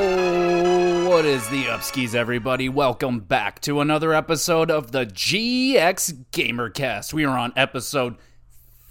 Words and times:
What 0.00 1.26
is 1.26 1.46
the 1.50 1.64
upskis, 1.64 2.14
everybody? 2.14 2.70
Welcome 2.70 3.20
back 3.20 3.60
to 3.60 3.82
another 3.82 4.14
episode 4.14 4.70
of 4.70 4.92
the 4.92 5.04
GX 5.04 6.24
Gamercast. 6.32 7.12
We 7.12 7.26
are 7.26 7.36
on 7.36 7.52
episode 7.54 8.16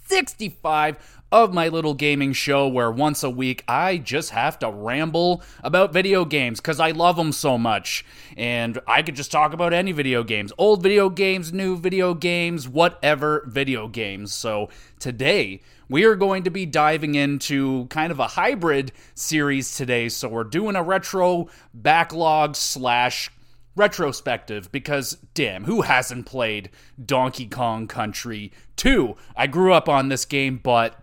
65 0.06 1.20
of 1.32 1.52
my 1.52 1.66
little 1.66 1.94
gaming 1.94 2.32
show 2.32 2.68
where 2.68 2.92
once 2.92 3.24
a 3.24 3.30
week 3.30 3.64
I 3.66 3.98
just 3.98 4.30
have 4.30 4.60
to 4.60 4.70
ramble 4.70 5.42
about 5.64 5.92
video 5.92 6.24
games 6.24 6.60
because 6.60 6.78
I 6.78 6.92
love 6.92 7.16
them 7.16 7.32
so 7.32 7.58
much. 7.58 8.04
And 8.36 8.78
I 8.86 9.02
could 9.02 9.16
just 9.16 9.32
talk 9.32 9.52
about 9.52 9.72
any 9.72 9.90
video 9.90 10.22
games 10.22 10.52
old 10.58 10.80
video 10.80 11.08
games, 11.08 11.52
new 11.52 11.76
video 11.76 12.14
games, 12.14 12.68
whatever 12.68 13.44
video 13.48 13.88
games. 13.88 14.32
So 14.32 14.68
today, 15.00 15.60
we 15.90 16.04
are 16.04 16.14
going 16.14 16.44
to 16.44 16.50
be 16.50 16.64
diving 16.64 17.16
into 17.16 17.86
kind 17.86 18.12
of 18.12 18.20
a 18.20 18.28
hybrid 18.28 18.92
series 19.14 19.76
today. 19.76 20.08
So 20.08 20.28
we're 20.28 20.44
doing 20.44 20.76
a 20.76 20.82
retro 20.84 21.48
backlog 21.74 22.54
slash 22.54 23.28
retrospective 23.74 24.70
because 24.70 25.18
damn, 25.34 25.64
who 25.64 25.82
hasn't 25.82 26.26
played 26.26 26.70
Donkey 27.04 27.46
Kong 27.46 27.88
Country 27.88 28.52
2? 28.76 29.16
I 29.36 29.48
grew 29.48 29.72
up 29.72 29.88
on 29.88 30.08
this 30.08 30.24
game, 30.24 30.60
but 30.62 30.96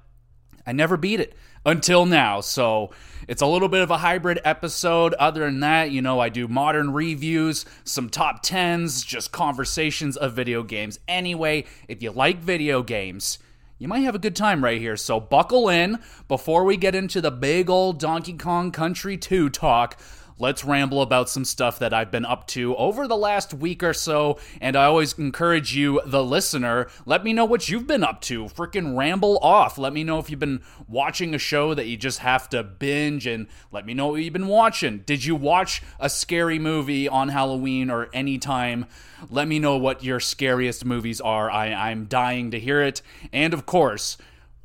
I 0.66 0.72
never 0.72 0.96
beat 0.96 1.20
it 1.20 1.36
until 1.66 2.06
now. 2.06 2.40
So 2.40 2.92
it's 3.28 3.42
a 3.42 3.46
little 3.46 3.68
bit 3.68 3.82
of 3.82 3.92
a 3.92 3.98
hybrid 3.98 4.40
episode. 4.46 5.14
Other 5.16 5.42
than 5.42 5.60
that, 5.60 5.92
you 5.92 6.02
know, 6.02 6.22
I 6.22 6.30
do 6.30 6.48
modern 6.48 6.94
reviews, 6.94 7.66
some 7.84 8.10
top 8.10 8.42
10s, 8.42 9.06
just 9.06 9.34
conversations 9.34 10.16
of 10.16 10.32
video 10.32 10.64
games. 10.64 10.98
Anyway, 11.10 11.66
if 11.90 12.02
you 12.02 12.12
like 12.12 12.38
video 12.38 12.84
games, 12.84 13.40
you 13.80 13.88
might 13.88 14.00
have 14.00 14.16
a 14.16 14.20
good 14.20 14.36
time 14.36 14.64
right 14.64 14.80
here. 14.82 14.98
So 14.98 15.20
buckle 15.20 15.70
in 15.70 16.00
before 16.28 16.64
we 16.64 16.78
get 16.78 16.96
into 16.96 17.22
the 17.22 17.32
big 17.32 17.70
old 17.70 18.00
Donkey 18.00 18.34
Kong 18.34 18.72
Country 18.72 19.18
2 19.18 19.50
talk 19.50 20.00
let's 20.40 20.64
ramble 20.64 21.02
about 21.02 21.30
some 21.30 21.46
stuff 21.46 21.80
that 21.80 21.94
I've 21.94 22.12
been 22.12 22.26
up 22.26 22.48
to 22.48 22.76
over 22.76 23.08
the 23.08 23.18
last 23.18 23.54
week 23.54 23.84
or 23.84 23.94
so. 23.94 24.40
And 24.62 24.76
I 24.76 24.86
always 24.86 25.18
encourage 25.18 25.76
you, 25.76 26.02
the 26.06 26.24
listener, 26.24 26.88
let 27.06 27.24
me 27.24 27.34
know 27.34 27.46
what 27.46 27.70
you've 27.70 27.88
been 27.88 28.04
up 28.04 28.22
to. 28.22 28.46
Freaking 28.46 28.98
ramble 28.98 29.38
off. 29.42 29.78
Let 29.78 29.94
me 29.94 30.04
know 30.04 30.20
if 30.20 30.30
you've 30.30 30.40
been 30.40 30.62
watching 30.88 31.34
a 31.34 31.40
show 31.40 31.74
that 31.74 31.88
you 31.88 31.98
just 31.98 32.20
have 32.20 32.50
to 32.50 32.64
binge 32.64 33.26
and 33.26 33.48
let 33.72 33.86
me 33.86 33.94
know 33.94 34.08
what 34.08 34.22
you've 34.22 34.34
been 34.34 34.48
watching. 34.48 35.00
Did 35.00 35.26
you 35.26 35.36
watch 35.36 35.82
a 36.00 36.10
scary 36.10 36.60
movie 36.60 37.08
on 37.08 37.30
Halloween 37.30 37.90
or 37.90 38.10
any 38.14 38.38
time? 38.38 38.86
Let 39.30 39.48
me 39.48 39.60
know 39.60 39.78
what 39.78 40.04
your 40.04 40.20
scariest 40.20 40.86
movies 40.86 41.20
are. 41.20 41.50
I, 41.50 41.74
I'm 41.74 42.06
dying 42.06 42.52
to 42.52 42.60
hear 42.60 42.82
it. 42.82 43.02
And 43.34 43.54
of 43.54 43.66
course, 43.66 44.18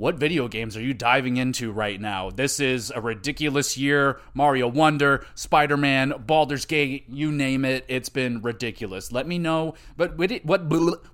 what 0.02 0.16
video 0.16 0.48
games 0.48 0.76
are 0.76 0.82
you 0.82 0.92
diving 0.92 1.36
into 1.36 1.70
right 1.70 2.00
now? 2.00 2.28
This 2.28 2.58
is 2.58 2.90
a 2.90 3.00
ridiculous 3.00 3.76
year. 3.76 4.18
Mario 4.34 4.66
Wonder, 4.66 5.24
Spider 5.36 5.76
Man, 5.76 6.12
Baldur's 6.26 6.64
Gate, 6.64 7.04
you 7.08 7.30
name 7.30 7.64
it. 7.64 7.84
It's 7.86 8.08
been 8.08 8.42
ridiculous. 8.42 9.12
Let 9.12 9.28
me 9.28 9.38
know 9.38 9.74
but 9.96 10.18
what 10.18 10.62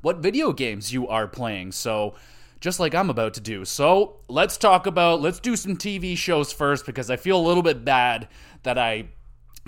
what 0.01 0.17
video 0.21 0.55
games 0.55 0.91
you 0.91 1.07
are 1.07 1.29
playing. 1.29 1.73
So 1.73 2.15
just 2.61 2.81
like 2.81 2.95
I'm 2.95 3.11
about 3.11 3.35
to 3.35 3.43
do. 3.43 3.67
So 3.67 4.21
let's 4.27 4.57
talk 4.57 4.87
about 4.87 5.21
let's 5.21 5.39
do 5.39 5.55
some 5.55 5.77
TV 5.77 6.17
shows 6.17 6.51
first 6.51 6.87
because 6.87 7.11
I 7.11 7.17
feel 7.17 7.39
a 7.39 7.47
little 7.47 7.63
bit 7.63 7.85
bad 7.85 8.27
that 8.63 8.79
I 8.79 9.11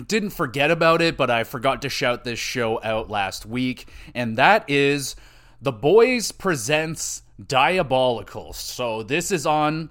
didn't 0.06 0.30
forget 0.30 0.70
about 0.70 1.02
it, 1.02 1.18
but 1.18 1.30
I 1.30 1.44
forgot 1.44 1.82
to 1.82 1.90
shout 1.90 2.24
this 2.24 2.38
show 2.38 2.82
out 2.82 3.10
last 3.10 3.44
week, 3.44 3.86
and 4.14 4.38
that 4.38 4.64
is 4.70 5.14
The 5.60 5.72
Boys 5.72 6.32
Presents 6.32 7.20
Diabolical. 7.46 8.52
So 8.52 9.02
this 9.02 9.30
is 9.30 9.46
on 9.46 9.90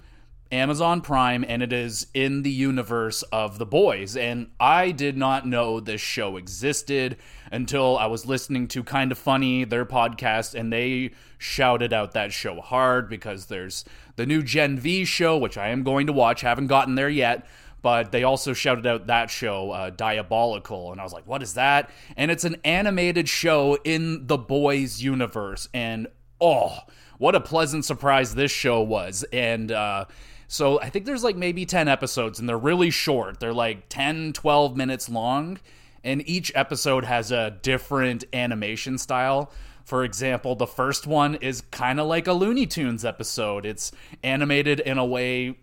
Amazon 0.52 1.00
Prime 1.00 1.44
and 1.46 1.62
it 1.62 1.72
is 1.72 2.08
in 2.12 2.42
the 2.42 2.50
universe 2.50 3.22
of 3.24 3.58
The 3.58 3.66
Boys. 3.66 4.16
And 4.16 4.50
I 4.58 4.90
did 4.90 5.16
not 5.16 5.46
know 5.46 5.80
this 5.80 6.00
show 6.00 6.36
existed 6.36 7.16
until 7.52 7.96
I 7.98 8.06
was 8.06 8.26
listening 8.26 8.68
to 8.68 8.82
Kind 8.82 9.12
of 9.12 9.18
Funny, 9.18 9.64
their 9.64 9.86
podcast, 9.86 10.54
and 10.54 10.72
they 10.72 11.12
shouted 11.38 11.92
out 11.92 12.12
that 12.12 12.32
show 12.32 12.60
hard 12.60 13.08
because 13.08 13.46
there's 13.46 13.84
the 14.16 14.26
new 14.26 14.42
Gen 14.42 14.78
V 14.78 15.04
show, 15.04 15.38
which 15.38 15.56
I 15.56 15.68
am 15.68 15.82
going 15.82 16.06
to 16.08 16.12
watch, 16.12 16.40
haven't 16.40 16.66
gotten 16.66 16.94
there 16.96 17.08
yet. 17.08 17.46
But 17.82 18.12
they 18.12 18.24
also 18.24 18.52
shouted 18.52 18.86
out 18.86 19.06
that 19.06 19.30
show, 19.30 19.70
uh, 19.70 19.88
Diabolical. 19.88 20.92
And 20.92 21.00
I 21.00 21.04
was 21.04 21.14
like, 21.14 21.26
what 21.26 21.42
is 21.42 21.54
that? 21.54 21.90
And 22.14 22.30
it's 22.30 22.44
an 22.44 22.56
animated 22.62 23.26
show 23.26 23.78
in 23.84 24.26
the 24.26 24.36
Boys 24.36 25.00
universe. 25.00 25.68
And 25.72 26.06
oh, 26.40 26.80
what 27.20 27.34
a 27.34 27.40
pleasant 27.40 27.84
surprise 27.84 28.34
this 28.34 28.50
show 28.50 28.80
was. 28.80 29.26
And 29.30 29.70
uh, 29.70 30.06
so 30.48 30.80
I 30.80 30.88
think 30.88 31.04
there's 31.04 31.22
like 31.22 31.36
maybe 31.36 31.66
10 31.66 31.86
episodes, 31.86 32.40
and 32.40 32.48
they're 32.48 32.56
really 32.56 32.88
short. 32.88 33.40
They're 33.40 33.52
like 33.52 33.90
10, 33.90 34.32
12 34.32 34.74
minutes 34.74 35.06
long, 35.10 35.58
and 36.02 36.26
each 36.26 36.50
episode 36.54 37.04
has 37.04 37.30
a 37.30 37.58
different 37.60 38.24
animation 38.32 38.96
style. 38.96 39.52
For 39.84 40.02
example, 40.02 40.54
the 40.56 40.66
first 40.66 41.06
one 41.06 41.34
is 41.34 41.60
kind 41.70 42.00
of 42.00 42.06
like 42.06 42.26
a 42.26 42.32
Looney 42.32 42.64
Tunes 42.64 43.04
episode. 43.04 43.66
It's 43.66 43.92
animated 44.22 44.80
in 44.80 44.96
a 44.96 45.04
way 45.04 45.58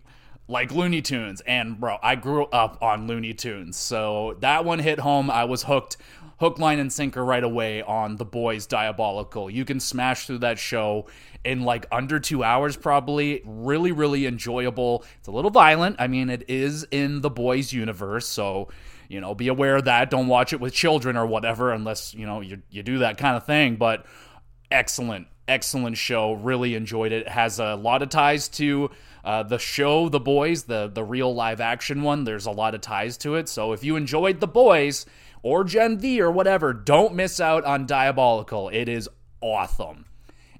like 0.46 0.70
Looney 0.70 1.02
Tunes. 1.02 1.40
And 1.40 1.80
bro, 1.80 1.98
I 2.04 2.14
grew 2.14 2.44
up 2.46 2.80
on 2.80 3.08
Looney 3.08 3.34
Tunes. 3.34 3.76
So 3.76 4.36
that 4.40 4.64
one 4.64 4.78
hit 4.78 5.00
home. 5.00 5.28
I 5.28 5.42
was 5.44 5.64
hooked 5.64 5.96
hook, 6.38 6.58
line, 6.58 6.78
and 6.78 6.92
sinker 6.92 7.24
right 7.24 7.44
away 7.44 7.82
on 7.82 8.16
The 8.16 8.24
Boys 8.24 8.66
Diabolical. 8.66 9.50
You 9.50 9.64
can 9.64 9.80
smash 9.80 10.26
through 10.26 10.38
that 10.38 10.58
show 10.58 11.06
in 11.44 11.62
like 11.62 11.86
under 11.90 12.20
two 12.20 12.44
hours, 12.44 12.76
probably. 12.76 13.42
Really, 13.44 13.92
really 13.92 14.26
enjoyable. 14.26 15.04
It's 15.18 15.28
a 15.28 15.32
little 15.32 15.50
violent. 15.50 15.96
I 15.98 16.06
mean, 16.06 16.30
it 16.30 16.44
is 16.48 16.86
in 16.90 17.20
The 17.20 17.30
Boys 17.30 17.72
universe, 17.72 18.26
so 18.26 18.68
you 19.08 19.20
know, 19.20 19.34
be 19.34 19.48
aware 19.48 19.76
of 19.76 19.86
that. 19.86 20.10
Don't 20.10 20.28
watch 20.28 20.52
it 20.52 20.60
with 20.60 20.74
children 20.74 21.16
or 21.16 21.26
whatever, 21.26 21.72
unless 21.72 22.14
you 22.14 22.26
know 22.26 22.40
you 22.40 22.62
you 22.70 22.82
do 22.82 22.98
that 22.98 23.18
kind 23.18 23.36
of 23.36 23.44
thing. 23.44 23.76
But 23.76 24.06
excellent, 24.70 25.26
excellent 25.46 25.96
show. 25.96 26.34
Really 26.34 26.74
enjoyed 26.74 27.12
it. 27.12 27.22
it 27.22 27.28
has 27.28 27.58
a 27.58 27.74
lot 27.74 28.02
of 28.02 28.10
ties 28.10 28.48
to 28.50 28.90
uh, 29.24 29.42
the 29.42 29.58
show, 29.58 30.08
The 30.08 30.20
Boys, 30.20 30.64
the 30.64 30.90
the 30.92 31.04
real 31.04 31.34
live 31.34 31.60
action 31.60 32.02
one. 32.02 32.24
There's 32.24 32.46
a 32.46 32.50
lot 32.50 32.74
of 32.74 32.80
ties 32.80 33.16
to 33.18 33.34
it. 33.34 33.48
So 33.48 33.72
if 33.72 33.82
you 33.82 33.96
enjoyed 33.96 34.40
The 34.40 34.46
Boys 34.46 35.06
or 35.42 35.64
Gen 35.64 35.98
V 35.98 36.20
or 36.20 36.30
whatever, 36.30 36.72
don't 36.72 37.14
miss 37.14 37.40
out 37.40 37.64
on 37.64 37.86
Diabolical. 37.86 38.68
It 38.68 38.88
is 38.88 39.08
awesome. 39.40 40.06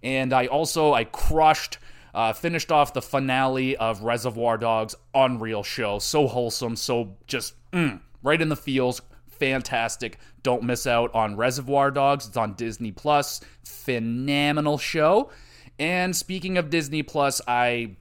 And 0.02 0.32
I 0.32 0.46
also 0.46 0.92
I 0.92 1.04
crushed 1.04 1.78
uh, 2.14 2.32
finished 2.32 2.72
off 2.72 2.94
the 2.94 3.02
finale 3.02 3.76
of 3.76 4.02
Reservation 4.02 4.60
Dogs 4.60 4.94
Unreal 5.14 5.62
show. 5.62 5.98
So 5.98 6.26
wholesome, 6.26 6.76
so 6.76 7.16
just 7.26 7.54
mm, 7.70 8.00
right 8.22 8.40
in 8.40 8.48
the 8.48 8.56
feels. 8.56 9.00
Fantastic. 9.28 10.18
Don't 10.42 10.64
miss 10.64 10.86
out 10.86 11.14
on 11.14 11.36
Reservation 11.36 11.94
Dogs. 11.94 12.26
It's 12.26 12.36
on 12.36 12.54
Disney 12.54 12.90
Plus. 12.90 13.40
Phenomenal 13.62 14.78
show. 14.78 15.30
And 15.78 16.16
speaking 16.16 16.58
of 16.58 16.70
Disney 16.70 17.04
Plus, 17.04 17.40
I 17.46 17.96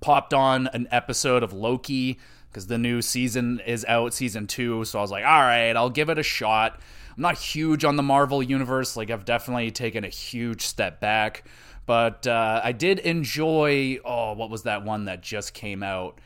popped 0.00 0.34
on 0.34 0.66
an 0.68 0.88
episode 0.90 1.42
of 1.44 1.52
Loki 1.52 2.18
because 2.54 2.68
the 2.68 2.78
new 2.78 3.02
season 3.02 3.60
is 3.66 3.84
out, 3.88 4.14
season 4.14 4.46
two. 4.46 4.84
So 4.84 5.00
I 5.00 5.02
was 5.02 5.10
like, 5.10 5.24
all 5.24 5.40
right, 5.40 5.72
I'll 5.72 5.90
give 5.90 6.08
it 6.08 6.18
a 6.18 6.22
shot. 6.22 6.78
I'm 7.16 7.22
not 7.22 7.36
huge 7.36 7.84
on 7.84 7.96
the 7.96 8.02
Marvel 8.02 8.44
universe. 8.44 8.96
Like, 8.96 9.10
I've 9.10 9.24
definitely 9.24 9.72
taken 9.72 10.04
a 10.04 10.08
huge 10.08 10.62
step 10.62 11.00
back. 11.00 11.44
But 11.84 12.28
uh, 12.28 12.60
I 12.62 12.70
did 12.70 13.00
enjoy. 13.00 13.98
Oh, 14.04 14.34
what 14.34 14.50
was 14.50 14.62
that 14.62 14.84
one 14.84 15.06
that 15.06 15.20
just 15.20 15.52
came 15.52 15.82
out? 15.82 16.20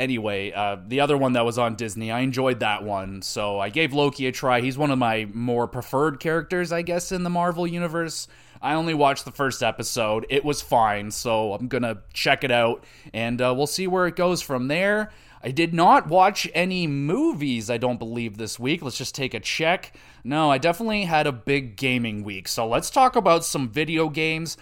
Anyway, 0.00 0.52
uh, 0.52 0.76
the 0.86 1.00
other 1.00 1.16
one 1.16 1.34
that 1.34 1.44
was 1.44 1.56
on 1.56 1.76
Disney, 1.76 2.10
I 2.10 2.20
enjoyed 2.20 2.60
that 2.60 2.82
one. 2.82 3.22
So 3.22 3.60
I 3.60 3.68
gave 3.68 3.92
Loki 3.92 4.26
a 4.26 4.32
try. 4.32 4.60
He's 4.60 4.76
one 4.76 4.90
of 4.90 4.98
my 4.98 5.28
more 5.32 5.68
preferred 5.68 6.18
characters, 6.18 6.72
I 6.72 6.82
guess, 6.82 7.12
in 7.12 7.22
the 7.22 7.30
Marvel 7.30 7.66
universe. 7.66 8.26
I 8.60 8.74
only 8.74 8.94
watched 8.94 9.24
the 9.24 9.32
first 9.32 9.62
episode. 9.62 10.26
It 10.30 10.44
was 10.44 10.60
fine, 10.60 11.10
so 11.10 11.52
I'm 11.52 11.68
gonna 11.68 11.98
check 12.12 12.42
it 12.42 12.50
out, 12.50 12.84
and 13.12 13.40
uh, 13.40 13.54
we'll 13.56 13.68
see 13.68 13.86
where 13.86 14.06
it 14.06 14.16
goes 14.16 14.42
from 14.42 14.68
there. 14.68 15.10
I 15.42 15.50
did 15.50 15.72
not 15.72 16.08
watch 16.08 16.48
any 16.52 16.86
movies, 16.86 17.70
I 17.70 17.78
don't 17.78 17.98
believe, 17.98 18.36
this 18.36 18.58
week. 18.58 18.82
Let's 18.82 18.98
just 18.98 19.14
take 19.14 19.34
a 19.34 19.40
check. 19.40 19.94
No, 20.24 20.50
I 20.50 20.58
definitely 20.58 21.04
had 21.04 21.26
a 21.26 21.32
big 21.32 21.76
gaming 21.76 22.24
week. 22.24 22.48
So 22.48 22.66
let's 22.66 22.90
talk 22.90 23.14
about 23.14 23.44
some 23.44 23.68
video 23.68 24.08
games. 24.08 24.56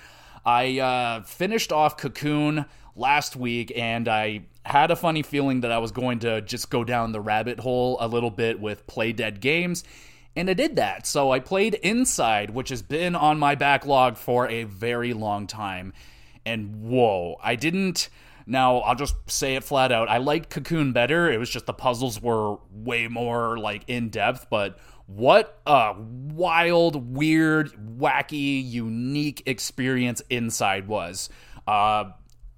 I 0.44 0.78
uh, 0.78 1.23
finished 1.23 1.73
off 1.73 1.96
Cocoon 1.96 2.67
last 2.94 3.37
week, 3.37 3.73
and 3.75 4.06
I 4.06 4.43
had 4.64 4.90
a 4.90 4.96
funny 4.96 5.23
feeling 5.23 5.62
that 5.62 5.73
I 5.73 5.78
was 5.78 5.93
going 5.93 6.20
to 6.20 6.40
just 6.43 6.70
go 6.70 6.84
down 6.84 7.12
the 7.12 7.20
rabbit 7.20 7.61
hole 7.61 7.96
a 8.00 8.08
little 8.08 8.31
bit 8.31 8.61
with 8.61 8.87
Playdead 8.87 9.40
games. 9.40 9.82
And 10.34 10.50
I 10.50 10.55
did 10.55 10.76
that. 10.76 11.06
So 11.06 11.31
I 11.31 11.40
played 11.40 11.75
Inside, 11.75 12.50
which 12.50 12.69
has 12.69 12.82
been 12.82 13.14
on 13.14 13.38
my 13.38 13.55
backlog 13.55 14.19
for 14.19 14.46
a 14.49 14.64
very 14.64 15.14
long 15.14 15.46
time. 15.46 15.94
And 16.44 16.82
whoa, 16.82 17.40
I 17.43 17.56
didn't 17.56 18.11
now, 18.46 18.78
I'll 18.78 18.94
just 18.94 19.16
say 19.28 19.56
it 19.56 19.64
flat 19.64 19.90
out. 19.90 20.08
I 20.08 20.19
liked 20.19 20.50
Cocoon 20.50 20.93
better. 20.93 21.31
It 21.31 21.38
was 21.38 21.50
just 21.50 21.66
the 21.66 21.72
puzzles 21.72 22.22
were 22.22 22.58
way 22.70 23.08
more 23.08 23.58
like 23.58 23.82
in 23.88 24.08
depth, 24.08 24.46
but 24.48 24.78
what 25.06 25.60
a 25.66 25.94
wild, 25.96 27.16
weird, 27.16 27.72
wacky, 27.98 28.69
unique 28.69 29.43
experience 29.46 30.22
Inside 30.31 30.87
was. 30.87 31.28
Uh, 31.66 32.10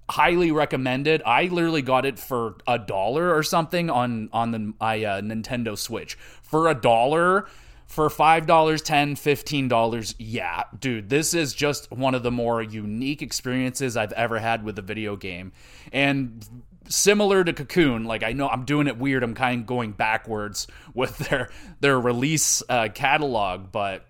highly 0.09 0.51
recommended. 0.51 1.23
I 1.25 1.45
literally 1.45 1.81
got 1.81 2.05
it 2.05 2.19
for 2.19 2.57
a 2.67 2.77
dollar 2.77 3.35
or 3.35 3.43
something 3.43 3.89
on 3.89 4.29
on 4.31 4.51
the 4.51 4.73
my 4.79 5.03
uh, 5.03 5.21
Nintendo 5.21 5.77
Switch 5.77 6.15
for 6.41 6.67
a 6.67 6.75
dollar 6.75 7.47
for 7.89 8.07
$5 8.07 8.45
$10 8.45 9.13
$15 9.13 10.15
yeah. 10.19 10.63
Dude 10.79 11.09
this 11.09 11.33
is 11.33 11.53
just 11.53 11.91
one 11.91 12.13
of 12.13 12.21
the 12.21 12.31
more 12.31 12.61
unique 12.61 13.21
experiences 13.23 13.97
i've 13.97 14.13
ever 14.13 14.37
had 14.39 14.63
with 14.63 14.77
a 14.77 14.83
video 14.83 15.15
game. 15.15 15.51
And 15.91 16.45
similar 16.87 17.43
to 17.43 17.53
cocoon 17.53 18.03
like 18.05 18.23
i 18.23 18.33
know 18.33 18.47
i'm 18.47 18.63
doing 18.63 18.87
it 18.87 18.97
weird. 18.97 19.23
I'm 19.23 19.33
kind 19.33 19.61
of 19.61 19.67
going 19.67 19.91
backwards 19.91 20.67
with 20.93 21.17
their 21.17 21.49
their 21.81 21.99
release 21.99 22.61
uh, 22.69 22.89
catalog 22.93 23.71
but 23.71 24.05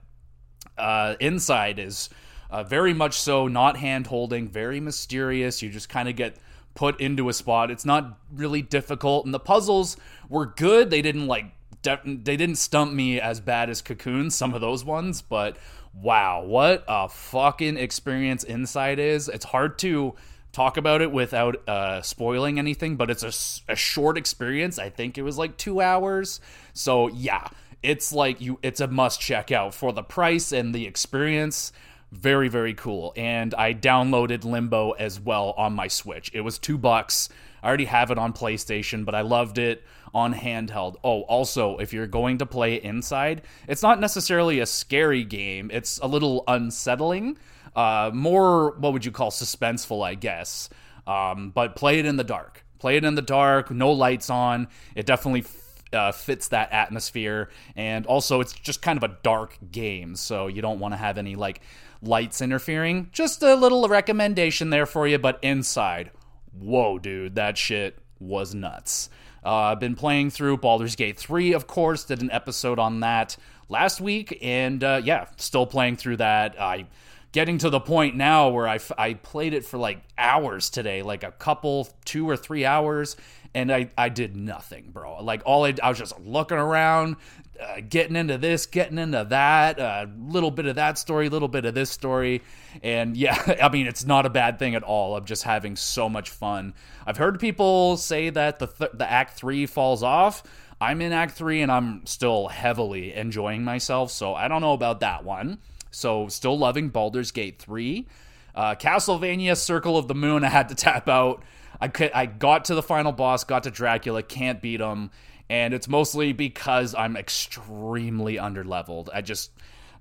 uh, 0.77 1.15
inside 1.19 1.79
is 1.79 2.09
uh, 2.49 2.63
very 2.63 2.93
much 2.93 3.19
so 3.19 3.47
not 3.47 3.77
hand 3.77 4.07
holding 4.07 4.47
very 4.47 4.79
mysterious. 4.79 5.61
You 5.61 5.69
just 5.69 5.89
kind 5.89 6.09
of 6.09 6.15
get 6.15 6.35
put 6.73 6.99
into 6.99 7.29
a 7.29 7.33
spot. 7.33 7.69
It's 7.69 7.85
not 7.85 8.17
really 8.31 8.61
difficult 8.61 9.25
and 9.25 9.33
the 9.33 9.39
puzzles 9.39 9.97
were 10.27 10.47
good. 10.47 10.89
They 10.89 11.01
didn't 11.01 11.27
like 11.27 11.45
they 11.83 12.37
didn't 12.37 12.57
stump 12.57 12.93
me 12.93 13.19
as 13.19 13.39
bad 13.39 13.69
as 13.69 13.81
Cocoon, 13.81 14.31
some 14.31 14.53
of 14.53 14.61
those 14.61 14.83
ones, 14.83 15.21
but 15.21 15.57
wow, 15.93 16.43
what 16.43 16.83
a 16.87 17.09
fucking 17.09 17.77
experience 17.77 18.43
Inside 18.43 18.99
is. 18.99 19.27
It's 19.29 19.45
hard 19.45 19.79
to 19.79 20.15
talk 20.51 20.77
about 20.77 21.01
it 21.01 21.11
without 21.11 21.67
uh, 21.67 22.01
spoiling 22.01 22.59
anything, 22.59 22.95
but 22.95 23.09
it's 23.09 23.23
a, 23.23 23.71
a 23.71 23.75
short 23.75 24.17
experience. 24.17 24.79
I 24.79 24.89
think 24.89 25.17
it 25.17 25.21
was 25.21 25.37
like 25.37 25.57
two 25.57 25.81
hours. 25.81 26.39
So 26.73 27.07
yeah, 27.07 27.47
it's 27.83 28.11
like 28.11 28.41
you, 28.41 28.59
it's 28.61 28.81
a 28.81 28.87
must 28.87 29.21
check 29.21 29.51
out 29.51 29.73
for 29.73 29.93
the 29.93 30.03
price 30.03 30.51
and 30.51 30.73
the 30.73 30.85
experience. 30.85 31.71
Very, 32.11 32.47
very 32.47 32.73
cool. 32.73 33.13
And 33.15 33.53
I 33.53 33.73
downloaded 33.73 34.43
Limbo 34.43 34.91
as 34.91 35.19
well 35.19 35.53
on 35.57 35.73
my 35.73 35.87
Switch. 35.87 36.31
It 36.33 36.41
was 36.41 36.57
two 36.57 36.77
bucks. 36.77 37.29
I 37.61 37.67
already 37.67 37.85
have 37.85 38.09
it 38.09 38.17
on 38.17 38.33
PlayStation, 38.33 39.05
but 39.05 39.13
I 39.13 39.21
loved 39.21 39.57
it 39.57 39.83
on 40.13 40.33
handheld. 40.33 40.95
Oh, 41.03 41.21
also, 41.21 41.77
if 41.77 41.93
you're 41.93 42.07
going 42.07 42.39
to 42.39 42.45
play 42.45 42.75
inside, 42.75 43.43
it's 43.67 43.83
not 43.83 43.99
necessarily 43.99 44.59
a 44.59 44.65
scary 44.65 45.23
game. 45.23 45.69
It's 45.73 45.99
a 45.99 46.07
little 46.07 46.43
unsettling, 46.47 47.37
uh, 47.75 48.11
more 48.13 48.71
what 48.77 48.93
would 48.93 49.05
you 49.05 49.11
call 49.11 49.31
suspenseful, 49.31 50.05
I 50.05 50.15
guess. 50.15 50.69
Um, 51.07 51.51
but 51.51 51.75
play 51.75 51.99
it 51.99 52.05
in 52.05 52.17
the 52.17 52.23
dark. 52.23 52.63
Play 52.79 52.97
it 52.97 53.03
in 53.03 53.15
the 53.15 53.21
dark, 53.21 53.71
no 53.71 53.91
lights 53.91 54.29
on. 54.29 54.67
It 54.95 55.05
definitely 55.05 55.43
uh, 55.91 56.11
fits 56.11 56.49
that 56.49 56.71
atmosphere, 56.71 57.49
and 57.75 58.05
also 58.05 58.41
it's 58.41 58.53
just 58.53 58.81
kind 58.81 58.97
of 58.97 59.03
a 59.03 59.17
dark 59.23 59.57
game, 59.71 60.15
so 60.15 60.47
you 60.47 60.61
don't 60.61 60.79
want 60.79 60.93
to 60.93 60.97
have 60.97 61.17
any 61.17 61.35
like 61.35 61.61
lights 62.01 62.41
interfering. 62.41 63.09
Just 63.11 63.43
a 63.43 63.55
little 63.55 63.87
recommendation 63.87 64.69
there 64.69 64.85
for 64.85 65.07
you, 65.07 65.17
but 65.17 65.39
inside, 65.41 66.11
whoa, 66.57 66.99
dude, 66.99 67.35
that 67.35 67.57
shit 67.57 67.97
was 68.19 68.53
nuts. 68.53 69.09
Uh, 69.43 69.55
I've 69.55 69.79
been 69.79 69.95
playing 69.95 70.29
through 70.29 70.57
Baldur's 70.57 70.95
Gate 70.95 71.17
3, 71.17 71.53
of 71.53 71.67
course, 71.67 72.03
did 72.03 72.21
an 72.21 72.31
episode 72.31 72.79
on 72.79 72.99
that 73.01 73.37
last 73.69 74.01
week, 74.01 74.37
and 74.41 74.83
uh, 74.83 75.01
yeah, 75.03 75.27
still 75.37 75.65
playing 75.65 75.95
through 75.95 76.17
that. 76.17 76.59
I 76.59 76.87
getting 77.31 77.57
to 77.59 77.69
the 77.69 77.79
point 77.79 78.15
now 78.15 78.49
where 78.49 78.67
I, 78.67 78.79
I 78.97 79.13
played 79.13 79.53
it 79.53 79.65
for 79.65 79.77
like 79.77 80.01
hours 80.17 80.69
today, 80.69 81.01
like 81.01 81.23
a 81.23 81.31
couple, 81.31 81.87
two 82.05 82.27
or 82.27 82.35
three 82.35 82.65
hours, 82.65 83.15
and 83.53 83.71
I, 83.71 83.89
I 83.97 84.09
did 84.09 84.35
nothing, 84.35 84.89
bro. 84.91 85.23
Like 85.23 85.41
all 85.45 85.65
I, 85.65 85.75
I 85.81 85.89
was 85.89 85.97
just 85.97 86.19
looking 86.19 86.57
around, 86.57 87.17
uh, 87.59 87.81
getting 87.87 88.15
into 88.15 88.37
this, 88.37 88.65
getting 88.65 88.97
into 88.97 89.25
that, 89.29 89.79
a 89.79 89.83
uh, 89.83 90.05
little 90.17 90.51
bit 90.51 90.65
of 90.65 90.75
that 90.75 90.97
story, 90.97 91.27
a 91.27 91.29
little 91.29 91.47
bit 91.47 91.65
of 91.65 91.73
this 91.73 91.89
story. 91.89 92.41
And 92.81 93.17
yeah, 93.17 93.57
I 93.61 93.69
mean, 93.69 93.87
it's 93.87 94.05
not 94.05 94.25
a 94.25 94.29
bad 94.29 94.59
thing 94.59 94.75
at 94.75 94.83
all. 94.83 95.15
I'm 95.15 95.25
just 95.25 95.43
having 95.43 95.75
so 95.75 96.07
much 96.07 96.29
fun. 96.29 96.73
I've 97.05 97.17
heard 97.17 97.39
people 97.39 97.97
say 97.97 98.29
that 98.29 98.59
the, 98.59 98.67
th- 98.67 98.91
the 98.93 99.09
Act 99.09 99.33
3 99.33 99.65
falls 99.65 100.03
off. 100.03 100.43
I'm 100.79 101.01
in 101.01 101.11
Act 101.11 101.35
3 101.35 101.61
and 101.61 101.71
I'm 101.71 102.05
still 102.05 102.47
heavily 102.47 103.13
enjoying 103.13 103.63
myself, 103.63 104.11
so 104.11 104.33
I 104.33 104.47
don't 104.47 104.61
know 104.61 104.73
about 104.73 105.01
that 105.01 105.25
one. 105.25 105.59
So, 105.91 106.27
still 106.27 106.57
loving 106.57 106.89
Baldur's 106.89 107.31
Gate 107.31 107.59
3. 107.59 108.07
Uh, 108.55 108.75
Castlevania 108.75 109.57
Circle 109.57 109.97
of 109.97 110.07
the 110.07 110.15
Moon, 110.15 110.43
I 110.45 110.49
had 110.49 110.69
to 110.69 110.75
tap 110.75 111.09
out. 111.09 111.43
I, 111.81 111.87
could, 111.87 112.11
I 112.13 112.25
got 112.25 112.65
to 112.65 112.75
the 112.75 112.83
final 112.83 113.11
boss, 113.11 113.43
got 113.43 113.63
to 113.63 113.71
Dracula, 113.71 114.21
can't 114.23 114.61
beat 114.61 114.79
him 114.79 115.11
and 115.49 115.73
it's 115.73 115.87
mostly 115.87 116.31
because 116.31 116.93
I'm 116.93 117.17
extremely 117.17 118.35
underleveled. 118.35 119.09
I 119.13 119.21
just 119.21 119.51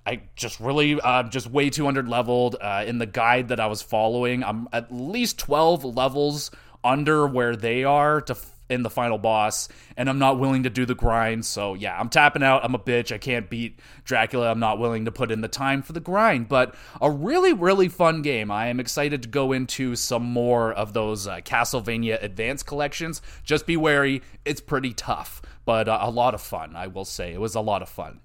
I 0.06 0.22
just 0.36 0.60
really 0.60 1.00
uh, 1.00 1.24
just 1.24 1.50
way 1.50 1.70
too 1.70 1.84
underleveled. 1.84 2.54
Uh, 2.60 2.84
in 2.86 2.98
the 2.98 3.06
guide 3.06 3.48
that 3.48 3.60
I 3.60 3.66
was 3.66 3.82
following, 3.82 4.44
I'm 4.44 4.68
at 4.72 4.92
least 4.92 5.38
12 5.38 5.84
levels 5.84 6.50
under 6.84 7.26
where 7.26 7.56
they 7.56 7.84
are 7.84 8.20
to 8.22 8.36
in 8.68 8.82
the 8.82 8.90
final 8.90 9.18
boss, 9.18 9.68
and 9.96 10.08
I'm 10.08 10.18
not 10.18 10.38
willing 10.38 10.64
to 10.64 10.70
do 10.70 10.84
the 10.84 10.94
grind. 10.94 11.44
So 11.44 11.74
yeah, 11.74 11.98
I'm 11.98 12.08
tapping 12.08 12.42
out. 12.42 12.64
I'm 12.64 12.74
a 12.74 12.78
bitch. 12.78 13.12
I 13.12 13.18
can't 13.18 13.48
beat 13.48 13.80
Dracula. 14.04 14.50
I'm 14.50 14.60
not 14.60 14.78
willing 14.78 15.04
to 15.06 15.12
put 15.12 15.30
in 15.30 15.40
the 15.40 15.48
time 15.48 15.82
for 15.82 15.92
the 15.92 16.00
grind. 16.00 16.48
But 16.48 16.74
a 17.00 17.10
really, 17.10 17.52
really 17.52 17.88
fun 17.88 18.22
game. 18.22 18.50
I 18.50 18.66
am 18.66 18.80
excited 18.80 19.22
to 19.22 19.28
go 19.28 19.52
into 19.52 19.96
some 19.96 20.24
more 20.24 20.72
of 20.72 20.92
those 20.92 21.26
uh, 21.26 21.36
Castlevania 21.40 22.22
Advance 22.22 22.62
collections. 22.62 23.22
Just 23.44 23.66
be 23.66 23.76
wary. 23.76 24.22
It's 24.44 24.60
pretty 24.60 24.92
tough, 24.92 25.42
but 25.64 25.88
uh, 25.88 25.98
a 26.00 26.10
lot 26.10 26.34
of 26.34 26.40
fun. 26.40 26.76
I 26.76 26.86
will 26.86 27.04
say 27.04 27.32
it 27.32 27.40
was 27.40 27.54
a 27.54 27.60
lot 27.60 27.82
of 27.82 27.88
fun. 27.88 28.20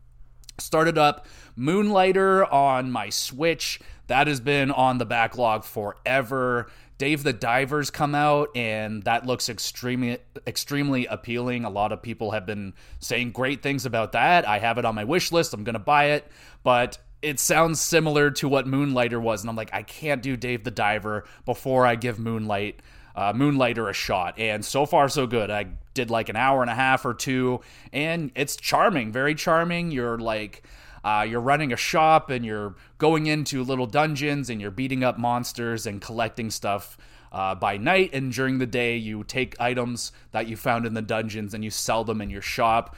Started 0.59 0.97
up 0.99 1.25
Moonlighter 1.55 2.45
on 2.45 2.91
my 2.91 3.09
Switch. 3.09 3.79
That 4.07 4.27
has 4.27 4.39
been 4.39 4.69
on 4.69 4.97
the 4.97 5.05
backlog 5.05 5.63
forever. 5.63 6.69
Dave 7.03 7.21
the 7.23 7.33
Diver's 7.33 7.89
come 7.89 8.15
out, 8.15 8.55
and 8.55 9.03
that 9.03 9.25
looks 9.25 9.49
extremely 9.49 10.19
extremely 10.47 11.05
appealing. 11.05 11.65
A 11.65 11.69
lot 11.69 11.91
of 11.91 12.01
people 12.01 12.31
have 12.31 12.45
been 12.45 12.73
saying 12.99 13.31
great 13.31 13.61
things 13.61 13.85
about 13.85 14.13
that. 14.13 14.47
I 14.47 14.59
have 14.59 14.77
it 14.77 14.85
on 14.85 14.95
my 14.95 15.03
wish 15.03 15.29
list. 15.33 15.53
I'm 15.53 15.65
gonna 15.65 15.79
buy 15.79 16.11
it, 16.11 16.25
but 16.63 16.97
it 17.21 17.41
sounds 17.41 17.81
similar 17.81 18.31
to 18.31 18.47
what 18.47 18.67
Moonlighter 18.67 19.19
was, 19.19 19.41
and 19.41 19.49
I'm 19.49 19.57
like, 19.57 19.73
I 19.73 19.83
can't 19.83 20.23
do 20.23 20.37
Dave 20.37 20.63
the 20.63 20.71
Diver 20.71 21.25
before 21.43 21.85
I 21.85 21.95
give 21.95 22.19
Moonlight 22.19 22.79
uh, 23.17 23.33
Moonlighter 23.33 23.89
a 23.89 23.93
shot. 23.93 24.39
And 24.39 24.63
so 24.63 24.85
far, 24.85 25.09
so 25.09 25.27
good. 25.27 25.51
I 25.51 25.65
did 25.93 26.09
like 26.09 26.29
an 26.29 26.37
hour 26.37 26.61
and 26.61 26.71
a 26.71 26.75
half 26.75 27.03
or 27.05 27.13
two, 27.13 27.59
and 27.91 28.31
it's 28.33 28.55
charming, 28.55 29.11
very 29.11 29.35
charming. 29.35 29.91
You're 29.91 30.19
like 30.19 30.63
uh, 31.03 31.25
you're 31.27 31.41
running 31.41 31.73
a 31.73 31.77
shop 31.77 32.29
and 32.29 32.45
you're 32.45 32.75
going 32.97 33.25
into 33.25 33.63
little 33.63 33.87
dungeons 33.87 34.49
and 34.49 34.61
you're 34.61 34.71
beating 34.71 35.03
up 35.03 35.17
monsters 35.17 35.85
and 35.85 36.01
collecting 36.01 36.49
stuff 36.49 36.97
uh, 37.31 37.55
by 37.55 37.77
night. 37.77 38.11
And 38.13 38.31
during 38.31 38.59
the 38.59 38.65
day, 38.65 38.95
you 38.95 39.23
take 39.23 39.59
items 39.59 40.11
that 40.31 40.47
you 40.47 40.55
found 40.55 40.85
in 40.85 40.93
the 40.93 41.01
dungeons 41.01 41.53
and 41.53 41.63
you 41.63 41.69
sell 41.69 42.03
them 42.03 42.21
in 42.21 42.29
your 42.29 42.41
shop 42.41 42.95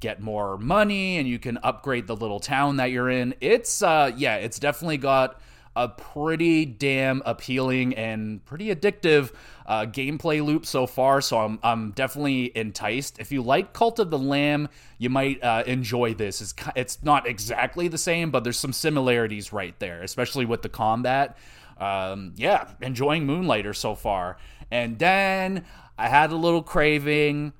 get 0.00 0.20
more 0.20 0.56
money 0.58 1.18
and 1.18 1.28
you 1.28 1.38
can 1.38 1.58
upgrade 1.62 2.06
the 2.06 2.14
little 2.14 2.40
town 2.40 2.76
that 2.76 2.90
you're 2.90 3.10
in. 3.10 3.34
It's 3.40 3.82
uh 3.82 4.12
yeah, 4.16 4.36
it's 4.36 4.58
definitely 4.58 4.98
got 4.98 5.40
a 5.78 5.88
pretty 5.88 6.66
damn 6.66 7.22
appealing 7.24 7.94
and 7.94 8.44
pretty 8.44 8.74
addictive 8.74 9.32
uh, 9.64 9.86
gameplay 9.86 10.44
loop 10.44 10.66
so 10.66 10.86
far. 10.86 11.20
So 11.20 11.38
I'm, 11.38 11.58
I'm 11.62 11.92
definitely 11.92 12.56
enticed. 12.56 13.18
If 13.18 13.30
you 13.30 13.42
like 13.42 13.72
Cult 13.72 13.98
of 13.98 14.10
the 14.10 14.18
Lamb, 14.18 14.68
you 14.98 15.08
might 15.08 15.42
uh, 15.42 15.62
enjoy 15.66 16.14
this. 16.14 16.40
It's, 16.40 16.54
it's 16.74 17.02
not 17.02 17.26
exactly 17.28 17.86
the 17.86 17.98
same, 17.98 18.30
but 18.30 18.42
there's 18.42 18.58
some 18.58 18.72
similarities 18.72 19.52
right 19.52 19.78
there, 19.78 20.02
especially 20.02 20.44
with 20.44 20.62
the 20.62 20.68
combat. 20.68 21.38
Um, 21.78 22.32
yeah, 22.36 22.70
enjoying 22.80 23.24
Moonlighter 23.24 23.72
so 23.72 23.94
far. 23.94 24.36
And 24.70 24.98
then 24.98 25.64
I 25.96 26.08
had 26.08 26.32
a 26.32 26.36
little 26.36 26.62
craving 26.62 27.52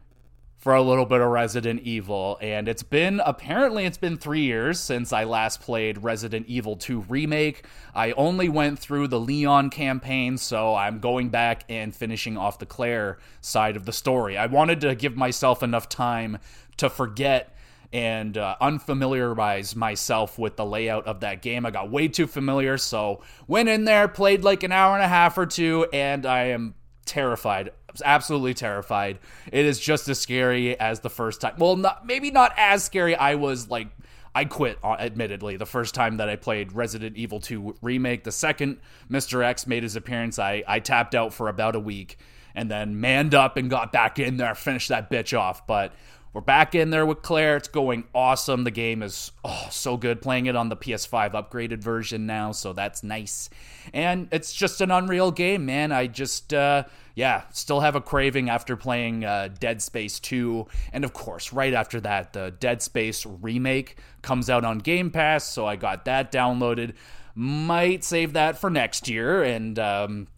for 0.59 0.75
a 0.75 0.83
little 0.83 1.07
bit 1.07 1.21
of 1.21 1.29
Resident 1.29 1.81
Evil. 1.83 2.37
And 2.41 2.69
it's 2.69 2.83
been, 2.83 3.23
apparently, 3.25 3.87
it's 3.87 3.97
been 3.97 4.17
three 4.19 4.43
years 4.43 4.81
since 4.81 5.13
I 5.13 5.25
last 5.25 5.61
played 5.61 6.03
Resident 6.03 6.47
Evil 6.49 6.77
2 6.77 7.05
Remake. 7.09 7.65
I 7.95 8.11
only 8.13 8.49
went 8.49 8.81
through 8.81 9.07
the 9.07 9.21
Leon 9.21 9.71
campaign, 9.71 10.37
so 10.37 10.75
I'm 10.75 10.99
going 10.99 11.29
back 11.29 11.65
and 11.69 11.95
finishing 11.95 12.37
off 12.37 12.59
the 12.59 12.67
Claire 12.67 13.19
side 13.41 13.77
of 13.77 13.85
the 13.85 13.93
story. 13.93 14.37
I 14.37 14.47
wanted 14.47 14.81
to 14.81 14.97
give 14.97 15.17
myself 15.17 15.63
enough 15.63 15.89
time 15.89 16.39
to 16.79 16.91
forget 16.91 17.55
and 17.93 18.37
uh, 18.37 18.57
unfamiliarize 18.61 19.75
myself 19.75 20.39
with 20.39 20.57
the 20.57 20.67
layout 20.67 21.07
of 21.07 21.21
that 21.21 21.41
game. 21.41 21.65
I 21.65 21.71
got 21.71 21.91
way 21.91 22.09
too 22.09 22.27
familiar, 22.27 22.77
so 22.79 23.23
went 23.47 23.69
in 23.69 23.85
there, 23.85 24.09
played 24.09 24.43
like 24.43 24.65
an 24.65 24.73
hour 24.73 24.95
and 24.95 25.05
a 25.05 25.09
half 25.09 25.39
or 25.39 25.47
two, 25.47 25.87
and 25.93 26.27
I 26.27 26.47
am 26.47 26.75
terrified 27.07 27.71
absolutely 28.05 28.55
terrified. 28.55 29.19
It 29.53 29.67
is 29.67 29.79
just 29.81 30.09
as 30.09 30.19
scary 30.19 30.79
as 30.79 31.01
the 31.01 31.11
first 31.11 31.41
time. 31.41 31.55
Well, 31.59 31.77
not 31.77 32.07
maybe 32.07 32.31
not 32.31 32.53
as 32.57 32.85
scary. 32.85 33.15
I 33.15 33.35
was 33.35 33.69
like 33.69 33.89
I 34.35 34.45
quit, 34.45 34.79
uh, 34.85 34.93
admittedly, 34.99 35.57
the 35.57 35.67
first 35.67 35.95
time 35.95 36.19
that 36.19 36.29
I 36.29 36.37
played 36.37 36.73
Resident 36.73 37.17
Evil 37.17 37.41
2 37.41 37.77
Remake. 37.83 38.25
The 38.25 38.33
second 38.33 38.79
Mr. 39.11 39.43
X 39.43 39.67
made 39.67 39.83
his 39.83 39.97
appearance, 39.97 40.39
I, 40.39 40.63
I 40.67 40.81
tapped 40.81 41.15
out 41.15 41.33
for 41.33 41.49
about 41.49 41.75
a 41.75 41.81
week 41.81 42.19
and 42.55 42.71
then 42.71 43.01
manned 43.01 43.35
up 43.35 43.57
and 43.57 43.69
got 43.71 43.93
back 43.93 44.19
in 44.19 44.37
there, 44.37 44.55
finished 44.55 44.91
that 44.91 45.11
bitch 45.11 45.39
off. 45.39 45.67
But 45.67 45.93
we're 46.33 46.41
back 46.43 46.75
in 46.75 46.91
there 46.91 47.07
with 47.07 47.23
Claire. 47.23 47.57
It's 47.57 47.69
going 47.69 48.05
awesome. 48.15 48.65
The 48.65 48.71
game 48.71 49.03
is 49.03 49.33
oh 49.45 49.69
so 49.71 49.97
good. 49.97 50.21
Playing 50.21 50.47
it 50.47 50.57
on 50.57 50.69
the 50.69 50.77
PS5 50.77 51.33
upgraded 51.33 51.83
version 51.83 52.27
now, 52.27 52.53
so 52.53 52.73
that's 52.73 53.03
nice. 53.03 53.49
And 53.93 54.29
it's 54.31 54.53
just 54.53 54.81
an 54.81 54.91
unreal 54.91 55.31
game, 55.31 55.65
man. 55.65 55.91
I 55.91 56.07
just 56.07 56.53
uh, 56.53 56.85
yeah, 57.15 57.45
still 57.53 57.81
have 57.81 57.97
a 57.97 58.01
craving 58.01 58.51
after 58.51 58.77
playing 58.77 59.25
uh, 59.25 59.49
Dead 59.59 59.83
Space 59.83 60.21
2, 60.21 60.67
and 60.93 61.05
of 61.05 61.13
course, 61.13 61.53
right 61.53 61.73
after 61.73 62.01
that, 62.03 62.33
the 62.33 62.55
Dead 62.61 62.83
Space 62.83 63.25
remake 63.27 63.99
comes 64.23 64.51
out 64.51 64.65
on 64.65 64.79
Game 64.79 65.11
Pass, 65.11 65.45
so 65.45 65.67
I 65.67 65.77
got 65.77 66.05
that 66.05 66.31
downloaded. 66.31 66.95
Might 67.35 68.05
save 68.05 68.35
that 68.35 68.59
for 68.59 68.69
next 68.69 69.09
year, 69.09 69.43
and 69.43 69.79
um, 69.79 70.29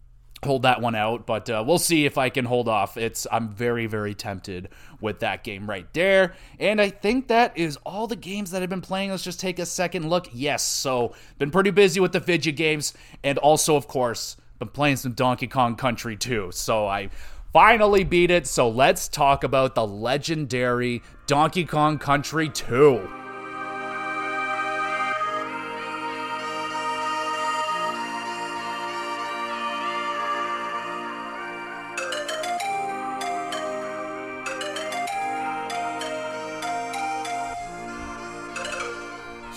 hold 0.43 0.63
that 0.63 0.81
one 0.81 0.95
out, 0.95 1.27
but 1.27 1.49
uh, 1.49 1.63
we'll 1.65 1.77
see 1.77 2.05
if 2.05 2.17
I 2.17 2.29
can 2.29 2.45
hold 2.45 2.67
off. 2.67 2.97
It's 2.97 3.27
I'm 3.31 3.49
very 3.49 3.85
very 3.85 4.13
tempted 4.15 4.69
with 5.01 5.19
that 5.19 5.43
game 5.43 5.69
right 5.69 5.91
there, 5.93 6.33
and 6.59 6.79
I 6.79 6.89
think 6.89 7.27
that 7.27 7.57
is 7.57 7.77
all 7.85 8.07
the 8.07 8.15
games 8.15 8.51
that 8.51 8.63
I've 8.63 8.69
been 8.69 8.81
playing. 8.81 9.09
Let's 9.11 9.23
just 9.23 9.39
take 9.39 9.59
a 9.59 9.65
second 9.65 10.09
look. 10.09 10.29
Yes, 10.31 10.63
so 10.63 11.13
been 11.39 11.51
pretty 11.51 11.71
busy 11.71 11.99
with 11.99 12.13
the 12.13 12.19
video 12.19 12.53
games, 12.53 12.93
and 13.23 13.37
also 13.37 13.75
of 13.75 13.87
course 13.87 14.37
been 14.59 14.69
playing 14.69 14.97
some 14.97 15.13
Donkey 15.13 15.47
Kong 15.47 15.75
Country 15.75 16.15
too. 16.15 16.49
So 16.51 16.87
I 16.87 17.09
finally 17.51 18.03
beat 18.03 18.31
it. 18.31 18.47
So 18.47 18.69
let's 18.69 19.07
talk 19.07 19.43
about 19.43 19.75
the 19.75 19.85
legendary 19.85 21.01
Donkey 21.27 21.65
Kong 21.65 21.97
Country 21.97 22.49
2. 22.49 23.20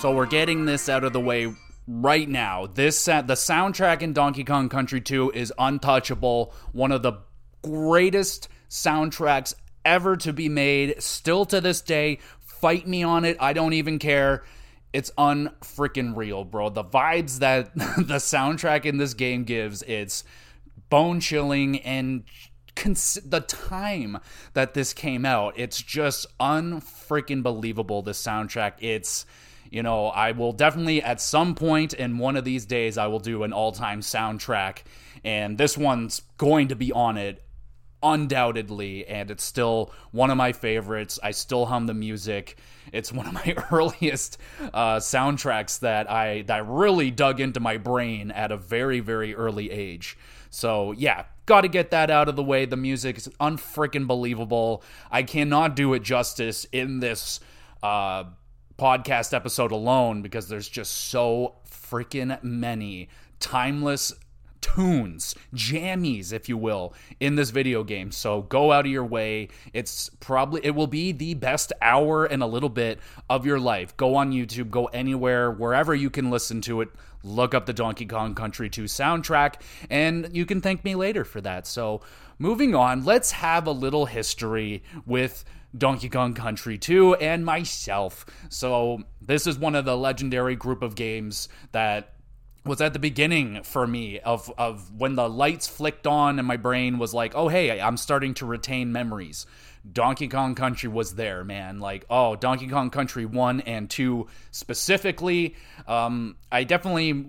So 0.04 0.14
we're 0.14 0.26
getting 0.26 0.66
this 0.66 0.90
out 0.90 1.02
of 1.02 1.14
the 1.14 1.20
way 1.20 1.50
right 1.88 2.28
now. 2.28 2.66
This 2.66 3.08
uh, 3.08 3.23
the 3.23 3.37
soundtrack 3.37 4.02
in 4.02 4.12
Donkey 4.12 4.44
Kong 4.44 4.68
Country 4.68 5.00
2 5.00 5.30
is 5.30 5.50
untouchable. 5.58 6.52
One 6.73 6.92
of 6.92 7.02
the 7.02 7.20
greatest 7.62 8.50
soundtracks 8.68 9.54
ever 9.82 10.14
to 10.18 10.34
be 10.34 10.50
made. 10.50 11.02
Still 11.02 11.46
to 11.46 11.58
this 11.58 11.80
day, 11.80 12.18
fight 12.38 12.87
me 12.87 13.02
on 13.02 13.25
it. 13.25 13.38
I 13.40 13.54
don't 13.54 13.73
even 13.73 13.99
care. 13.99 14.44
It's 14.92 15.11
unfreaking 15.16 16.18
real, 16.18 16.44
bro. 16.44 16.68
The 16.68 16.84
vibes 16.84 17.38
that 17.38 17.75
the 17.75 18.20
soundtrack 18.20 18.84
in 18.84 18.99
this 18.99 19.14
game 19.14 19.44
gives, 19.44 19.80
it's 19.84 20.23
bone 20.90 21.18
chilling 21.18 21.80
and 21.80 22.25
cons- 22.76 23.20
the 23.25 23.40
time 23.40 24.18
that 24.52 24.75
this 24.75 24.92
came 24.92 25.25
out, 25.25 25.54
it's 25.56 25.80
just 25.80 26.26
unfreaking 26.38 27.42
believable. 27.42 28.02
The 28.02 28.12
soundtrack, 28.12 28.75
it's 28.80 29.25
you 29.75 29.83
know, 29.83 30.07
I 30.07 30.31
will 30.31 30.52
definitely 30.52 31.02
at 31.02 31.21
some 31.21 31.57
point 31.57 31.95
in 31.95 32.19
one 32.19 32.37
of 32.37 32.45
these 32.45 32.64
days 32.64 32.97
I 32.97 33.09
will 33.09 33.19
do 33.19 33.43
an 33.43 33.52
all-time 33.52 34.02
soundtrack 34.02 34.85
and 35.25 35.59
this 35.59 35.76
one's 35.76 36.23
going 36.38 36.69
to 36.69 36.76
be 36.76 36.93
on 36.93 37.16
it 37.16 37.43
undoubtedly 38.00 39.04
and 39.04 39.33
it's 39.33 39.43
still 39.43 39.93
one 40.12 40.31
of 40.31 40.37
my 40.37 40.52
favorites. 40.52 41.19
I 41.25 41.33
still 41.33 41.66
hum 41.66 41.88
the 41.88 41.95
music. 41.95 42.57
It's 42.93 43.12
one 43.12 43.26
of 43.26 43.33
my 43.47 43.57
earliest 43.73 44.38
uh, 44.73 44.99
soundtracks 44.99 45.81
that 45.81 46.09
I 46.09 46.43
that 46.43 46.69
really 46.69 47.11
dug 47.11 47.40
into 47.40 47.59
my 47.59 47.76
brain 47.76 48.31
at 48.31 48.52
a 48.52 48.57
very 48.57 49.00
very 49.00 49.35
early 49.35 49.73
age. 49.73 50.16
So, 50.50 50.93
yeah, 50.93 51.25
got 51.47 51.62
to 51.62 51.69
get 51.69 51.90
that 51.90 52.12
out 52.12 52.28
of 52.28 52.37
the 52.37 52.45
way. 52.45 52.64
The 52.64 52.76
music 52.76 53.16
is 53.16 53.28
unfreaking 53.40 54.07
believable. 54.07 54.85
I 55.11 55.25
cannot 55.25 55.75
do 55.75 55.95
it 55.95 56.04
justice 56.04 56.64
in 56.71 57.00
this 57.00 57.40
uh 57.83 58.25
podcast 58.78 59.33
episode 59.33 59.73
alone 59.73 60.23
because 60.23 60.49
there's 60.49 60.69
just 60.69 60.93
so 60.93 61.57
freaking 61.69 62.43
many 62.43 63.09
timeless 63.40 64.12
tunes, 64.64 65.35
jammies, 65.54 66.33
if 66.33 66.49
you 66.49 66.57
will, 66.57 66.95
in 67.21 67.35
this 67.35 67.50
video 67.50 67.85
game. 67.85 68.11
So 68.11 68.43
go 68.43 68.73
out 68.73 68.87
of 68.87 68.90
your 68.90 69.04
way. 69.04 69.49
It's 69.75 70.09
probably, 70.21 70.64
it 70.64 70.75
will 70.75 70.87
be 70.87 71.12
the 71.12 71.35
best 71.35 71.73
hour 71.83 72.25
and 72.25 72.43
a 72.43 72.47
little 72.47 72.71
bit 72.71 72.99
of 73.28 73.45
your 73.45 73.61
life. 73.61 73.95
Go 73.97 74.16
on 74.16 74.33
YouTube, 74.33 74.71
go 74.71 74.87
anywhere, 74.87 75.50
wherever 75.50 75.95
you 75.95 76.09
can 76.09 76.31
listen 76.31 76.62
to 76.62 76.81
it. 76.81 76.88
Look 77.23 77.54
up 77.54 77.66
the 77.66 77.73
Donkey 77.73 78.07
Kong 78.07 78.35
Country 78.35 78.69
2 78.69 78.85
soundtrack, 78.85 79.54
and 79.88 80.28
you 80.35 80.45
can 80.45 80.61
thank 80.61 80.85
me 80.85 80.95
later 80.95 81.25
for 81.25 81.40
that. 81.40 81.66
So, 81.66 82.02
moving 82.38 82.75
on, 82.75 83.04
let's 83.04 83.33
have 83.33 83.66
a 83.66 83.73
little 83.73 84.04
history 84.04 84.83
with 85.07 85.45
Donkey 85.76 86.09
Kong 86.09 86.35
Country 86.35 86.78
2 86.78 87.16
and 87.16 87.45
myself. 87.45 88.26
So, 88.49 89.02
this 89.21 89.47
is 89.47 89.59
one 89.59 89.75
of 89.75 89.85
the 89.85 89.97
legendary 89.97 90.57
group 90.57 90.83
of 90.83 90.95
games 90.95 91.49
that 91.73 92.14
was 92.64 92.81
at 92.81 92.93
the 92.95 92.99
beginning 92.99 93.62
for 93.62 93.87
me 93.87 94.21
of 94.21 94.50
of 94.57 94.90
when 94.97 95.16
the 95.16 95.28
lights 95.28 95.69
flicked 95.69 96.07
on 96.07 96.38
and 96.38 96.49
my 96.49 96.57
brain 96.57 96.99
was 96.99 97.12
like, 97.12 97.35
"Oh, 97.35 97.49
hey, 97.49 97.81
I'm 97.81 97.97
starting 97.97 98.35
to 98.35 98.47
retain 98.47 98.93
memories." 98.93 99.47
Donkey 99.90 100.28
Kong 100.28 100.54
Country 100.54 100.88
was 100.88 101.14
there, 101.14 101.45
man. 101.45 101.78
Like, 101.78 102.07
oh, 102.09 102.37
Donkey 102.37 102.69
Kong 102.69 102.88
Country 102.88 103.26
1 103.26 103.61
and 103.62 103.90
2 103.90 104.26
specifically. 104.50 105.57
Um, 105.87 106.37
I 106.50 106.64
definitely 106.64 107.26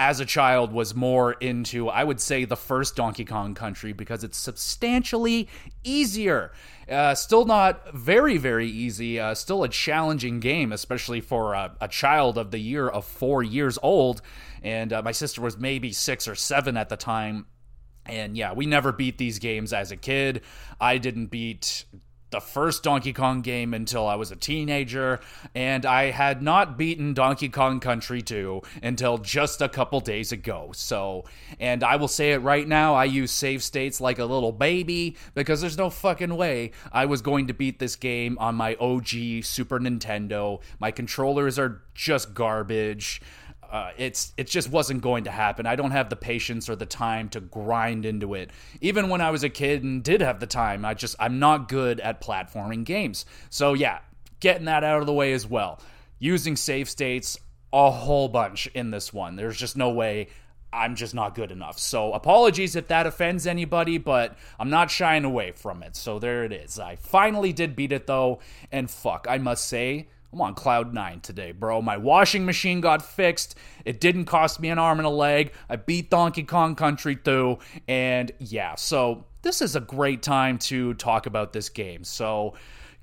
as 0.00 0.18
a 0.18 0.24
child 0.24 0.72
was 0.72 0.94
more 0.94 1.32
into 1.34 1.90
i 1.90 2.02
would 2.02 2.18
say 2.18 2.46
the 2.46 2.56
first 2.56 2.96
donkey 2.96 3.24
kong 3.24 3.54
country 3.54 3.92
because 3.92 4.24
it's 4.24 4.38
substantially 4.38 5.46
easier. 5.84 6.52
Uh, 6.90 7.14
still 7.14 7.44
not 7.44 7.94
very 7.94 8.36
very 8.36 8.68
easy 8.68 9.20
uh, 9.20 9.34
still 9.34 9.62
a 9.62 9.68
challenging 9.68 10.40
game 10.40 10.72
especially 10.72 11.20
for 11.20 11.54
a, 11.54 11.76
a, 11.80 11.86
child 11.86 12.36
of 12.36 12.50
the 12.50 12.58
year 12.58 12.88
of 12.88 13.04
four 13.04 13.42
years 13.42 13.78
old. 13.82 14.22
And 14.62 14.92
uh, 14.92 15.02
my 15.02 15.12
sister 15.12 15.40
was 15.40 15.56
maybe 15.56 15.92
six 15.92 16.26
or 16.26 16.34
seven 16.34 16.76
at 16.76 16.88
the 16.88 16.96
time. 16.96 17.46
And 18.06 18.36
yeah, 18.36 18.52
we 18.54 18.66
never 18.66 18.92
beat 18.92 19.18
these 19.18 19.38
games 19.38 19.72
as 19.72 19.92
a 19.92 19.96
kid. 19.96 20.42
I 20.80 20.98
didn't 20.98 21.26
beat 21.26 21.84
the 22.30 22.40
first 22.40 22.82
Donkey 22.82 23.12
Kong 23.12 23.40
game 23.42 23.74
until 23.74 24.06
I 24.06 24.14
was 24.14 24.30
a 24.30 24.36
teenager, 24.36 25.20
and 25.54 25.84
I 25.84 26.10
had 26.10 26.42
not 26.42 26.78
beaten 26.78 27.14
Donkey 27.14 27.48
Kong 27.48 27.80
Country 27.80 28.22
2 28.22 28.62
until 28.82 29.18
just 29.18 29.60
a 29.60 29.68
couple 29.68 30.00
days 30.00 30.32
ago. 30.32 30.70
So, 30.72 31.24
and 31.58 31.82
I 31.82 31.96
will 31.96 32.08
say 32.08 32.32
it 32.32 32.38
right 32.38 32.66
now, 32.66 32.94
I 32.94 33.04
use 33.04 33.30
save 33.30 33.62
states 33.62 34.00
like 34.00 34.18
a 34.18 34.24
little 34.24 34.52
baby 34.52 35.16
because 35.34 35.60
there's 35.60 35.78
no 35.78 35.90
fucking 35.90 36.36
way 36.36 36.72
I 36.92 37.06
was 37.06 37.22
going 37.22 37.48
to 37.48 37.54
beat 37.54 37.78
this 37.78 37.96
game 37.96 38.38
on 38.38 38.54
my 38.54 38.76
OG 38.76 39.42
Super 39.42 39.80
Nintendo. 39.80 40.60
My 40.78 40.90
controllers 40.90 41.58
are 41.58 41.82
just 41.94 42.34
garbage 42.34 43.20
uh, 43.70 43.92
it's 43.96 44.32
it 44.36 44.48
just 44.48 44.70
wasn't 44.70 45.00
going 45.00 45.24
to 45.24 45.30
happen. 45.30 45.66
I 45.66 45.76
don't 45.76 45.92
have 45.92 46.10
the 46.10 46.16
patience 46.16 46.68
or 46.68 46.76
the 46.76 46.86
time 46.86 47.28
to 47.30 47.40
grind 47.40 48.04
into 48.04 48.34
it. 48.34 48.50
Even 48.80 49.08
when 49.08 49.20
I 49.20 49.30
was 49.30 49.44
a 49.44 49.48
kid 49.48 49.84
and 49.84 50.02
did 50.02 50.20
have 50.20 50.40
the 50.40 50.46
time, 50.46 50.84
I 50.84 50.94
just 50.94 51.16
I'm 51.20 51.38
not 51.38 51.68
good 51.68 52.00
at 52.00 52.20
platforming 52.20 52.84
games. 52.84 53.24
So 53.48 53.74
yeah, 53.74 54.00
getting 54.40 54.64
that 54.66 54.84
out 54.84 55.00
of 55.00 55.06
the 55.06 55.12
way 55.12 55.32
as 55.32 55.46
well. 55.46 55.80
Using 56.18 56.56
save 56.56 56.88
states 56.88 57.38
a 57.72 57.90
whole 57.90 58.28
bunch 58.28 58.66
in 58.68 58.90
this 58.90 59.12
one. 59.12 59.36
There's 59.36 59.56
just 59.56 59.76
no 59.76 59.90
way 59.90 60.28
I'm 60.72 60.94
just 60.94 61.14
not 61.14 61.34
good 61.34 61.50
enough. 61.50 61.78
So 61.78 62.12
apologies 62.12 62.76
if 62.76 62.88
that 62.88 63.06
offends 63.06 63.46
anybody, 63.46 63.98
but 63.98 64.36
I'm 64.58 64.70
not 64.70 64.90
shying 64.90 65.24
away 65.24 65.52
from 65.52 65.82
it. 65.82 65.96
So 65.96 66.18
there 66.18 66.44
it 66.44 66.52
is. 66.52 66.78
I 66.78 66.96
finally 66.96 67.52
did 67.52 67.74
beat 67.74 67.92
it 67.92 68.06
though, 68.06 68.40
and 68.70 68.90
fuck, 68.90 69.26
I 69.28 69.38
must 69.38 69.66
say 69.66 70.08
I'm 70.32 70.40
on 70.40 70.54
cloud 70.54 70.94
nine 70.94 71.20
today, 71.20 71.52
bro. 71.52 71.82
My 71.82 71.96
washing 71.96 72.44
machine 72.44 72.80
got 72.80 73.02
fixed. 73.02 73.56
It 73.84 74.00
didn't 74.00 74.26
cost 74.26 74.60
me 74.60 74.68
an 74.68 74.78
arm 74.78 74.98
and 74.98 75.06
a 75.06 75.10
leg. 75.10 75.52
I 75.68 75.76
beat 75.76 76.10
Donkey 76.10 76.44
Kong 76.44 76.76
Country 76.76 77.18
through, 77.22 77.58
and 77.88 78.30
yeah, 78.38 78.76
so 78.76 79.24
this 79.42 79.60
is 79.60 79.74
a 79.74 79.80
great 79.80 80.22
time 80.22 80.58
to 80.58 80.94
talk 80.94 81.26
about 81.26 81.52
this 81.52 81.68
game. 81.68 82.04
So, 82.04 82.54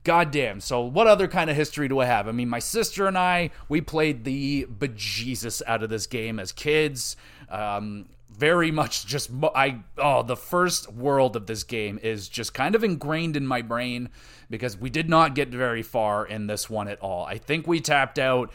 goddamn. 0.03 0.61
So, 0.61 0.81
what 0.81 1.07
other 1.07 1.27
kind 1.27 1.49
of 1.49 1.55
history 1.55 1.89
do 1.89 1.99
I 1.99 2.05
have? 2.05 2.27
I 2.27 2.31
mean, 2.31 2.49
my 2.49 2.59
sister 2.59 3.07
and 3.07 3.17
I, 3.17 3.49
we 3.67 3.81
played 3.81 4.23
the 4.23 4.65
bejesus 4.65 5.61
out 5.67 5.83
of 5.83 5.89
this 5.89 6.07
game 6.07 6.39
as 6.39 6.51
kids. 6.51 7.17
Um, 7.49 8.07
very 8.29 8.71
much 8.71 9.05
just 9.05 9.31
I 9.55 9.79
oh 9.97 10.21
the 10.21 10.37
first 10.37 10.91
world 10.93 11.35
of 11.35 11.47
this 11.47 11.63
game 11.63 11.99
is 12.03 12.29
just 12.29 12.53
kind 12.53 12.75
of 12.75 12.83
ingrained 12.83 13.35
in 13.35 13.47
my 13.47 13.61
brain 13.63 14.09
because 14.49 14.77
we 14.77 14.89
did 14.89 15.09
not 15.09 15.35
get 15.35 15.49
very 15.49 15.83
far 15.83 16.25
in 16.25 16.47
this 16.47 16.69
one 16.69 16.87
at 16.87 16.99
all. 16.99 17.25
I 17.25 17.37
think 17.37 17.67
we 17.67 17.79
tapped 17.79 18.19
out. 18.19 18.51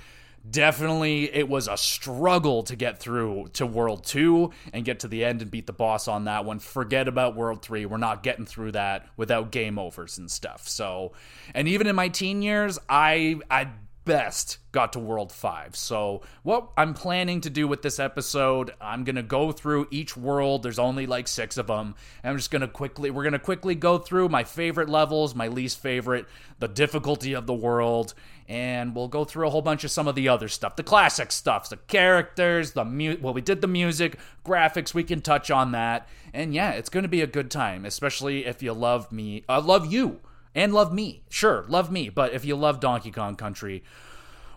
Definitely, 0.49 1.33
it 1.33 1.49
was 1.49 1.69
a 1.69 1.77
struggle 1.77 2.65
to 2.65 2.75
get 2.75 2.99
through 2.99 3.51
to 3.53 3.65
World 3.65 4.05
2 4.05 4.51
and 4.73 4.85
get 4.85 4.99
to 5.01 5.09
the 5.09 5.25
end 5.25 5.41
and 5.41 5.51
beat 5.51 5.69
the 5.69 5.73
boss 5.73 6.09
on 6.09 6.25
that 6.25 6.45
one. 6.45 6.59
Forget 6.59 7.07
about 7.07 7.37
World 7.37 7.63
3. 7.63 7.87
We're 7.87 7.97
not 7.97 8.25
getting 8.25 8.45
through 8.45 8.73
that 8.73 9.07
without 9.17 9.53
game 9.53 9.79
overs 9.79 10.19
and 10.19 10.29
stuff. 10.29 10.67
So, 10.69 11.13
and 11.55 11.69
even 11.69 11.87
in 11.87 11.95
my 11.95 12.09
teen 12.09 12.43
years, 12.43 12.77
I 12.89 13.39
I 13.49 13.69
best 14.05 14.59
got 14.73 14.93
to 14.95 14.99
World 14.99 15.31
5. 15.31 15.77
So, 15.77 16.23
what 16.43 16.71
I'm 16.77 16.95
planning 16.95 17.41
to 17.43 17.51
do 17.51 17.69
with 17.69 17.83
this 17.83 17.99
episode, 17.99 18.73
I'm 18.81 19.05
going 19.05 19.17
to 19.17 19.23
go 19.23 19.53
through 19.53 19.89
each 19.91 20.17
world. 20.17 20.63
There's 20.63 20.79
only 20.79 21.07
like 21.07 21.29
6 21.29 21.57
of 21.59 21.67
them. 21.67 21.95
And 22.23 22.31
I'm 22.31 22.37
just 22.37 22.51
going 22.51 22.63
to 22.63 22.69
quickly 22.69 23.11
we're 23.11 23.23
going 23.23 23.33
to 23.33 23.39
quickly 23.39 23.75
go 23.75 23.99
through 23.99 24.29
my 24.29 24.45
favorite 24.45 24.89
levels, 24.89 25.35
my 25.35 25.49
least 25.49 25.81
favorite, 25.81 26.27
the 26.59 26.69
difficulty 26.69 27.33
of 27.35 27.47
the 27.47 27.55
world, 27.55 28.15
and 28.49 28.95
we'll 28.95 29.09
go 29.09 29.25
through 29.25 29.47
a 29.47 29.51
whole 29.51 29.63
bunch 29.63 29.85
of 29.85 29.91
some 29.91 30.09
of 30.09 30.15
the 30.15 30.29
other 30.29 30.49
stuff, 30.49 30.77
the 30.77 30.83
classic 30.83 31.33
stuff, 31.33 31.69
the 31.69 31.77
characters, 31.77 32.73
the 32.73 32.85
mu- 32.85 33.19
well 33.21 33.35
we 33.35 33.41
did 33.41 33.61
the 33.61 33.69
music, 33.69 34.19
graphics, 34.45 34.95
we 34.95 35.05
can 35.05 35.21
touch 35.21 35.51
on 35.51 35.73
that. 35.73 36.09
And 36.33 36.55
yeah, 36.55 36.71
it's 36.73 36.89
going 36.89 37.03
to 37.03 37.09
be 37.09 37.21
a 37.21 37.27
good 37.27 37.51
time, 37.51 37.85
especially 37.85 38.47
if 38.47 38.63
you 38.63 38.73
love 38.73 39.13
me. 39.13 39.45
I 39.49 39.57
uh, 39.57 39.61
love 39.61 39.93
you 39.93 40.21
and 40.55 40.73
love 40.73 40.93
me. 40.93 41.23
Sure, 41.29 41.65
love 41.69 41.91
me, 41.91 42.09
but 42.09 42.33
if 42.33 42.45
you 42.45 42.57
love 42.57 42.81
Donkey 42.81 43.11
Kong 43.11 43.37
Country, 43.37 43.83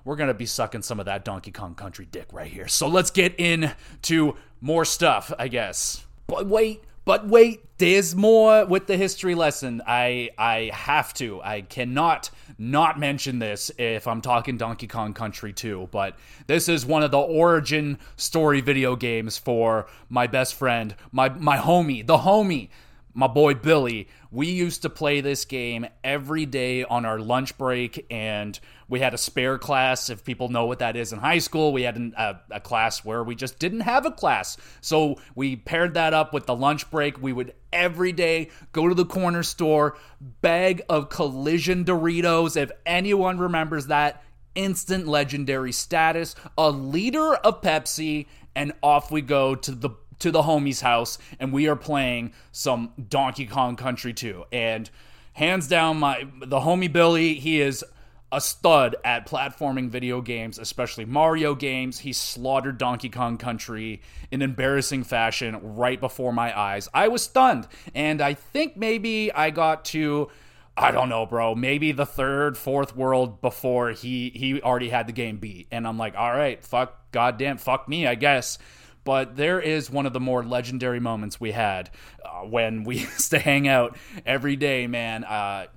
we're 0.03 0.15
going 0.15 0.27
to 0.27 0.33
be 0.33 0.45
sucking 0.45 0.83
some 0.83 0.99
of 0.99 1.07
that 1.07 1.25
Donkey 1.25 1.51
Kong 1.51 1.75
Country 1.75 2.07
dick 2.09 2.27
right 2.31 2.51
here. 2.51 2.67
So 2.67 2.87
let's 2.87 3.11
get 3.11 3.35
into 3.39 4.35
more 4.61 4.85
stuff, 4.85 5.33
I 5.37 5.47
guess. 5.47 6.05
But 6.27 6.47
wait, 6.47 6.83
but 7.05 7.27
wait, 7.27 7.61
there's 7.77 8.15
more 8.15 8.65
with 8.65 8.87
the 8.87 8.97
history 8.97 9.35
lesson. 9.35 9.81
I 9.85 10.31
I 10.37 10.71
have 10.73 11.13
to. 11.15 11.41
I 11.43 11.61
cannot 11.61 12.31
not 12.57 12.99
mention 12.99 13.37
this 13.37 13.69
if 13.77 14.07
I'm 14.07 14.21
talking 14.21 14.57
Donkey 14.57 14.87
Kong 14.87 15.13
Country 15.13 15.53
2, 15.53 15.89
but 15.91 16.17
this 16.47 16.67
is 16.67 16.85
one 16.85 17.03
of 17.03 17.11
the 17.11 17.19
origin 17.19 17.99
story 18.15 18.61
video 18.61 18.95
games 18.95 19.37
for 19.37 19.87
my 20.09 20.25
best 20.25 20.55
friend, 20.55 20.95
my 21.11 21.29
my 21.29 21.57
homie, 21.57 22.05
the 22.05 22.17
homie 22.17 22.69
my 23.15 23.27
boy 23.27 23.53
Billy, 23.53 24.09
we 24.29 24.47
used 24.47 24.81
to 24.81 24.89
play 24.89 25.21
this 25.21 25.45
game 25.45 25.87
every 26.03 26.45
day 26.45 26.83
on 26.83 27.05
our 27.05 27.17
lunch 27.17 27.57
break, 27.57 28.05
and 28.11 28.59
we 28.89 28.99
had 28.99 29.13
a 29.13 29.17
spare 29.17 29.57
class. 29.57 30.09
If 30.09 30.25
people 30.25 30.49
know 30.49 30.65
what 30.65 30.79
that 30.79 30.97
is 30.97 31.13
in 31.13 31.19
high 31.19 31.39
school, 31.39 31.71
we 31.71 31.83
had 31.83 31.95
an, 31.95 32.13
a, 32.17 32.41
a, 32.51 32.59
class 32.59 33.05
where 33.05 33.23
we 33.23 33.33
just 33.33 33.57
didn't 33.57 33.79
have 33.79 34.05
a 34.05 34.11
class. 34.11 34.57
So 34.81 35.15
we 35.33 35.55
paired 35.55 35.93
that 35.93 36.13
up 36.13 36.33
with 36.33 36.45
the 36.45 36.55
lunch 36.55 36.91
break. 36.91 37.21
We 37.21 37.31
would 37.31 37.53
every 37.71 38.11
day 38.11 38.49
go 38.73 38.89
to 38.89 38.93
the 38.93 39.05
corner 39.05 39.43
store, 39.43 39.97
bag 40.19 40.81
of 40.89 41.07
collision 41.07 41.85
Doritos. 41.85 42.57
If 42.57 42.69
anyone 42.85 43.37
remembers 43.37 43.87
that, 43.87 44.23
instant 44.55 45.07
legendary 45.07 45.71
status, 45.71 46.35
a 46.57 46.69
liter 46.69 47.35
of 47.35 47.61
Pepsi, 47.61 48.25
and 48.55 48.73
off 48.81 49.11
we 49.11 49.21
go 49.21 49.55
to 49.55 49.71
the 49.71 49.89
to 50.19 50.31
the 50.31 50.43
homie's 50.43 50.81
house 50.81 51.17
and 51.39 51.51
we 51.51 51.67
are 51.67 51.75
playing 51.75 52.33
some 52.51 52.93
Donkey 53.09 53.45
Kong 53.45 53.75
Country 53.75 54.13
2. 54.13 54.45
And 54.51 54.89
hands 55.33 55.67
down 55.67 55.99
my 55.99 56.27
the 56.39 56.59
homie 56.59 56.91
Billy, 56.91 57.35
he 57.35 57.61
is 57.61 57.83
a 58.31 58.41
stud 58.41 58.95
at 59.05 59.27
platforming 59.27 59.89
video 59.89 60.19
games, 60.19 60.59
especially 60.59 61.05
Mario 61.05 61.55
games. 61.55 61.99
He 61.99 62.11
slaughtered 62.11 62.77
Donkey 62.77 63.09
Kong 63.09 63.37
Country 63.37 64.01
in 64.31 64.41
embarrassing 64.41 65.03
fashion 65.03 65.57
right 65.61 65.99
before 65.99 66.33
my 66.33 66.57
eyes. 66.57 66.89
I 66.93 67.07
was 67.07 67.23
stunned, 67.23 67.67
and 67.93 68.21
I 68.21 68.33
think 68.33 68.75
maybe 68.75 69.31
I 69.31 69.51
got 69.51 69.85
to 69.85 70.29
I 70.77 70.91
don't 70.91 71.07
know, 71.07 71.25
bro. 71.25 71.55
Maybe 71.55 71.93
the 71.93 72.05
third, 72.05 72.57
fourth 72.57 72.95
world 72.95 73.39
before 73.39 73.91
he 73.91 74.31
he 74.35 74.61
already 74.61 74.89
had 74.89 75.07
the 75.07 75.13
game 75.13 75.37
beat, 75.37 75.67
and 75.71 75.87
I'm 75.87 75.97
like, 75.97 76.15
all 76.17 76.31
right, 76.31 76.63
fuck, 76.63 77.11
goddamn, 77.11 77.57
fuck 77.57 77.87
me, 77.87 78.07
I 78.07 78.15
guess 78.15 78.57
but 79.05 79.37
there 79.37 79.61
is 79.61 79.89
one 79.89 80.05
of 80.05 80.11
the 80.11 80.19
more 80.19 80.43
legendary 80.43 80.99
moments 80.99 81.39
we 81.39 81.51
had 81.51 81.89
uh, 82.25 82.41
when 82.41 82.83
we 82.83 82.97
used 82.99 83.29
to 83.29 83.39
hang 83.39 83.69
out 83.69 83.95
every 84.25 84.57
day, 84.57 84.87
man. 84.87 85.23
Uh, 85.23 85.67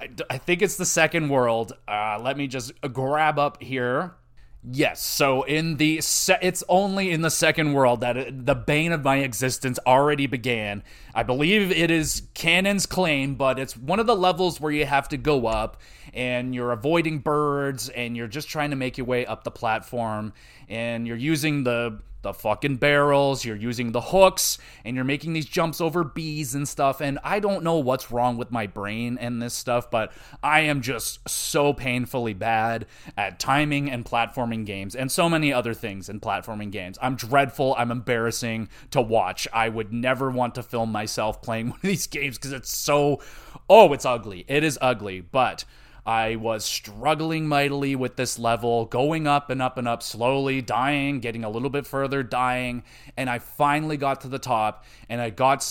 I, 0.00 0.08
I, 0.28 0.38
think 0.38 0.62
it's 0.62 0.76
the 0.76 0.86
second 0.86 1.28
world. 1.28 1.74
Uh, 1.86 2.18
let 2.20 2.36
me 2.36 2.48
just 2.48 2.72
grab 2.92 3.38
up 3.38 3.62
here. 3.62 4.14
Yes, 4.62 5.02
so 5.02 5.42
in 5.44 5.76
the 5.76 6.00
se- 6.02 6.38
it's 6.42 6.62
only 6.68 7.10
in 7.10 7.22
the 7.22 7.30
second 7.30 7.72
world 7.72 8.00
that 8.00 8.16
it, 8.16 8.46
the 8.46 8.54
bane 8.54 8.92
of 8.92 9.02
my 9.02 9.18
existence 9.18 9.78
already 9.86 10.26
began. 10.26 10.82
I 11.14 11.22
believe 11.22 11.70
it 11.70 11.90
is 11.90 12.22
Kannon's 12.34 12.86
Klaim, 12.86 13.34
but 13.34 13.58
it's 13.58 13.76
one 13.76 14.00
of 14.00 14.06
the 14.06 14.16
levels 14.16 14.60
where 14.60 14.72
you 14.72 14.86
have 14.86 15.08
to 15.08 15.16
go 15.16 15.46
up 15.46 15.80
and 16.12 16.54
you're 16.54 16.72
avoiding 16.72 17.18
birds 17.18 17.88
and 17.88 18.16
you're 18.16 18.28
just 18.28 18.48
trying 18.48 18.70
to 18.70 18.76
make 18.76 18.98
your 18.98 19.06
way 19.06 19.26
up 19.26 19.44
the 19.44 19.50
platform 19.50 20.32
and 20.68 21.06
you're 21.06 21.16
using 21.16 21.64
the 21.64 22.00
the 22.22 22.34
fucking 22.34 22.76
barrels, 22.76 23.44
you're 23.44 23.56
using 23.56 23.92
the 23.92 24.00
hooks, 24.00 24.58
and 24.84 24.94
you're 24.94 25.04
making 25.04 25.32
these 25.32 25.46
jumps 25.46 25.80
over 25.80 26.04
bees 26.04 26.54
and 26.54 26.68
stuff. 26.68 27.00
And 27.00 27.18
I 27.24 27.40
don't 27.40 27.64
know 27.64 27.78
what's 27.78 28.10
wrong 28.10 28.36
with 28.36 28.50
my 28.50 28.66
brain 28.66 29.16
and 29.18 29.40
this 29.40 29.54
stuff, 29.54 29.90
but 29.90 30.12
I 30.42 30.60
am 30.60 30.82
just 30.82 31.26
so 31.28 31.72
painfully 31.72 32.34
bad 32.34 32.86
at 33.16 33.38
timing 33.38 33.90
and 33.90 34.04
platforming 34.04 34.66
games 34.66 34.94
and 34.94 35.10
so 35.10 35.28
many 35.28 35.52
other 35.52 35.72
things 35.72 36.08
in 36.08 36.20
platforming 36.20 36.70
games. 36.70 36.98
I'm 37.00 37.16
dreadful. 37.16 37.74
I'm 37.78 37.90
embarrassing 37.90 38.68
to 38.90 39.00
watch. 39.00 39.48
I 39.52 39.68
would 39.68 39.92
never 39.92 40.30
want 40.30 40.54
to 40.56 40.62
film 40.62 40.92
myself 41.00 41.40
playing 41.40 41.68
one 41.70 41.78
of 41.78 41.82
these 41.82 42.06
games 42.06 42.36
because 42.36 42.52
it's 42.52 42.76
so, 42.76 43.20
oh, 43.68 43.92
it's 43.92 44.04
ugly. 44.04 44.44
It 44.48 44.64
is 44.64 44.78
ugly, 44.80 45.20
but. 45.20 45.64
I 46.06 46.36
was 46.36 46.64
struggling 46.64 47.46
mightily 47.46 47.94
with 47.94 48.16
this 48.16 48.38
level, 48.38 48.86
going 48.86 49.26
up 49.26 49.50
and 49.50 49.60
up 49.60 49.76
and 49.76 49.86
up, 49.86 50.02
slowly 50.02 50.62
dying, 50.62 51.20
getting 51.20 51.44
a 51.44 51.50
little 51.50 51.68
bit 51.68 51.86
further, 51.86 52.22
dying, 52.22 52.84
and 53.18 53.28
I 53.28 53.38
finally 53.38 53.98
got 53.98 54.22
to 54.22 54.28
the 54.28 54.38
top 54.38 54.86
and 55.10 55.20
I 55.20 55.28
got 55.28 55.62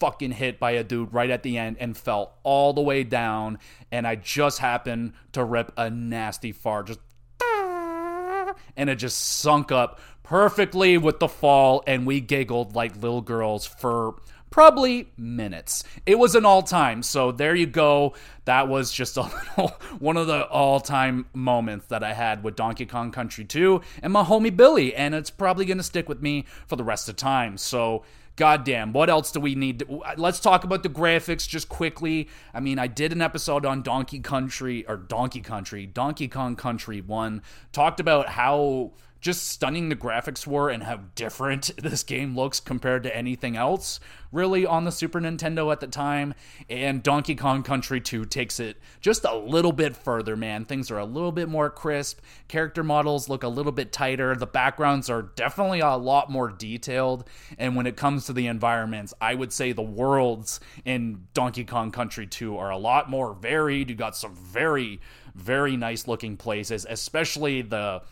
fucking 0.00 0.32
hit 0.32 0.58
by 0.58 0.72
a 0.72 0.82
dude 0.82 1.12
right 1.12 1.28
at 1.28 1.42
the 1.42 1.58
end 1.58 1.76
and 1.78 1.96
fell 1.96 2.38
all 2.42 2.72
the 2.72 2.80
way 2.80 3.04
down 3.04 3.58
and 3.92 4.06
I 4.06 4.16
just 4.16 4.58
happened 4.58 5.12
to 5.32 5.44
rip 5.44 5.70
a 5.76 5.90
nasty 5.90 6.50
fart 6.50 6.86
just 6.88 7.00
and 8.76 8.90
it 8.90 8.96
just 8.96 9.18
sunk 9.18 9.70
up 9.70 10.00
perfectly 10.24 10.98
with 10.98 11.20
the 11.20 11.28
fall 11.28 11.84
and 11.86 12.06
we 12.06 12.20
giggled 12.20 12.74
like 12.74 12.96
little 12.96 13.20
girls 13.20 13.66
for 13.66 14.16
probably 14.54 15.08
minutes. 15.18 15.82
It 16.06 16.16
was 16.16 16.36
an 16.36 16.46
all 16.46 16.62
time. 16.62 17.02
So 17.02 17.32
there 17.32 17.56
you 17.56 17.66
go. 17.66 18.14
That 18.44 18.68
was 18.68 18.92
just 18.92 19.16
a 19.16 19.22
little 19.22 19.70
one 19.98 20.16
of 20.16 20.28
the 20.28 20.46
all 20.46 20.78
time 20.78 21.26
moments 21.34 21.86
that 21.86 22.04
I 22.04 22.12
had 22.12 22.44
with 22.44 22.54
Donkey 22.54 22.86
Kong 22.86 23.10
Country 23.10 23.44
2 23.44 23.80
and 24.00 24.12
my 24.12 24.22
homie 24.22 24.56
Billy. 24.56 24.94
And 24.94 25.12
it's 25.12 25.28
probably 25.28 25.64
going 25.64 25.78
to 25.78 25.82
stick 25.82 26.08
with 26.08 26.22
me 26.22 26.44
for 26.68 26.76
the 26.76 26.84
rest 26.84 27.08
of 27.08 27.16
time. 27.16 27.58
So. 27.58 28.04
Goddamn, 28.36 28.92
what 28.92 29.08
else 29.08 29.30
do 29.30 29.38
we 29.38 29.54
need? 29.54 29.78
To, 29.78 30.02
let's 30.16 30.40
talk 30.40 30.64
about 30.64 30.82
the 30.82 30.88
graphics 30.88 31.48
just 31.48 31.68
quickly. 31.68 32.28
I 32.52 32.58
mean, 32.58 32.80
I 32.80 32.88
did 32.88 33.12
an 33.12 33.22
episode 33.22 33.64
on 33.64 33.82
Donkey 33.82 34.18
Country, 34.18 34.84
or 34.88 34.96
Donkey 34.96 35.40
Country, 35.40 35.86
Donkey 35.86 36.26
Kong 36.26 36.56
Country 36.56 37.00
1, 37.00 37.42
talked 37.70 38.00
about 38.00 38.30
how 38.30 38.90
just 39.24 39.48
stunning 39.48 39.88
the 39.88 39.96
graphics 39.96 40.46
were 40.46 40.68
and 40.68 40.82
how 40.82 41.00
different 41.14 41.70
this 41.82 42.02
game 42.02 42.36
looks 42.36 42.60
compared 42.60 43.02
to 43.02 43.16
anything 43.16 43.56
else 43.56 43.98
really 44.30 44.66
on 44.66 44.84
the 44.84 44.92
Super 44.92 45.18
Nintendo 45.18 45.72
at 45.72 45.80
the 45.80 45.86
time. 45.86 46.34
And 46.68 47.02
Donkey 47.02 47.34
Kong 47.34 47.62
Country 47.62 48.02
2 48.02 48.26
takes 48.26 48.60
it 48.60 48.76
just 49.00 49.24
a 49.24 49.34
little 49.34 49.72
bit 49.72 49.96
further, 49.96 50.36
man. 50.36 50.66
Things 50.66 50.90
are 50.90 50.98
a 50.98 51.06
little 51.06 51.32
bit 51.32 51.48
more 51.48 51.70
crisp, 51.70 52.20
character 52.48 52.84
models 52.84 53.26
look 53.30 53.42
a 53.42 53.48
little 53.48 53.72
bit 53.72 53.92
tighter, 53.92 54.36
the 54.36 54.46
backgrounds 54.46 55.08
are 55.08 55.22
definitely 55.22 55.80
a 55.80 55.96
lot 55.96 56.30
more 56.30 56.50
detailed. 56.50 57.24
And 57.56 57.76
when 57.76 57.86
it 57.86 57.96
comes 57.96 58.26
to 58.26 58.34
the 58.34 58.46
environments, 58.46 59.14
I 59.22 59.34
would 59.34 59.54
say 59.54 59.72
the 59.72 59.80
worlds 59.80 60.60
in 60.84 61.28
Donkey 61.32 61.64
Kong 61.64 61.92
Country 61.92 62.26
2 62.26 62.58
are 62.58 62.70
a 62.70 62.76
lot 62.76 63.08
more 63.08 63.32
varied. 63.32 63.88
You 63.88 63.96
got 63.96 64.16
some 64.16 64.34
very, 64.34 65.00
very 65.34 65.78
nice 65.78 66.06
looking 66.06 66.36
places, 66.36 66.84
especially 66.86 67.62
the 67.62 68.02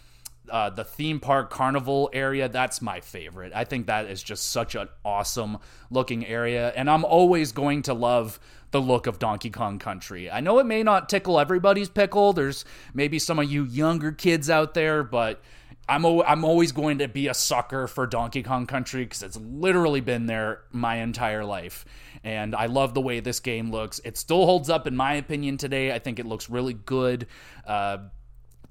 uh, 0.51 0.71
the 0.71 0.85
theme 0.85 1.21
park 1.21 1.51
carnival 1.51 2.11
area 2.13 2.49
that's 2.49 2.83
my 2.83 3.01
favorite 3.01 3.53
i 3.55 3.65
think 3.65 3.87
that 3.87 4.07
is 4.07 4.23
just 4.23 4.51
such 4.51 4.75
an 4.75 4.89
awesome 5.05 5.59
looking 5.91 6.27
area 6.27 6.73
and 6.77 6.91
i'm 6.91 7.05
always 7.05 7.53
going 7.53 7.83
to 7.83 7.95
love 7.95 8.41
the 8.73 8.81
look 8.81 9.07
of 9.07 9.19
donkey 9.19 9.51
kong 9.51 9.79
country 9.79 10.31
i 10.31 10.41
know 10.41 10.59
it 10.59 10.67
may 10.67 10.83
not 10.83 11.09
tickle 11.09 11.39
everybody's 11.39 11.89
pickle 11.89 12.33
there's 12.33 12.65
maybe 12.93 13.19
some 13.19 13.39
of 13.39 13.51
you 13.51 13.65
younger 13.65 14.11
kids 14.11 14.51
out 14.51 14.75
there 14.75 15.03
but 15.03 15.41
i'm, 15.89 16.05
o- 16.05 16.25
I'm 16.25 16.45
always 16.45 16.73
going 16.73 16.99
to 16.99 17.09
be 17.09 17.29
a 17.29 17.35
sucker 17.35 17.87
for 17.87 18.07
donkey 18.07 18.43
kong 18.43 18.67
country 18.67 19.05
because 19.05 19.23
it's 19.23 19.37
literally 19.37 20.01
been 20.01 20.27
there 20.27 20.63
my 20.73 20.97
entire 20.97 21.45
life 21.45 21.85
and 22.25 22.55
I 22.55 22.67
love 22.67 22.95
the 22.95 23.01
way 23.01 23.21
this 23.21 23.41
game 23.41 23.71
looks. 23.71 24.01
It 24.05 24.17
still 24.17 24.47
holds 24.47 24.71
up, 24.71 24.87
in 24.87 24.95
my 24.97 25.15
opinion, 25.15 25.57
today. 25.57 25.93
I 25.93 25.99
think 25.99 26.19
it 26.19 26.27
looks 26.27 26.49
really 26.49 26.75
good. 26.75 27.27
Uh, 27.67 27.99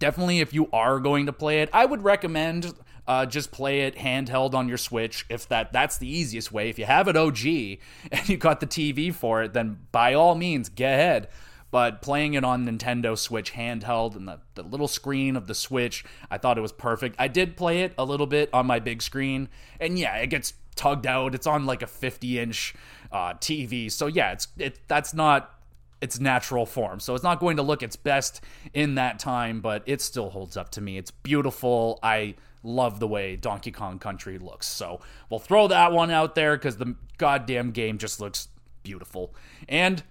definitely 0.02 0.42
if 0.42 0.54
you 0.54 0.68
are 0.74 1.00
going 1.00 1.28
to 1.28 1.34
play 1.34 1.62
it, 1.62 1.70
I 1.72 1.86
would 1.86 2.04
recommend 2.04 2.74
uh, 3.08 3.26
just 3.26 3.52
play 3.52 3.82
it 3.82 3.96
handheld 3.96 4.54
on 4.54 4.68
your 4.68 4.78
Switch. 4.78 5.26
If 5.30 5.48
that 5.48 5.72
that's 5.72 5.98
the 5.98 6.08
easiest 6.08 6.52
way. 6.52 6.70
If 6.70 6.78
you 6.78 6.86
have 6.86 7.08
it 7.08 7.16
OG 7.16 7.46
and 8.12 8.28
you 8.28 8.36
got 8.36 8.60
the 8.60 8.68
TV 8.68 9.14
for 9.14 9.44
it, 9.44 9.54
then 9.54 9.80
by 9.94 10.14
all 10.14 10.36
means, 10.36 10.68
get 10.68 10.94
ahead. 10.94 11.30
But 11.70 12.02
playing 12.02 12.34
it 12.34 12.44
on 12.44 12.66
Nintendo 12.66 13.18
Switch 13.18 13.54
handheld 13.54 14.18
and 14.18 14.28
the, 14.28 14.40
the 14.56 14.64
little 14.64 14.90
screen 14.90 15.38
of 15.38 15.48
the 15.48 15.56
Switch, 15.56 16.04
I 16.30 16.38
thought 16.38 16.58
it 16.58 16.62
was 16.62 16.74
perfect. 16.74 17.16
I 17.18 17.30
did 17.30 17.56
play 17.56 17.84
it 17.84 17.94
a 17.98 18.04
little 18.04 18.28
bit 18.28 18.50
on 18.52 18.66
my 18.66 18.80
big 18.80 19.02
screen, 19.02 19.48
and 19.80 19.98
yeah, 19.98 20.18
it 20.18 20.28
gets 20.28 20.54
tugged 20.76 21.08
out. 21.08 21.34
It's 21.34 21.48
on 21.48 21.66
like 21.66 21.82
a 21.82 21.88
50 21.88 22.40
inch 22.40 22.76
uh, 23.10 23.36
TV, 23.36 23.90
so 23.90 24.08
yeah, 24.08 24.34
it's 24.34 24.50
it 24.58 24.80
that's 24.90 25.14
not 25.14 25.61
its 26.02 26.20
natural 26.20 26.66
form. 26.66 27.00
So 27.00 27.14
it's 27.14 27.24
not 27.24 27.40
going 27.40 27.58
to 27.58 27.64
look 27.64 27.84
its 27.84 27.96
best 27.96 28.42
in 28.74 28.96
that 28.96 29.20
time, 29.20 29.62
but 29.62 29.84
it 29.86 30.02
still 30.02 30.30
holds 30.30 30.58
up 30.58 30.72
to 30.72 30.82
me. 30.82 30.98
It's 30.98 31.12
beautiful. 31.12 32.00
I 32.02 32.36
love 32.64 33.00
the 33.00 33.08
way 33.08 33.36
Donkey 33.36 33.72
Kong 33.72 34.00
Country 34.00 34.38
looks. 34.38 34.68
So 34.68 35.02
we'll 35.30 35.40
throw 35.40 35.68
that 35.68 35.92
one 35.92 36.12
out 36.12 36.36
there 36.36 36.58
because 36.58 36.78
the 36.78 36.96
goddamn 37.18 37.72
game 37.72 37.98
just 37.98 38.20
looks 38.20 38.48
beautiful. 38.84 39.34
And 39.70 40.02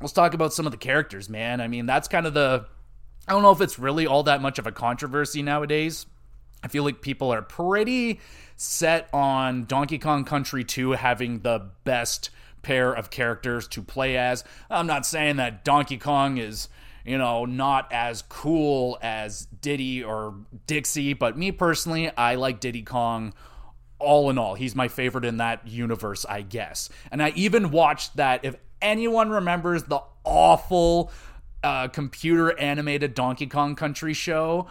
let's 0.00 0.12
talk 0.12 0.34
about 0.34 0.52
some 0.52 0.66
of 0.66 0.72
the 0.72 0.78
characters, 0.78 1.28
man. 1.28 1.60
I 1.60 1.68
mean, 1.68 1.86
that's 1.86 2.08
kind 2.08 2.26
of 2.26 2.34
the. 2.34 2.66
I 3.26 3.32
don't 3.32 3.42
know 3.42 3.52
if 3.52 3.60
it's 3.60 3.78
really 3.78 4.06
all 4.06 4.24
that 4.24 4.42
much 4.42 4.58
of 4.58 4.66
a 4.66 4.72
controversy 4.72 5.42
nowadays. 5.42 6.06
I 6.62 6.68
feel 6.68 6.84
like 6.84 7.00
people 7.00 7.32
are 7.32 7.42
pretty 7.42 8.20
set 8.56 9.08
on 9.12 9.64
Donkey 9.64 9.98
Kong 9.98 10.24
Country 10.24 10.64
2 10.64 10.92
having 10.92 11.40
the 11.40 11.70
best 11.84 12.30
pair 12.62 12.92
of 12.92 13.10
characters 13.10 13.68
to 13.68 13.82
play 13.82 14.16
as. 14.16 14.44
I'm 14.70 14.86
not 14.86 15.04
saying 15.06 15.36
that 15.36 15.64
Donkey 15.64 15.98
Kong 15.98 16.38
is, 16.38 16.68
you 17.04 17.18
know, 17.18 17.44
not 17.44 17.92
as 17.92 18.22
cool 18.22 18.98
as 19.02 19.46
Diddy 19.46 20.02
or 20.02 20.34
Dixie, 20.66 21.14
but 21.14 21.36
me 21.36 21.52
personally, 21.52 22.10
I 22.16 22.36
like 22.36 22.60
Diddy 22.60 22.82
Kong 22.82 23.34
all 23.98 24.30
in 24.30 24.38
all. 24.38 24.54
He's 24.54 24.74
my 24.74 24.88
favorite 24.88 25.24
in 25.24 25.36
that 25.38 25.66
universe, 25.66 26.26
I 26.28 26.42
guess. 26.42 26.88
And 27.10 27.22
I 27.22 27.30
even 27.36 27.70
watched 27.70 28.16
that. 28.16 28.44
If 28.44 28.56
anyone 28.80 29.30
remembers 29.30 29.84
the 29.84 30.02
awful 30.24 31.10
uh, 31.62 31.88
computer 31.88 32.58
animated 32.58 33.14
Donkey 33.14 33.46
Kong 33.46 33.76
Country 33.76 34.12
show, 34.14 34.68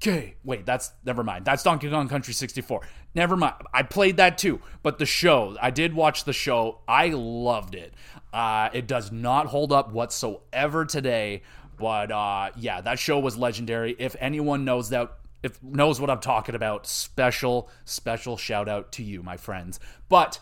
DK. 0.00 0.34
Wait, 0.44 0.66
that's 0.66 0.92
never 1.04 1.22
mind. 1.22 1.44
That's 1.44 1.62
Donkey 1.62 1.90
Kong 1.90 2.08
Country 2.08 2.34
64. 2.34 2.82
Never 3.14 3.36
mind. 3.36 3.54
I 3.72 3.82
played 3.82 4.18
that 4.18 4.38
too, 4.38 4.60
but 4.82 4.98
the 4.98 5.06
show, 5.06 5.56
I 5.60 5.70
did 5.70 5.94
watch 5.94 6.24
the 6.24 6.32
show. 6.32 6.80
I 6.86 7.08
loved 7.08 7.74
it. 7.74 7.94
Uh, 8.32 8.68
it 8.72 8.86
does 8.86 9.10
not 9.10 9.46
hold 9.46 9.72
up 9.72 9.92
whatsoever 9.92 10.84
today, 10.84 11.42
but 11.78 12.10
uh, 12.10 12.50
yeah, 12.56 12.80
that 12.82 12.98
show 12.98 13.18
was 13.18 13.36
legendary. 13.36 13.96
If 13.98 14.16
anyone 14.20 14.64
knows 14.64 14.90
that, 14.90 15.12
if 15.42 15.62
knows 15.62 16.00
what 16.00 16.10
I'm 16.10 16.20
talking 16.20 16.54
about, 16.54 16.86
special, 16.86 17.70
special 17.84 18.36
shout 18.36 18.68
out 18.68 18.92
to 18.92 19.02
you, 19.02 19.22
my 19.22 19.36
friends. 19.36 19.80
But 20.08 20.38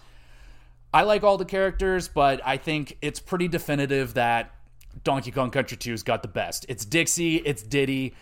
I 0.92 1.02
like 1.02 1.22
all 1.22 1.38
the 1.38 1.44
characters, 1.44 2.08
but 2.08 2.40
I 2.44 2.56
think 2.56 2.98
it's 3.02 3.20
pretty 3.20 3.48
definitive 3.48 4.14
that 4.14 4.52
Donkey 5.02 5.30
Kong 5.30 5.50
Country 5.50 5.76
2's 5.76 6.02
got 6.02 6.22
the 6.22 6.28
best. 6.28 6.66
It's 6.68 6.84
Dixie, 6.84 7.36
it's 7.36 7.62
Diddy. 7.62 8.14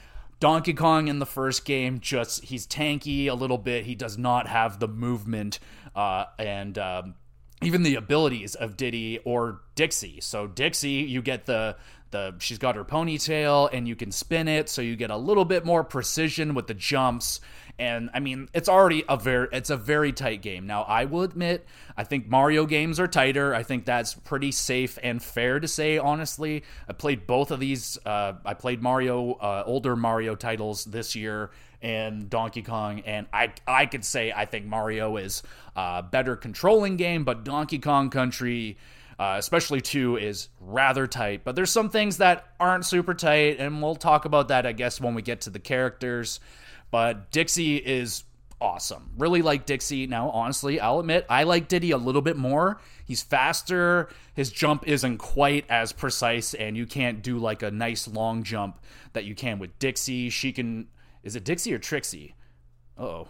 Donkey 0.43 0.75
Kong 0.75 1.07
in 1.07 1.21
the 1.21 1.25
first 1.25 1.65
game 1.65 2.01
just 2.01 2.47
he's 2.47 2.67
tanky 2.67 3.27
a 3.29 3.33
little 3.33 3.59
bit. 3.59 3.85
He 3.85 3.95
does 3.95 4.19
not 4.19 4.49
have 4.49 4.81
the 4.81 4.89
movement 4.89 5.61
uh, 5.95 6.25
and 6.37 6.77
um, 6.79 7.15
even 7.63 7.85
the 7.85 7.95
abilities 7.95 8.57
of 8.57 8.77
Diddy 8.77 9.21
or 9.25 9.61
Dixie. 9.77 10.21
So 10.21 10.49
Dixie, 10.49 10.91
you 10.91 11.23
get 11.23 11.47
the 11.47 11.77
the 12.11 12.35
she's 12.41 12.59
got 12.59 12.75
her 12.75 12.85
ponytail 12.85 13.69
and 13.73 13.87
you 13.87 13.95
can 13.95 14.11
spin 14.11 14.49
it, 14.49 14.69
so 14.69 14.83
you 14.83 14.97
get 14.97 15.13
a 15.13 15.17
little 15.17 15.45
bit 15.45 15.65
more 15.65 15.85
precision 15.85 16.55
with 16.55 16.67
the 16.67 16.75
jumps. 16.75 17.41
And 17.83 18.11
I 18.15 18.21
mean, 18.21 18.49
it's 18.55 18.69
already 18.69 19.03
a 19.09 19.17
very 19.17 19.49
it's 19.51 19.69
a 19.69 19.77
very 19.77 20.13
tight 20.13 20.41
game. 20.41 20.69
Now, 20.69 20.83
I 20.83 21.05
will 21.05 21.23
admit, 21.23 21.67
I 21.97 22.05
think 22.05 22.29
Mario 22.29 22.65
games 22.65 23.01
are 23.01 23.09
tighter. 23.09 23.57
I 23.57 23.65
think 23.65 23.87
that's 23.87 24.15
pretty 24.15 24.53
safe 24.53 25.01
and 25.03 25.21
fair 25.21 25.59
to 25.59 25.67
say. 25.67 25.99
Honestly, 25.99 26.63
I 26.89 26.93
played 26.93 27.27
both 27.27 27.51
of 27.51 27.59
these. 27.59 27.99
Uh, 28.07 28.35
I 28.45 28.55
played 28.55 28.83
Mario, 28.83 29.33
uh, 29.33 29.65
older 29.67 29.97
Mario 29.97 30.37
titles 30.37 30.85
this 30.85 31.17
year, 31.17 31.51
and 31.83 32.31
Donkey 32.31 32.63
Kong, 32.63 33.01
and 33.01 33.27
I 33.33 33.53
I 33.67 33.87
could 33.87 34.05
say 34.05 34.31
I 34.31 34.45
think 34.45 34.65
Mario 34.65 35.17
is 35.17 35.43
a 35.75 36.05
better 36.05 36.37
controlling 36.37 36.97
game, 36.97 37.25
but 37.25 37.43
Donkey 37.43 37.81
Kong 37.81 38.11
Country. 38.11 38.79
Uh, 39.23 39.37
especially 39.39 39.81
two 39.81 40.17
is 40.17 40.49
rather 40.59 41.07
tight 41.07 41.45
but 41.45 41.55
there's 41.55 41.71
some 41.71 41.89
things 41.89 42.17
that 42.17 42.47
aren't 42.59 42.85
super 42.85 43.15
tight 43.15 43.61
and 43.61 43.81
we'll 43.81 43.95
talk 43.95 44.25
about 44.25 44.49
that 44.49 44.67
i 44.67 44.73
guess 44.73 45.01
when 45.01 45.15
we 45.15 45.23
get 45.23 45.43
to 45.43 45.51
the 45.51 45.61
characters 45.61 46.41
but 46.91 47.31
Dixie 47.31 47.77
is 47.77 48.25
awesome. 48.63 49.11
Really 49.19 49.43
like 49.43 49.67
Dixie. 49.67 50.07
Now, 50.07 50.31
honestly, 50.31 50.79
I'll 50.79 51.01
admit 51.01 51.27
I 51.29 51.43
like 51.43 51.67
Diddy 51.67 51.91
a 51.91 51.97
little 51.97 52.23
bit 52.23 52.37
more. 52.37 52.81
He's 53.05 53.23
faster. 53.23 54.09
His 54.35 54.51
jump 54.51 54.87
isn't 54.87 55.19
quite 55.19 55.65
as 55.69 55.93
precise, 55.93 56.55
and 56.55 56.77
you 56.77 56.87
can't 56.87 57.23
do 57.23 57.39
like 57.39 57.63
a 57.63 57.71
nice 57.71 58.07
long 58.07 58.45
jump 58.45 58.79
that 59.15 59.25
you 59.25 59.35
can 59.35 59.59
with 59.59 59.77
Dixie. 59.79 60.31
She 60.31 60.53
can. 60.53 60.87
Is 61.25 61.35
it 61.35 61.45
Dixie 61.45 61.75
or 61.75 61.79
Trixie? 61.79 62.35
Oh. 62.97 63.29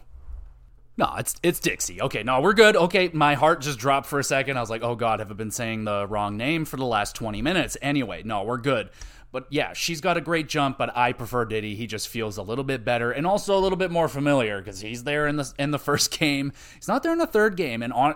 No, 1.03 1.17
it's 1.17 1.35
it's 1.43 1.59
Dixie. 1.59 2.01
Okay, 2.01 2.23
no, 2.23 2.41
we're 2.41 2.53
good. 2.53 2.77
Okay, 2.77 3.11
my 3.13 3.35
heart 3.35 3.61
just 3.61 3.77
dropped 3.81 4.07
for 4.07 4.21
a 4.21 4.25
second. 4.25 4.57
I 4.57 4.61
was 4.61 4.71
like, 4.71 4.85
"Oh 4.85 4.95
God, 4.95 5.19
have 5.19 5.33
I 5.33 5.35
been 5.35 5.51
saying 5.51 5.83
the 5.83 6.07
wrong 6.07 6.37
name 6.37 6.65
for 6.65 6.77
the 6.77 6.85
last 6.85 7.17
twenty 7.17 7.43
minutes?" 7.43 7.77
Anyway, 7.83 8.23
no, 8.25 8.45
we're 8.45 8.59
good. 8.59 8.89
But 9.33 9.49
yeah, 9.51 9.73
she's 9.73 10.01
got 10.01 10.17
a 10.17 10.21
great 10.21 10.49
jump, 10.49 10.79
but 10.79 10.97
I 10.97 11.13
prefer 11.13 11.45
Diddy. 11.45 11.75
He 11.75 11.89
just 11.89 12.07
feels 12.07 12.37
a 12.37 12.43
little 12.43 12.63
bit 12.63 12.85
better 12.85 13.11
and 13.11 13.27
also 13.27 13.59
a 13.59 13.61
little 13.61 13.79
bit 13.79 13.91
more 13.91 14.07
familiar 14.07 14.59
because 14.59 14.81
he's 14.81 15.03
there 15.03 15.27
in 15.27 15.35
the 15.35 15.53
in 15.59 15.73
the 15.73 15.79
first 15.91 16.17
game. 16.17 16.53
He's 16.77 16.87
not 16.87 17.03
there 17.03 17.11
in 17.11 17.19
the 17.19 17.27
third 17.27 17.57
game, 17.57 17.83
and 17.83 17.93
on. 17.93 18.15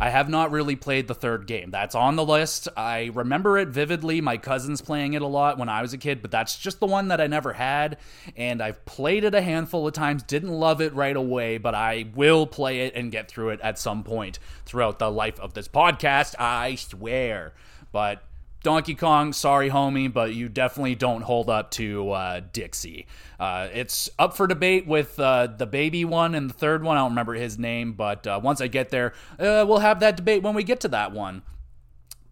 I 0.00 0.10
have 0.10 0.28
not 0.28 0.52
really 0.52 0.76
played 0.76 1.08
the 1.08 1.14
third 1.14 1.48
game. 1.48 1.72
That's 1.72 1.96
on 1.96 2.14
the 2.14 2.24
list. 2.24 2.68
I 2.76 3.10
remember 3.12 3.58
it 3.58 3.68
vividly. 3.68 4.20
My 4.20 4.36
cousins 4.36 4.80
playing 4.80 5.14
it 5.14 5.22
a 5.22 5.26
lot 5.26 5.58
when 5.58 5.68
I 5.68 5.82
was 5.82 5.92
a 5.92 5.98
kid, 5.98 6.22
but 6.22 6.30
that's 6.30 6.56
just 6.56 6.78
the 6.78 6.86
one 6.86 7.08
that 7.08 7.20
I 7.20 7.26
never 7.26 7.52
had. 7.52 7.98
And 8.36 8.62
I've 8.62 8.84
played 8.84 9.24
it 9.24 9.34
a 9.34 9.42
handful 9.42 9.88
of 9.88 9.94
times. 9.94 10.22
Didn't 10.22 10.52
love 10.52 10.80
it 10.80 10.94
right 10.94 11.16
away, 11.16 11.58
but 11.58 11.74
I 11.74 12.06
will 12.14 12.46
play 12.46 12.80
it 12.82 12.94
and 12.94 13.10
get 13.10 13.28
through 13.28 13.50
it 13.50 13.60
at 13.60 13.76
some 13.76 14.04
point 14.04 14.38
throughout 14.64 15.00
the 15.00 15.10
life 15.10 15.40
of 15.40 15.54
this 15.54 15.66
podcast. 15.66 16.36
I 16.38 16.76
swear. 16.76 17.54
But 17.90 18.22
Donkey 18.62 18.94
Kong, 18.94 19.32
sorry, 19.32 19.70
homie, 19.70 20.12
but 20.12 20.34
you 20.34 20.48
definitely 20.48 20.96
don't 20.96 21.22
hold 21.22 21.48
up 21.48 21.70
to 21.72 22.10
uh, 22.10 22.40
Dixie. 22.52 23.06
Uh, 23.38 23.68
it's 23.72 24.10
up 24.18 24.36
for 24.36 24.48
debate 24.48 24.86
with 24.86 25.18
uh, 25.20 25.46
the 25.46 25.66
baby 25.66 26.04
one 26.04 26.34
and 26.34 26.50
the 26.50 26.54
third 26.54 26.82
one. 26.82 26.96
I 26.96 27.00
don't 27.00 27.12
remember 27.12 27.34
his 27.34 27.58
name, 27.58 27.92
but 27.92 28.26
uh, 28.26 28.40
once 28.42 28.60
I 28.60 28.66
get 28.66 28.90
there, 28.90 29.12
uh, 29.38 29.64
we'll 29.68 29.78
have 29.78 30.00
that 30.00 30.16
debate 30.16 30.42
when 30.42 30.54
we 30.54 30.64
get 30.64 30.80
to 30.80 30.88
that 30.88 31.12
one. 31.12 31.42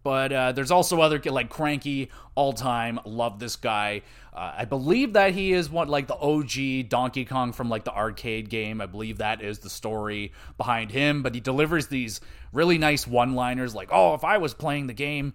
But 0.03 0.31
uh, 0.31 0.51
there's 0.51 0.71
also 0.71 1.01
other 1.01 1.19
like 1.25 1.49
Cranky, 1.49 2.09
all 2.35 2.53
time. 2.53 2.99
Love 3.05 3.39
this 3.39 3.55
guy. 3.55 4.03
I 4.39 4.65
believe 4.65 5.13
that 5.13 5.33
he 5.33 5.51
is 5.51 5.67
what 5.67 5.89
like 5.89 6.05
the 6.05 6.15
OG 6.15 6.89
Donkey 6.89 7.25
Kong 7.25 7.53
from 7.53 7.69
like 7.69 7.85
the 7.85 7.91
arcade 7.93 8.49
game. 8.49 8.79
I 8.81 8.85
believe 8.85 9.17
that 9.17 9.41
is 9.41 9.59
the 9.59 9.69
story 9.69 10.31
behind 10.57 10.91
him. 10.91 11.23
But 11.23 11.33
he 11.33 11.41
delivers 11.41 11.87
these 11.87 12.21
really 12.53 12.77
nice 12.77 13.07
one-liners 13.07 13.73
like, 13.73 13.89
"Oh, 13.91 14.13
if 14.13 14.23
I 14.23 14.37
was 14.37 14.53
playing 14.53 14.85
the 14.85 14.93
game, 14.93 15.33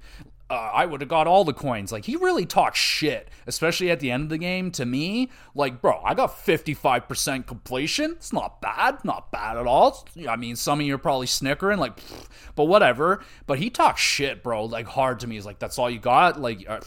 uh, 0.52 0.70
I 0.74 0.84
would 0.84 1.00
have 1.00 1.08
got 1.08 1.26
all 1.26 1.44
the 1.44 1.54
coins. 1.54 1.92
Like, 1.92 2.04
he 2.04 2.14
really 2.14 2.44
talks 2.44 2.78
shit, 2.78 3.30
especially 3.46 3.90
at 3.90 4.00
the 4.00 4.10
end 4.10 4.24
of 4.24 4.28
the 4.28 4.36
game 4.36 4.70
to 4.72 4.84
me. 4.84 5.30
Like, 5.54 5.80
bro, 5.80 6.02
I 6.04 6.12
got 6.12 6.44
55% 6.44 7.46
completion. 7.46 8.12
It's 8.12 8.34
not 8.34 8.60
bad. 8.60 9.02
Not 9.02 9.32
bad 9.32 9.56
at 9.56 9.66
all. 9.66 10.06
I 10.28 10.36
mean, 10.36 10.56
some 10.56 10.78
of 10.78 10.86
you 10.86 10.94
are 10.94 10.98
probably 10.98 11.26
snickering, 11.26 11.78
like, 11.78 11.98
but 12.54 12.64
whatever. 12.64 13.24
But 13.46 13.60
he 13.60 13.70
talks 13.70 14.02
shit, 14.02 14.42
bro, 14.42 14.66
like, 14.66 14.86
hard 14.86 15.20
to 15.20 15.26
me. 15.26 15.36
He's 15.36 15.46
like, 15.46 15.58
that's 15.58 15.78
all 15.78 15.88
you 15.88 15.98
got? 15.98 16.38
Like, 16.38 16.68
uh, 16.68 16.80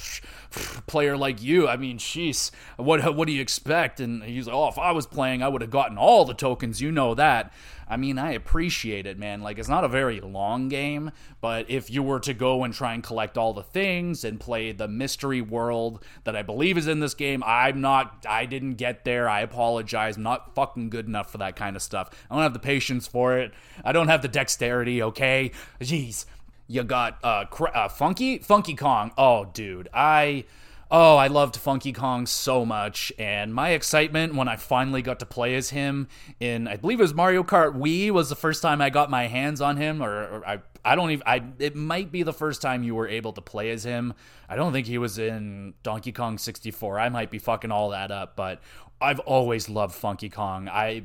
player 0.86 1.18
like 1.18 1.42
you, 1.42 1.68
I 1.68 1.78
mean, 1.78 1.98
jeez, 1.98 2.52
what, 2.78 3.16
what 3.16 3.26
do 3.26 3.34
you 3.34 3.42
expect? 3.42 4.00
And 4.00 4.24
he's 4.24 4.46
like, 4.46 4.56
oh, 4.56 4.68
if 4.68 4.78
I 4.78 4.92
was 4.92 5.08
playing, 5.08 5.42
I 5.42 5.48
would 5.48 5.62
have 5.62 5.72
gotten 5.72 5.98
all 5.98 6.24
the 6.24 6.36
tokens. 6.36 6.82
You 6.82 6.92
know 6.92 7.16
that. 7.16 7.52
I 7.88 7.98
mean, 7.98 8.18
I 8.18 8.32
appreciate 8.32 9.06
it, 9.06 9.18
man. 9.20 9.42
Like, 9.42 9.60
it's 9.60 9.70
not 9.70 9.84
a 9.84 9.88
very 9.88 10.20
long 10.20 10.70
game, 10.70 11.12
but 11.42 11.70
if 11.70 11.90
you 11.90 12.02
were 12.02 12.20
to 12.22 12.34
go 12.34 12.64
and 12.64 12.74
try 12.74 12.94
and 12.94 13.04
collect 13.04 13.38
all 13.38 13.54
the 13.54 13.64
things 13.64 14.24
and 14.24 14.40
play 14.40 14.72
the 14.72 14.88
mystery 14.88 15.42
world 15.42 16.04
that 16.24 16.36
I 16.36 16.42
believe 16.42 16.78
is 16.78 16.88
in 16.88 17.00
this 17.00 17.14
game, 17.14 17.44
I'm 17.46 17.82
not, 17.82 18.26
I 18.28 18.46
didn't 18.46 18.76
get 18.76 19.06
there. 19.06 19.30
I 19.30 19.42
apologize. 19.42 20.18
I'm 20.18 20.24
not 20.24 20.56
fucking 20.56 20.90
good 20.90 21.06
enough 21.06 21.32
for 21.32 21.38
that 21.40 21.56
kind 21.56 21.76
of 21.76 21.82
stuff. 21.82 22.10
I 22.30 22.36
don't 22.36 22.44
have 22.44 22.54
the 22.54 22.60
patience 22.60 23.08
for 23.08 23.38
it. 23.38 23.54
I 23.84 23.92
don't 23.92 24.08
have 24.08 24.22
the 24.22 24.28
dexterity, 24.28 25.02
okay? 25.04 25.52
Jeez. 25.80 26.26
You 26.68 26.84
got 26.84 27.20
uh, 27.24 27.46
cr- 27.46 27.68
uh 27.68 27.88
Funky 27.90 28.40
Funky 28.40 28.74
Kong. 28.74 29.12
Oh, 29.20 29.46
dude, 29.46 29.88
I 29.94 30.46
Oh, 30.92 31.18
I 31.18 31.28
loved 31.28 31.56
Funky 31.56 31.92
Kong 31.92 32.28
so 32.28 32.64
much, 32.64 33.12
and 33.18 33.54
my 33.54 33.70
excitement 33.72 34.36
when 34.36 34.48
I 34.48 34.56
finally 34.56 35.02
got 35.02 35.20
to 35.20 35.26
play 35.26 35.56
as 35.56 35.72
him 35.72 36.08
in, 36.40 36.68
I 36.68 36.76
believe 36.76 37.00
it 37.00 37.04
was 37.04 37.14
Mario 37.14 37.42
Kart 37.44 37.76
Wii, 37.76 38.12
was 38.12 38.30
the 38.30 38.36
first 38.36 38.62
time 38.62 38.82
I 38.82 38.92
got 38.92 39.10
my 39.10 39.26
hands 39.26 39.62
on 39.62 39.78
him, 39.78 40.04
or, 40.04 40.12
or 40.12 40.48
I, 40.48 40.60
I 40.84 40.94
don't 40.94 41.10
even, 41.10 41.24
I, 41.26 41.44
it 41.58 41.76
might 41.76 42.12
be 42.12 42.22
the 42.22 42.34
first 42.34 42.62
time 42.62 42.84
you 42.84 42.94
were 42.94 43.08
able 43.08 43.34
to 43.34 43.42
play 43.42 43.72
as 43.72 43.84
him. 43.84 44.14
I 44.48 44.56
don't 44.56 44.74
think 44.74 44.86
he 44.86 45.00
was 45.00 45.18
in 45.18 45.74
Donkey 45.82 46.12
Kong 46.12 46.38
64. 46.38 47.00
I 47.00 47.10
might 47.10 47.32
be 47.32 47.40
fucking 47.40 47.72
all 47.72 47.90
that 47.90 48.12
up, 48.12 48.36
but 48.36 48.62
I've 49.06 49.20
always 49.20 49.70
loved 49.70 49.96
Funky 49.96 50.30
Kong. 50.30 50.68
I 50.68 51.04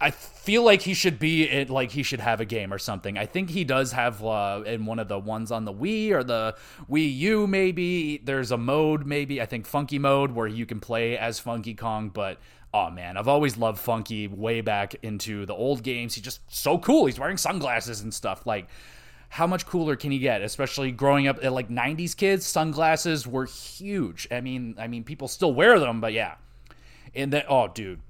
I 0.00 0.10
feel 0.10 0.62
like 0.62 0.82
he 0.82 0.94
should 0.94 1.18
be 1.18 1.44
it 1.44 1.70
like 1.70 1.92
he 1.92 2.02
should 2.02 2.20
have 2.20 2.40
a 2.40 2.44
game 2.44 2.72
or 2.72 2.78
something. 2.78 3.16
I 3.16 3.26
think 3.26 3.50
he 3.50 3.64
does 3.64 3.92
have 3.92 4.22
uh, 4.24 4.62
in 4.66 4.84
one 4.84 4.98
of 4.98 5.08
the 5.08 5.18
ones 5.18 5.52
on 5.52 5.64
the 5.64 5.72
Wii 5.72 6.10
or 6.10 6.24
the 6.24 6.56
Wii 6.90 7.16
U 7.18 7.46
maybe 7.46 8.18
there's 8.18 8.50
a 8.50 8.58
mode 8.58 9.06
maybe 9.06 9.40
I 9.40 9.46
think 9.46 9.66
Funky 9.66 9.98
mode 9.98 10.32
where 10.32 10.48
you 10.48 10.66
can 10.66 10.80
play 10.80 11.16
as 11.16 11.38
Funky 11.38 11.74
Kong, 11.74 12.10
but 12.10 12.38
oh 12.74 12.90
man, 12.90 13.16
I've 13.16 13.28
always 13.28 13.56
loved 13.56 13.78
Funky 13.78 14.26
way 14.26 14.60
back 14.60 14.96
into 15.02 15.46
the 15.46 15.54
old 15.54 15.82
games. 15.82 16.14
He's 16.14 16.24
just 16.24 16.40
so 16.48 16.78
cool. 16.78 17.06
He's 17.06 17.18
wearing 17.18 17.36
sunglasses 17.36 18.00
and 18.00 18.12
stuff 18.12 18.44
like 18.44 18.68
how 19.28 19.46
much 19.46 19.66
cooler 19.66 19.96
can 19.96 20.12
you 20.12 20.18
get? 20.18 20.42
Especially 20.42 20.92
growing 20.92 21.26
up 21.28 21.38
at 21.42 21.52
like 21.52 21.68
90s 21.68 22.16
kids, 22.16 22.46
sunglasses 22.46 23.26
were 23.26 23.46
huge. 23.46 24.28
I 24.30 24.40
mean, 24.40 24.76
I 24.78 24.88
mean, 24.88 25.04
people 25.04 25.28
still 25.28 25.52
wear 25.52 25.78
them, 25.78 26.00
but 26.00 26.12
yeah. 26.12 26.34
And 27.16 27.32
then, 27.32 27.44
oh, 27.48 27.68
dude, 27.68 28.00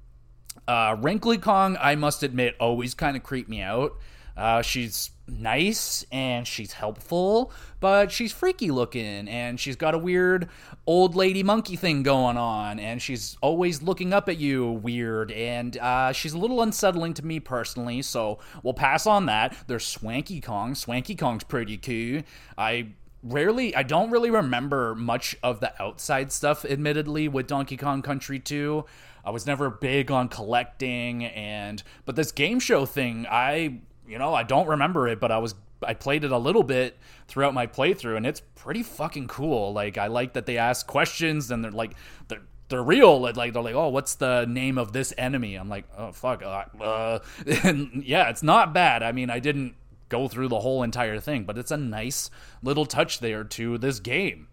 uh, 0.67 0.95
Wrinkly 0.99 1.37
Kong, 1.37 1.77
I 1.79 1.95
must 1.95 2.23
admit, 2.23 2.55
always 2.59 2.93
kind 2.93 3.15
of 3.15 3.23
creeped 3.23 3.49
me 3.49 3.61
out. 3.61 3.93
Uh, 4.35 4.61
she's 4.61 5.09
nice 5.27 6.05
and 6.11 6.45
she's 6.45 6.73
helpful, 6.73 7.51
but 7.79 8.11
she's 8.11 8.31
freaky 8.31 8.69
looking 8.69 9.27
and 9.27 9.59
she's 9.59 9.75
got 9.75 9.95
a 9.95 9.97
weird 9.97 10.47
old 10.85 11.15
lady 11.15 11.41
monkey 11.41 11.75
thing 11.75 12.03
going 12.03 12.37
on 12.37 12.79
and 12.79 13.01
she's 13.01 13.35
always 13.41 13.81
looking 13.81 14.13
up 14.13 14.29
at 14.29 14.37
you 14.37 14.71
weird 14.71 15.31
and 15.31 15.77
uh, 15.77 16.11
she's 16.11 16.33
a 16.33 16.37
little 16.37 16.61
unsettling 16.61 17.15
to 17.15 17.25
me 17.25 17.39
personally, 17.39 18.01
so 18.03 18.37
we'll 18.61 18.75
pass 18.75 19.07
on 19.07 19.25
that. 19.25 19.55
There's 19.65 19.85
Swanky 19.85 20.39
Kong. 20.39 20.75
Swanky 20.75 21.15
Kong's 21.15 21.43
pretty 21.43 21.77
cool. 21.77 22.21
I 22.57 22.89
rarely 23.23 23.75
I 23.75 23.83
don't 23.83 24.11
really 24.11 24.29
remember 24.29 24.95
much 24.95 25.35
of 25.43 25.59
the 25.59 25.79
outside 25.81 26.31
stuff 26.31 26.65
admittedly 26.65 27.27
with 27.27 27.47
Donkey 27.47 27.77
Kong 27.77 28.01
Country 28.01 28.39
2. 28.39 28.85
I 29.25 29.31
was 29.31 29.45
never 29.45 29.69
big 29.69 30.11
on 30.11 30.29
collecting 30.29 31.25
and 31.25 31.83
but 32.05 32.15
this 32.15 32.31
game 32.31 32.59
show 32.59 32.85
thing 32.85 33.25
I 33.29 33.79
you 34.07 34.17
know, 34.17 34.33
I 34.33 34.43
don't 34.43 34.67
remember 34.67 35.07
it, 35.07 35.19
but 35.19 35.31
I 35.31 35.37
was 35.37 35.53
I 35.83 35.93
played 35.93 36.23
it 36.23 36.31
a 36.31 36.37
little 36.37 36.63
bit 36.63 36.97
throughout 37.27 37.53
my 37.53 37.67
playthrough, 37.67 38.17
and 38.17 38.25
it's 38.25 38.41
pretty 38.55 38.83
fucking 38.83 39.27
cool. 39.27 39.73
Like 39.73 39.97
I 39.97 40.07
like 40.07 40.33
that 40.33 40.45
they 40.45 40.57
ask 40.57 40.87
questions, 40.87 41.51
and 41.51 41.63
they're 41.63 41.71
like 41.71 41.95
they're 42.27 42.41
they're 42.69 42.83
real. 42.83 43.19
Like 43.19 43.53
they're 43.53 43.61
like, 43.61 43.75
oh, 43.75 43.89
what's 43.89 44.15
the 44.15 44.45
name 44.45 44.77
of 44.77 44.93
this 44.93 45.13
enemy? 45.17 45.55
I'm 45.55 45.69
like, 45.69 45.85
oh 45.97 46.11
fuck, 46.11 46.41
uh, 46.41 46.65
uh. 46.81 47.19
and 47.63 48.03
yeah, 48.03 48.29
it's 48.29 48.43
not 48.43 48.73
bad. 48.73 49.03
I 49.03 49.11
mean, 49.11 49.29
I 49.29 49.39
didn't 49.39 49.75
go 50.09 50.27
through 50.27 50.47
the 50.47 50.59
whole 50.59 50.83
entire 50.83 51.19
thing, 51.19 51.43
but 51.43 51.57
it's 51.57 51.71
a 51.71 51.77
nice 51.77 52.29
little 52.63 52.85
touch 52.85 53.19
there 53.19 53.43
to 53.43 53.77
this 53.77 53.99
game. 53.99 54.47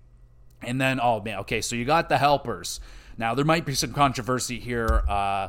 And 0.62 0.80
then, 0.80 1.00
oh 1.00 1.20
man, 1.20 1.38
okay, 1.40 1.60
so 1.60 1.76
you 1.76 1.84
got 1.84 2.08
the 2.08 2.18
helpers. 2.18 2.80
Now 3.16 3.34
there 3.34 3.44
might 3.44 3.64
be 3.64 3.74
some 3.74 3.92
controversy 3.92 4.58
here 4.58 5.04
uh, 5.08 5.48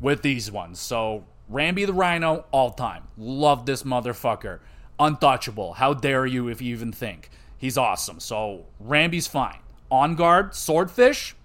with 0.00 0.22
these 0.22 0.50
ones. 0.50 0.80
So 0.80 1.24
Rambi 1.50 1.86
the 1.86 1.92
Rhino, 1.92 2.46
all 2.50 2.70
time. 2.70 3.04
Love 3.16 3.66
this 3.66 3.82
motherfucker. 3.82 4.60
Untouchable. 4.98 5.74
How 5.74 5.94
dare 5.94 6.26
you 6.26 6.48
if 6.48 6.62
you 6.62 6.74
even 6.74 6.92
think. 6.92 7.30
He's 7.58 7.76
awesome. 7.78 8.20
So 8.20 8.66
Rambi's 8.84 9.26
fine. 9.26 9.58
Enguarde, 9.90 10.54
Swordfish, 10.54 11.36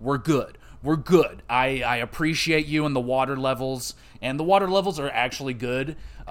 we're 0.00 0.18
good. 0.18 0.58
We're 0.82 0.96
good. 0.96 1.42
I, 1.48 1.82
I 1.82 1.96
appreciate 1.98 2.66
you 2.66 2.84
and 2.86 2.96
the 2.96 3.00
water 3.00 3.36
levels, 3.36 3.94
and 4.20 4.38
the 4.38 4.44
water 4.44 4.68
levels 4.68 4.98
are 4.98 5.08
actually 5.08 5.54
good. 5.54 5.96
Uh, 6.26 6.30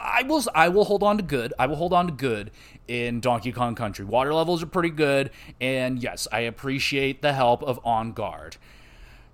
I 0.00 0.24
will 0.26 0.42
I 0.54 0.68
will 0.68 0.84
hold 0.84 1.02
on 1.02 1.16
to 1.16 1.22
good. 1.22 1.52
I 1.58 1.66
will 1.66 1.76
hold 1.76 1.92
on 1.92 2.06
to 2.06 2.12
good 2.12 2.50
in 2.88 3.20
Donkey 3.20 3.52
Kong 3.52 3.74
Country. 3.76 4.04
Water 4.04 4.34
levels 4.34 4.62
are 4.62 4.66
pretty 4.66 4.90
good, 4.90 5.30
and 5.60 6.02
yes, 6.02 6.26
I 6.32 6.40
appreciate 6.40 7.22
the 7.22 7.32
help 7.32 7.62
of 7.62 7.80
Enguarde. 7.84 8.56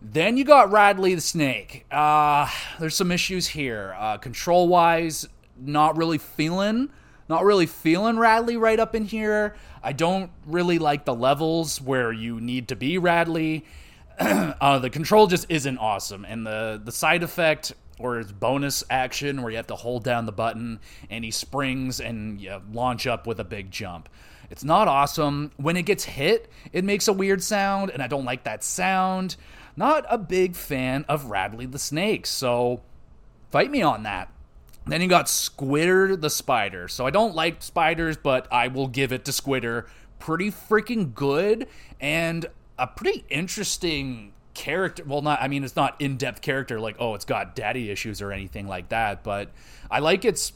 Then 0.03 0.37
you 0.37 0.45
got 0.45 0.71
Rattly 0.71 1.15
the 1.15 1.21
Snake. 1.23 1.87
Uh, 1.91 2.51
there's 2.79 2.95
some 2.95 3.11
issues 3.11 3.47
here. 3.49 3.97
Uh, 3.99 4.19
control 4.19 4.69
wise, 4.69 5.27
not 5.59 5.97
really 5.97 6.19
feeling, 6.19 6.91
not 7.31 7.45
really 7.45 7.67
feeling 7.67 8.19
Rattly 8.19 8.59
right 8.59 8.79
up 8.79 8.95
in 8.95 9.07
here. 9.07 9.57
I 9.83 9.93
don't 9.93 10.31
really 10.45 10.79
like 10.79 11.07
the 11.07 11.15
levels 11.15 11.81
where 11.81 12.13
you 12.13 12.41
need 12.41 12.69
to 12.69 12.77
be 12.77 12.99
Rattly. 12.99 13.65
uh, 14.21 14.79
the 14.79 14.91
control 14.91 15.27
just 15.27 15.47
isn't 15.49 15.79
awesome, 15.79 16.25
and 16.25 16.47
the 16.47 16.81
the 16.83 16.93
side 16.93 17.23
effect 17.23 17.73
or 17.99 18.19
his 18.19 18.33
bonus 18.33 18.85
action 18.91 19.41
where 19.43 19.51
you 19.51 19.57
have 19.57 19.67
to 19.69 19.75
hold 19.75 20.05
down 20.05 20.27
the 20.27 20.33
button 20.33 20.79
and 21.09 21.25
he 21.25 21.31
springs 21.31 21.99
and 21.99 22.39
you 22.39 22.61
launch 22.71 23.07
up 23.07 23.27
with 23.27 23.41
a 23.41 23.45
big 23.45 23.71
jump. 23.71 24.11
It's 24.51 24.63
not 24.63 24.87
awesome. 24.87 25.51
When 25.57 25.79
it 25.79 25.85
gets 25.85 26.05
hit, 26.05 26.51
it 26.75 26.85
makes 26.85 27.09
a 27.09 27.13
weird 27.15 27.43
sound, 27.43 27.91
and 27.91 28.03
I 28.03 28.07
don't 28.07 28.27
like 28.27 28.45
that 28.45 28.63
sound 28.63 29.37
not 29.77 30.07
a 30.09 30.17
big 30.17 30.57
fan 30.57 31.05
of 31.09 31.27
Rattly 31.27 31.67
the 31.67 31.79
Snake, 31.79 32.27
so 32.27 32.81
fight 33.51 33.71
me 33.71 33.83
on 33.83 34.03
that. 34.05 34.33
Then 34.87 35.03
you 35.03 35.09
got 35.09 35.27
Squitter 35.27 36.19
the 36.19 36.31
Spider. 36.31 36.89
So 36.89 37.07
I 37.07 37.11
don't 37.11 37.35
like 37.35 37.63
spiders, 37.63 38.17
but 38.17 38.51
I 38.53 38.69
will 38.69 38.87
give 38.87 39.13
it 39.13 39.25
to 39.27 39.33
Squitter. 39.33 39.87
Pretty 40.19 40.51
freaking 40.51 41.13
good 41.13 41.67
and 42.01 42.47
a 42.79 42.87
pretty 42.87 43.25
interesting 43.29 44.33
character. 44.55 45.05
Well, 45.07 45.23
not, 45.23 45.41
I 45.41 45.49
mean, 45.49 45.65
it's 45.65 45.77
not 45.77 46.01
in 46.01 46.17
depth 46.17 46.41
character 46.41 46.81
like, 46.81 46.97
oh, 46.99 47.15
it's 47.15 47.25
got 47.25 47.55
daddy 47.55 47.91
issues 47.91 48.23
or 48.23 48.33
anything 48.33 48.67
like 48.67 48.89
that, 48.89 49.23
but 49.23 49.51
I 49.91 50.01
like 50.01 50.25
its 50.25 50.53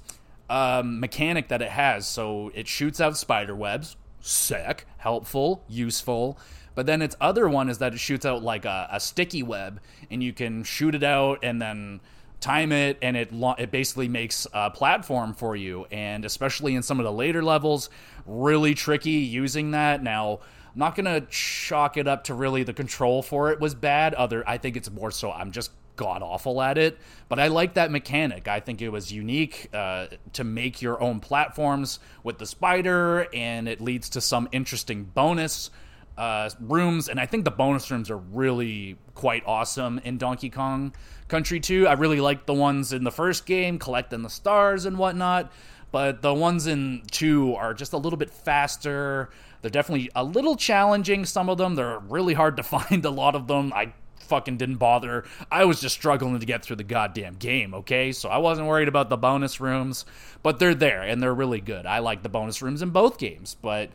um, 0.49 1.01
mechanic 1.01 1.49
that 1.49 1.63
it 1.63 1.71
has. 1.71 2.07
So 2.07 2.51
it 2.55 2.67
shoots 2.67 3.01
out 3.01 3.17
spider 3.17 3.55
webs. 3.55 3.97
Sick, 4.21 4.87
helpful, 4.99 5.65
useful. 5.69 6.39
But 6.75 6.87
then 6.87 7.03
its 7.03 7.17
other 7.21 7.49
one 7.49 7.69
is 7.69 7.79
that 7.79 7.95
it 7.95 8.01
shoots 8.01 8.27
out 8.27 8.43
like 8.43 8.65
a, 8.65 8.89
a 8.93 9.01
sticky 9.01 9.43
web, 9.43 9.81
and 10.11 10.23
you 10.23 10.33
can 10.33 10.63
shoot 10.65 10.95
it 10.95 11.03
out 11.03 11.41
and 11.43 11.61
then 11.61 12.01
time 12.41 12.73
it, 12.73 12.97
and 13.03 13.17
it 13.17 13.31
it 13.59 13.71
basically 13.71 14.09
makes 14.09 14.47
a 14.53 14.71
platform 14.71 15.35
for 15.35 15.57
you. 15.57 15.87
And 15.91 16.25
especially 16.25 16.75
in 16.75 16.83
some 16.83 16.99
of 16.99 17.05
the 17.05 17.13
later 17.13 17.43
levels, 17.43 17.91
really 18.27 18.75
tricky 18.75 19.11
using 19.11 19.73
that. 19.73 20.03
Now, 20.03 20.41
I'm 20.73 20.79
not 20.79 20.95
gonna 20.95 21.23
chalk 21.23 21.97
it 21.97 22.07
up 22.07 22.25
to 22.25 22.35
really 22.35 22.63
the 22.63 22.73
control 22.73 23.23
for 23.23 23.51
it 23.51 23.61
was 23.61 23.75
bad. 23.75 24.15
Other, 24.15 24.49
I 24.49 24.59
think 24.59 24.77
it's 24.77 24.91
more 24.91 25.11
so 25.11 25.33
I'm 25.33 25.53
just 25.53 25.73
god 25.97 26.23
awful 26.23 26.63
at 26.63 26.79
it. 26.79 26.99
But 27.29 27.39
I 27.39 27.49
like 27.49 27.75
that 27.75 27.91
mechanic. 27.91 28.49
I 28.49 28.61
think 28.61 28.81
it 28.81 28.89
was 28.89 29.13
unique 29.13 29.69
uh, 29.75 30.07
to 30.33 30.45
make 30.45 30.81
your 30.81 31.01
own 31.03 31.21
platforms 31.21 31.99
with 32.25 32.39
the 32.39 32.47
spider, 32.47 33.27
and 33.35 33.69
it 33.69 33.81
leads 33.83 34.09
to 34.11 34.21
some 34.21 34.49
interesting 34.51 35.05
bonus 35.05 35.71
uh, 36.17 36.51
rooms, 36.61 37.09
and 37.09 37.21
I 37.21 37.27
think 37.27 37.45
the 37.45 37.51
bonus 37.51 37.91
rooms 37.91 38.11
are 38.11 38.17
really 38.17 38.97
quite 39.15 39.43
awesome 39.47 40.01
in 40.05 40.19
Donkey 40.19 40.51
Kong 40.51 40.95
Country 41.29 41.61
2. 41.61 41.87
I 41.87 41.93
really 41.95 42.21
like 42.21 42.47
the 42.47 42.55
ones 42.55 42.93
in 42.93 43.05
the 43.05 43.11
first 43.11 43.47
game, 43.47 43.79
collecting 43.79 44.23
the 44.23 44.31
stars 44.31 44.85
and 44.85 44.99
whatnot, 44.99 45.53
but 45.93 46.23
the 46.23 46.35
ones 46.35 46.67
in 46.67 47.03
2 47.11 47.55
are 47.55 47.75
just 47.75 47.93
a 47.93 47.97
little 47.97 48.19
bit 48.19 48.31
faster. 48.31 49.31
They're 49.62 49.70
definitely 49.70 50.11
a 50.14 50.25
little 50.25 50.57
challenging, 50.57 51.25
some 51.25 51.49
of 51.49 51.59
them. 51.59 51.75
They're 51.75 51.99
really 51.99 52.35
hard 52.35 52.57
to 52.57 52.62
find, 52.64 53.05
a 53.05 53.11
lot 53.11 53.35
of 53.35 53.46
them. 53.46 53.73
I 53.75 53.92
fucking 54.20 54.57
didn't 54.57 54.77
bother. 54.77 55.25
I 55.51 55.64
was 55.64 55.81
just 55.81 55.96
struggling 55.96 56.38
to 56.38 56.46
get 56.46 56.64
through 56.64 56.77
the 56.77 56.85
goddamn 56.85 57.35
game, 57.35 57.75
okay? 57.75 58.12
So 58.12 58.29
I 58.29 58.38
wasn't 58.38 58.68
worried 58.68 58.88
about 58.88 59.09
the 59.09 59.16
bonus 59.16 59.61
rooms, 59.61 60.07
but 60.42 60.59
they're 60.59 60.75
there 60.75 61.03
and 61.03 61.23
they're 61.23 61.35
really 61.35 61.61
good. 61.61 61.85
I 61.85 61.99
like 61.99 62.23
the 62.23 62.29
bonus 62.29 62.62
rooms 62.62 62.81
in 62.81 62.90
both 62.90 63.18
games, 63.18 63.57
but 63.61 63.90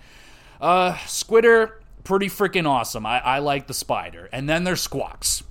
uh 0.61 0.93
Squitter 1.05 1.71
pretty 2.03 2.27
freaking 2.27 2.67
awesome. 2.67 3.05
I, 3.05 3.19
I 3.19 3.39
like 3.39 3.67
the 3.67 3.73
spider. 3.73 4.29
And 4.31 4.47
then 4.47 4.63
there's 4.63 4.81
Squawks. 4.81 5.43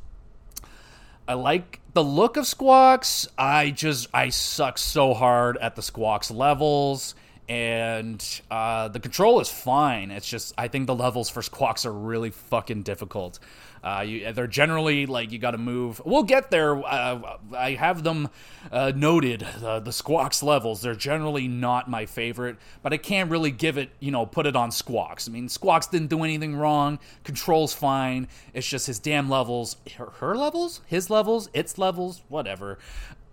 I 1.26 1.34
like 1.34 1.80
the 1.94 2.04
look 2.04 2.36
of 2.36 2.46
Squawks. 2.46 3.26
I 3.36 3.70
just 3.70 4.08
I 4.14 4.28
suck 4.28 4.78
so 4.78 5.14
hard 5.14 5.56
at 5.58 5.76
the 5.76 5.82
Squawks 5.82 6.30
levels 6.30 7.14
and 7.48 8.40
uh, 8.50 8.88
the 8.88 9.00
control 9.00 9.40
is 9.40 9.48
fine. 9.48 10.10
It's 10.10 10.28
just 10.28 10.54
I 10.56 10.68
think 10.68 10.86
the 10.86 10.94
levels 10.94 11.28
for 11.28 11.42
Squawks 11.42 11.84
are 11.84 11.92
really 11.92 12.30
fucking 12.30 12.82
difficult. 12.82 13.38
Uh, 13.82 14.00
you, 14.00 14.32
they're 14.32 14.46
generally 14.46 15.04
like 15.04 15.30
you 15.30 15.38
got 15.38 15.50
to 15.50 15.58
move. 15.58 16.00
We'll 16.06 16.22
get 16.22 16.50
there. 16.50 16.82
Uh, 16.82 17.36
I 17.54 17.72
have 17.72 18.02
them 18.02 18.30
uh, 18.72 18.92
noted. 18.96 19.46
The 19.60 19.92
Squawks 19.92 20.42
levels. 20.42 20.80
They're 20.80 20.94
generally 20.94 21.48
not 21.48 21.90
my 21.90 22.06
favorite, 22.06 22.56
but 22.82 22.94
I 22.94 22.96
can't 22.96 23.30
really 23.30 23.50
give 23.50 23.76
it. 23.76 23.90
You 24.00 24.10
know, 24.10 24.24
put 24.24 24.46
it 24.46 24.56
on 24.56 24.70
Squawks. 24.70 25.28
I 25.28 25.32
mean, 25.32 25.50
Squawks 25.50 25.86
didn't 25.86 26.08
do 26.08 26.24
anything 26.24 26.56
wrong. 26.56 26.98
Controls 27.24 27.74
fine. 27.74 28.26
It's 28.54 28.66
just 28.66 28.86
his 28.86 28.98
damn 28.98 29.28
levels. 29.28 29.76
Her, 29.98 30.06
her 30.20 30.34
levels, 30.34 30.80
his 30.86 31.10
levels, 31.10 31.50
its 31.52 31.76
levels, 31.76 32.22
whatever 32.28 32.78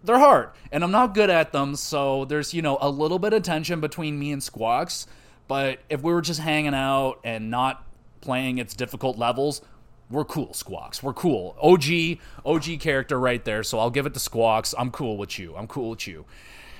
they're 0.03 0.19
hard 0.19 0.49
and 0.71 0.83
I'm 0.83 0.91
not 0.91 1.13
good 1.13 1.29
at 1.29 1.51
them, 1.51 1.75
so 1.75 2.25
there's, 2.25 2.53
you 2.53 2.61
know, 2.61 2.77
a 2.81 2.89
little 2.89 3.19
bit 3.19 3.33
of 3.33 3.43
tension 3.43 3.79
between 3.79 4.17
me 4.17 4.31
and 4.31 4.41
Squawks. 4.41 5.07
But 5.47 5.79
if 5.89 6.01
we 6.01 6.13
were 6.13 6.21
just 6.21 6.39
hanging 6.39 6.73
out 6.73 7.19
and 7.23 7.51
not 7.51 7.85
playing 8.21 8.57
its 8.57 8.73
difficult 8.73 9.17
levels, 9.17 9.61
we're 10.09 10.25
cool, 10.25 10.53
Squawks. 10.53 11.01
We're 11.01 11.13
cool. 11.13 11.55
OG, 11.61 12.19
OG 12.45 12.79
character 12.79 13.19
right 13.19 13.43
there. 13.43 13.63
So 13.63 13.79
I'll 13.79 13.89
give 13.89 14.05
it 14.05 14.13
to 14.13 14.19
Squawks. 14.19 14.73
I'm 14.77 14.91
cool 14.91 15.17
with 15.17 15.39
you. 15.39 15.55
I'm 15.55 15.67
cool 15.67 15.91
with 15.91 16.07
you. 16.07 16.25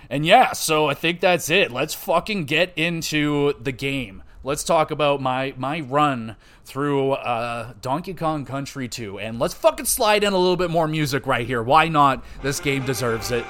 And 0.09 0.25
yeah, 0.25 0.51
so 0.51 0.89
I 0.89 0.93
think 0.93 1.21
that's 1.21 1.49
it. 1.49 1.71
Let's 1.71 1.93
fucking 1.93 2.45
get 2.45 2.73
into 2.77 3.53
the 3.61 3.71
game. 3.71 4.23
Let's 4.43 4.63
talk 4.63 4.89
about 4.89 5.21
my 5.21 5.53
my 5.55 5.81
run 5.81 6.35
through 6.65 7.11
uh, 7.11 7.73
Donkey 7.79 8.15
Kong 8.15 8.43
Country 8.43 8.87
2, 8.87 9.19
and 9.19 9.37
let's 9.37 9.53
fucking 9.53 9.85
slide 9.85 10.23
in 10.23 10.33
a 10.33 10.37
little 10.37 10.57
bit 10.57 10.71
more 10.71 10.87
music 10.87 11.27
right 11.27 11.45
here. 11.45 11.61
Why 11.61 11.87
not? 11.87 12.25
This 12.41 12.59
game 12.59 12.83
deserves 12.83 13.29
it. 13.29 13.45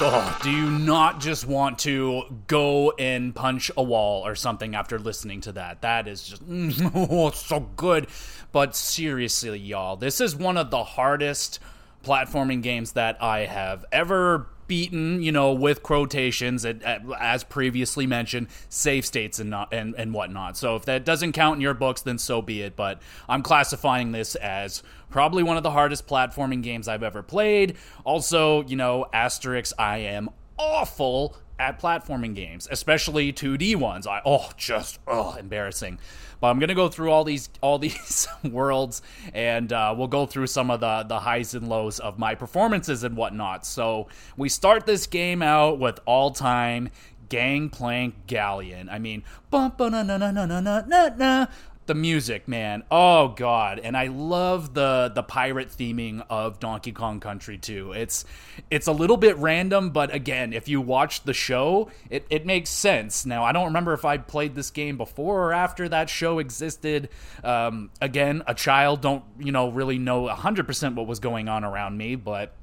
Oh, 0.00 0.38
do 0.44 0.50
you 0.52 0.70
not 0.70 1.18
just 1.18 1.44
want 1.44 1.80
to 1.80 2.22
go 2.46 2.92
and 2.92 3.34
punch 3.34 3.70
a 3.76 3.82
wall 3.82 4.24
or 4.24 4.36
something 4.36 4.76
after 4.76 4.96
listening 4.96 5.40
to 5.40 5.52
that? 5.52 5.82
That 5.82 6.06
is 6.06 6.22
just 6.22 6.42
oh, 6.94 7.30
so 7.32 7.60
good. 7.74 8.06
But 8.52 8.74
seriously, 8.74 9.58
y'all, 9.58 9.96
this 9.96 10.20
is 10.20 10.34
one 10.34 10.56
of 10.56 10.70
the 10.70 10.84
hardest 10.84 11.58
platforming 12.04 12.62
games 12.62 12.92
that 12.92 13.22
I 13.22 13.40
have 13.40 13.84
ever 13.92 14.46
beaten, 14.68 15.22
you 15.22 15.32
know, 15.32 15.52
with 15.52 15.82
quotations, 15.82 16.64
uh, 16.64 16.98
as 17.18 17.42
previously 17.42 18.06
mentioned, 18.06 18.48
save 18.68 19.04
states 19.04 19.38
and 19.38 19.50
not 19.50 19.72
and, 19.72 19.94
and 19.96 20.12
whatnot. 20.12 20.56
So 20.56 20.76
if 20.76 20.84
that 20.84 21.04
doesn't 21.04 21.32
count 21.32 21.56
in 21.56 21.60
your 21.60 21.74
books, 21.74 22.02
then 22.02 22.18
so 22.18 22.40
be 22.40 22.62
it. 22.62 22.76
But 22.76 23.00
I'm 23.28 23.42
classifying 23.42 24.12
this 24.12 24.34
as 24.36 24.82
probably 25.10 25.42
one 25.42 25.56
of 25.56 25.62
the 25.62 25.70
hardest 25.70 26.06
platforming 26.06 26.62
games 26.62 26.86
I've 26.86 27.02
ever 27.02 27.22
played. 27.22 27.76
Also, 28.04 28.62
you 28.64 28.76
know, 28.76 29.06
asterisk, 29.12 29.74
I 29.78 29.98
am 29.98 30.30
awful 30.58 31.36
at 31.58 31.80
platforming 31.80 32.34
games, 32.34 32.68
especially 32.70 33.32
2D 33.32 33.76
ones. 33.76 34.06
I 34.06 34.20
oh, 34.24 34.50
just 34.56 34.98
oh, 35.06 35.34
embarrassing. 35.34 35.98
But 36.40 36.48
I'm 36.48 36.58
gonna 36.60 36.74
go 36.74 36.88
through 36.88 37.10
all 37.10 37.24
these 37.24 37.48
all 37.60 37.78
these 37.78 38.28
worlds, 38.44 39.02
and 39.34 39.72
uh, 39.72 39.94
we'll 39.96 40.08
go 40.08 40.26
through 40.26 40.46
some 40.46 40.70
of 40.70 40.80
the 40.80 41.02
the 41.02 41.20
highs 41.20 41.54
and 41.54 41.68
lows 41.68 41.98
of 41.98 42.18
my 42.18 42.34
performances 42.34 43.02
and 43.04 43.16
whatnot. 43.16 43.66
So 43.66 44.08
we 44.36 44.48
start 44.48 44.86
this 44.86 45.06
game 45.06 45.42
out 45.42 45.78
with 45.78 45.98
all 46.06 46.30
time 46.30 46.90
Gangplank 47.28 48.26
Galleon. 48.26 48.88
I 48.88 48.98
mean, 48.98 49.22
bum 49.50 49.72
na 49.78 50.02
na 50.02 50.16
na 50.16 50.30
na 50.30 50.46
na 50.46 50.60
na 50.60 51.08
na 51.16 51.46
the 51.88 51.94
music, 51.96 52.46
man. 52.46 52.84
Oh 52.90 53.28
god, 53.28 53.80
and 53.80 53.96
I 53.96 54.06
love 54.06 54.74
the 54.74 55.10
the 55.12 55.24
pirate 55.24 55.68
theming 55.70 56.24
of 56.30 56.60
Donkey 56.60 56.92
Kong 56.92 57.18
Country 57.18 57.58
2. 57.58 57.92
It's 57.92 58.24
it's 58.70 58.86
a 58.86 58.92
little 58.92 59.16
bit 59.16 59.36
random, 59.38 59.90
but 59.90 60.14
again, 60.14 60.52
if 60.52 60.68
you 60.68 60.80
watch 60.80 61.24
the 61.24 61.34
show, 61.34 61.90
it, 62.10 62.24
it 62.30 62.46
makes 62.46 62.70
sense. 62.70 63.26
Now, 63.26 63.42
I 63.42 63.50
don't 63.50 63.66
remember 63.66 63.94
if 63.94 64.04
I 64.04 64.18
played 64.18 64.54
this 64.54 64.70
game 64.70 64.96
before 64.96 65.42
or 65.48 65.52
after 65.52 65.88
that 65.88 66.08
show 66.08 66.38
existed. 66.38 67.08
Um, 67.42 67.90
again, 68.00 68.42
a 68.46 68.54
child 68.54 69.00
don't, 69.00 69.24
you 69.38 69.50
know, 69.50 69.70
really 69.70 69.98
know 69.98 70.28
100% 70.28 70.94
what 70.94 71.06
was 71.06 71.18
going 71.18 71.48
on 71.48 71.64
around 71.64 71.96
me, 71.96 72.14
but 72.14 72.54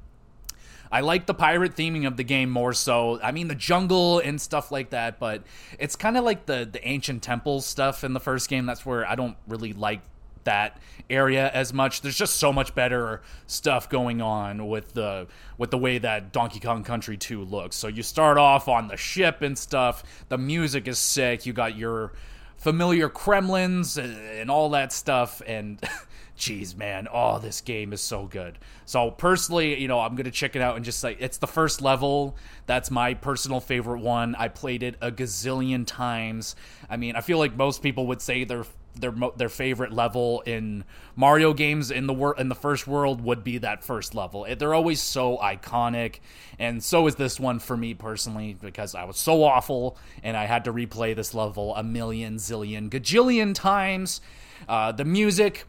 I 0.90 1.00
like 1.00 1.26
the 1.26 1.34
pirate 1.34 1.74
theming 1.74 2.06
of 2.06 2.16
the 2.16 2.24
game 2.24 2.50
more 2.50 2.72
so. 2.72 3.20
I 3.22 3.32
mean, 3.32 3.48
the 3.48 3.54
jungle 3.54 4.18
and 4.20 4.40
stuff 4.40 4.70
like 4.70 4.90
that, 4.90 5.18
but 5.18 5.42
it's 5.78 5.96
kind 5.96 6.16
of 6.16 6.24
like 6.24 6.46
the 6.46 6.68
the 6.70 6.86
ancient 6.86 7.22
temples 7.22 7.66
stuff 7.66 8.04
in 8.04 8.12
the 8.12 8.20
first 8.20 8.48
game. 8.48 8.66
That's 8.66 8.86
where 8.86 9.06
I 9.06 9.14
don't 9.14 9.36
really 9.46 9.72
like 9.72 10.00
that 10.46 10.80
area 11.10 11.50
as 11.52 11.74
much. 11.74 12.00
There's 12.00 12.16
just 12.16 12.36
so 12.36 12.52
much 12.52 12.74
better 12.74 13.20
stuff 13.46 13.88
going 13.90 14.22
on 14.22 14.66
with 14.68 14.94
the 14.94 15.26
with 15.58 15.70
the 15.70 15.78
way 15.78 15.98
that 15.98 16.32
Donkey 16.32 16.60
Kong 16.60 16.82
Country 16.82 17.18
2 17.18 17.44
looks. 17.44 17.76
So 17.76 17.88
you 17.88 18.02
start 18.02 18.38
off 18.38 18.66
on 18.68 18.88
the 18.88 18.96
ship 18.96 19.42
and 19.42 19.56
stuff. 19.56 20.02
The 20.28 20.38
music 20.38 20.88
is 20.88 20.98
sick. 20.98 21.44
You 21.44 21.52
got 21.52 21.76
your 21.76 22.12
familiar 22.56 23.08
Kremlins 23.08 23.98
and 23.98 24.50
all 24.50 24.70
that 24.70 24.92
stuff 24.92 25.42
and 25.46 25.78
Jeez, 26.36 26.76
man. 26.76 27.08
Oh, 27.10 27.38
this 27.38 27.60
game 27.60 27.92
is 27.92 28.00
so 28.00 28.26
good. 28.26 28.58
So, 28.84 29.10
personally, 29.10 29.80
you 29.80 29.88
know, 29.88 30.00
I'm 30.00 30.16
to 30.16 30.30
check 30.30 30.54
it 30.54 30.62
out 30.62 30.76
and 30.76 30.84
just 30.84 31.00
say 31.00 31.16
it's 31.18 31.38
the 31.38 31.46
first 31.46 31.80
level. 31.80 32.36
That's 32.66 32.90
my 32.90 33.14
personal 33.14 33.60
favorite 33.60 34.00
one. 34.00 34.34
I 34.34 34.48
played 34.48 34.82
it 34.82 34.96
a 35.00 35.10
gazillion 35.10 35.86
times. 35.86 36.54
I 36.90 36.96
mean, 36.96 37.16
I 37.16 37.22
feel 37.22 37.38
like 37.38 37.56
most 37.56 37.82
people 37.82 38.06
would 38.08 38.20
say 38.20 38.44
their 38.44 38.64
their 39.00 39.14
their 39.36 39.48
favorite 39.48 39.92
level 39.92 40.42
in 40.42 40.84
Mario 41.14 41.52
games 41.52 41.90
in 41.90 42.06
the 42.06 42.14
wor- 42.14 42.36
in 42.38 42.48
the 42.48 42.54
first 42.54 42.86
world 42.86 43.20
would 43.22 43.44
be 43.44 43.58
that 43.58 43.84
first 43.84 44.14
level. 44.14 44.46
They're 44.58 44.74
always 44.74 45.00
so 45.00 45.38
iconic, 45.38 46.20
and 46.58 46.82
so 46.82 47.06
is 47.06 47.16
this 47.16 47.38
one 47.38 47.58
for 47.58 47.76
me 47.76 47.94
personally 47.94 48.56
because 48.60 48.94
I 48.94 49.04
was 49.04 49.18
so 49.18 49.44
awful 49.44 49.96
and 50.22 50.36
I 50.36 50.46
had 50.46 50.64
to 50.64 50.72
replay 50.72 51.14
this 51.14 51.34
level 51.34 51.74
a 51.74 51.82
million 51.82 52.36
zillion 52.36 52.88
gajillion 52.88 53.54
times. 53.54 54.20
Uh, 54.68 54.92
the 54.92 55.04
music 55.04 55.64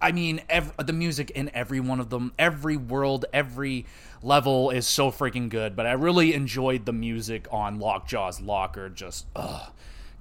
I 0.00 0.12
mean, 0.12 0.42
the 0.78 0.92
music 0.92 1.30
in 1.30 1.50
every 1.54 1.80
one 1.80 2.00
of 2.00 2.10
them, 2.10 2.32
every 2.38 2.76
world, 2.76 3.24
every 3.32 3.86
level 4.22 4.70
is 4.70 4.86
so 4.86 5.10
freaking 5.10 5.48
good. 5.48 5.74
But 5.74 5.86
I 5.86 5.92
really 5.92 6.34
enjoyed 6.34 6.86
the 6.86 6.92
music 6.92 7.46
on 7.50 7.78
Lockjaw's 7.78 8.40
Locker. 8.40 8.88
Just, 8.88 9.26
oh, 9.34 9.72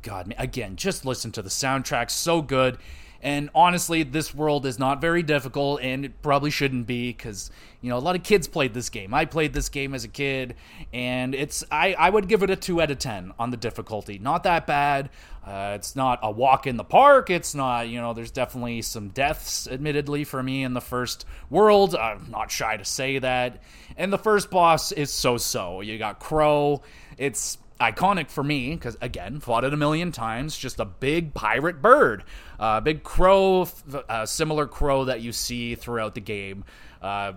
God, 0.02 0.34
again, 0.38 0.76
just 0.76 1.06
listen 1.06 1.32
to 1.34 1.42
the 1.42 1.50
soundtrack. 1.50 2.10
So 2.10 2.42
good. 2.42 2.78
And 3.24 3.50
honestly, 3.56 4.04
this 4.04 4.36
world 4.36 4.66
is 4.66 4.78
not 4.78 5.00
very 5.00 5.24
difficult, 5.24 5.80
and 5.82 6.04
it 6.04 6.22
probably 6.22 6.52
shouldn't 6.52 6.86
be 6.86 7.14
because 7.14 7.52
you 7.80 7.90
know 7.90 7.98
a 7.98 8.00
lot 8.00 8.18
of 8.18 8.24
kids 8.24 8.50
played 8.50 8.74
this 8.74 8.90
game. 8.90 9.14
I 9.14 9.24
played 9.24 9.54
this 9.54 9.70
game 9.70 9.94
as 9.96 10.04
a 10.04 10.10
kid, 10.10 10.56
and 10.92 11.34
it's 11.34 11.64
I 11.72 11.94
I 11.94 12.10
would 12.10 12.28
give 12.28 12.44
it 12.44 12.50
a 12.50 12.58
two 12.58 12.82
out 12.82 12.92
of 12.92 13.00
ten 13.00 13.32
on 13.40 13.50
the 13.50 13.56
difficulty. 13.56 14.20
Not 14.20 14.44
that 14.44 14.68
bad. 14.68 15.10
Uh, 15.46 15.74
it's 15.76 15.96
not 15.96 16.20
a 16.24 16.32
walk 16.32 16.68
in 16.68 16.78
the 16.78 16.84
park. 16.84 17.30
It's 17.30 17.54
not 17.54 17.90
you 17.90 18.00
know. 18.00 18.14
There's 18.14 18.32
definitely 18.32 18.82
some 18.82 19.10
deaths, 19.10 19.68
admittedly, 19.68 20.24
for 20.24 20.42
me 20.42 20.64
in 20.64 20.74
the 20.74 20.82
first 20.82 21.26
world. 21.50 21.96
I'm 21.96 22.32
not 22.32 22.50
shy 22.50 22.78
to 22.78 22.86
say 22.86 23.20
that. 23.20 23.62
And 23.98 24.12
the 24.14 24.18
first 24.18 24.50
boss 24.50 24.92
is 24.92 25.12
so 25.12 25.38
so. 25.38 25.82
You 25.82 25.98
got 25.98 26.20
Krow. 26.20 26.82
It's 27.18 27.58
iconic 27.82 28.30
for 28.30 28.44
me 28.44 28.76
because 28.76 28.96
again 29.02 29.40
fought 29.40 29.66
it 29.66 29.74
a 29.74 29.78
million 29.78 30.12
times 30.12 30.56
just 30.56 30.80
a 30.80 30.86
big 30.86 31.34
pirate 31.34 31.82
bird 31.82 32.24
a 32.60 32.64
uh, 32.64 32.80
big 32.80 33.04
crow 33.04 33.68
uh, 34.08 34.26
similar 34.26 34.68
crow 34.68 35.06
that 35.06 35.22
you 35.22 35.32
see 35.32 35.76
throughout 35.76 36.16
the 36.16 36.22
game 36.22 36.64
uh, 37.02 37.34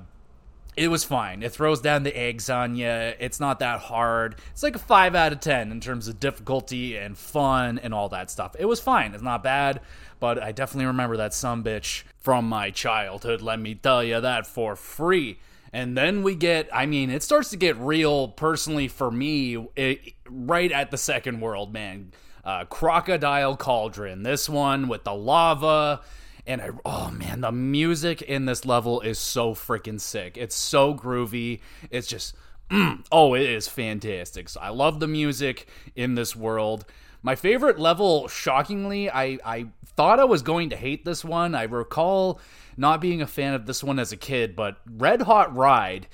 it 0.77 0.89
was 0.89 1.05
fine 1.05 1.43
it 1.43 1.53
throws 1.53 1.81
down 1.81 2.03
the 2.03 2.17
eggs 2.17 2.51
on 2.51 2.77
you 2.77 2.87
it's 2.87 3.41
not 3.41 3.59
that 3.59 3.81
hard 3.81 4.37
it's 4.51 4.63
like 4.63 4.77
a 4.77 4.79
5 4.79 5.15
out 5.15 5.33
of 5.33 5.41
10 5.41 5.73
in 5.73 5.81
terms 5.81 6.09
of 6.09 6.21
difficulty 6.21 6.97
and 6.97 7.17
fun 7.17 7.79
and 7.79 7.95
all 7.95 8.09
that 8.09 8.31
stuff 8.31 8.55
it 8.59 8.67
was 8.67 8.81
fine 8.81 9.15
it's 9.15 9.23
not 9.23 9.43
bad 9.43 9.81
but 10.21 10.43
i 10.43 10.53
definitely 10.53 10.87
remember 10.87 11.17
that 11.17 11.33
some 11.33 11.65
bitch 11.65 12.03
from 12.19 12.49
my 12.49 12.71
childhood 12.71 13.41
let 13.41 13.59
me 13.59 13.75
tell 13.75 14.05
you 14.05 14.21
that 14.21 14.47
for 14.47 14.77
free 14.77 15.39
and 15.73 15.95
then 15.95 16.23
we 16.23 16.35
get, 16.35 16.71
I 16.73 16.87
mean, 16.87 17.11
it 17.11 17.23
starts 17.23 17.51
to 17.51 17.59
get 17.59 17.77
real 17.77 18.29
personally 18.29 18.89
for 18.89 19.11
me 19.11 19.69
it, 19.77 20.15
right 20.27 20.73
at 20.73 20.91
the 20.91 20.97
second 20.97 21.41
world, 21.41 21.71
man. 21.71 22.13
Uh, 22.43 22.65
Crocodile 22.65 23.57
Cauldron. 23.57 24.23
This 24.23 24.49
one 24.49 24.89
with 24.89 25.05
the 25.05 25.13
lava. 25.13 26.01
And 26.47 26.63
I, 26.63 26.71
oh 26.85 27.11
man, 27.11 27.41
the 27.41 27.53
music 27.53 28.23
in 28.23 28.47
this 28.47 28.65
level 28.65 29.01
is 29.01 29.19
so 29.19 29.55
freaking 29.55 30.01
sick. 30.01 30.37
It's 30.37 30.55
so 30.55 30.95
groovy. 30.95 31.61
It's 31.91 32.07
just, 32.07 32.35
mm, 32.71 33.05
oh, 33.11 33.35
it 33.35 33.43
is 33.43 33.67
fantastic. 33.67 34.49
So 34.49 34.61
I 34.61 34.69
love 34.69 35.01
the 35.01 35.09
music 35.09 35.67
in 35.97 36.15
this 36.15 36.37
world. 36.37 36.85
My 37.23 37.35
favorite 37.35 37.81
level, 37.81 38.29
shockingly, 38.29 39.11
I, 39.11 39.39
I 39.45 39.67
thought 39.97 40.21
I 40.21 40.25
was 40.25 40.43
going 40.43 40.71
to 40.71 40.77
hate 40.77 41.05
this 41.05 41.25
one. 41.25 41.57
I 41.57 41.65
recall 41.65 42.41
not 42.77 43.01
being 43.01 43.21
a 43.21 43.27
fan 43.27 43.55
of 43.55 43.67
this 43.67 43.83
one 43.83 43.99
as 43.99 44.13
a 44.13 44.17
kid, 44.17 44.55
but 44.55 44.77
Red 44.89 45.23
Hot 45.23 45.57
Ride. 45.57 46.07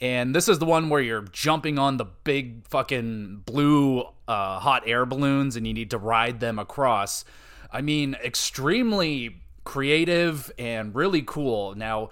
And 0.00 0.34
this 0.34 0.48
is 0.48 0.58
the 0.58 0.66
one 0.66 0.90
where 0.90 1.00
you're 1.00 1.22
jumping 1.22 1.78
on 1.78 1.96
the 1.96 2.04
big 2.04 2.66
fucking 2.68 3.44
blue 3.46 4.02
uh, 4.28 4.58
hot 4.58 4.82
air 4.86 5.06
balloons 5.06 5.56
and 5.56 5.66
you 5.66 5.72
need 5.72 5.90
to 5.90 5.98
ride 5.98 6.40
them 6.40 6.58
across. 6.58 7.24
I 7.72 7.80
mean, 7.80 8.16
extremely 8.22 9.40
creative 9.68 10.50
and 10.58 10.94
really 10.94 11.20
cool. 11.20 11.74
Now, 11.74 12.08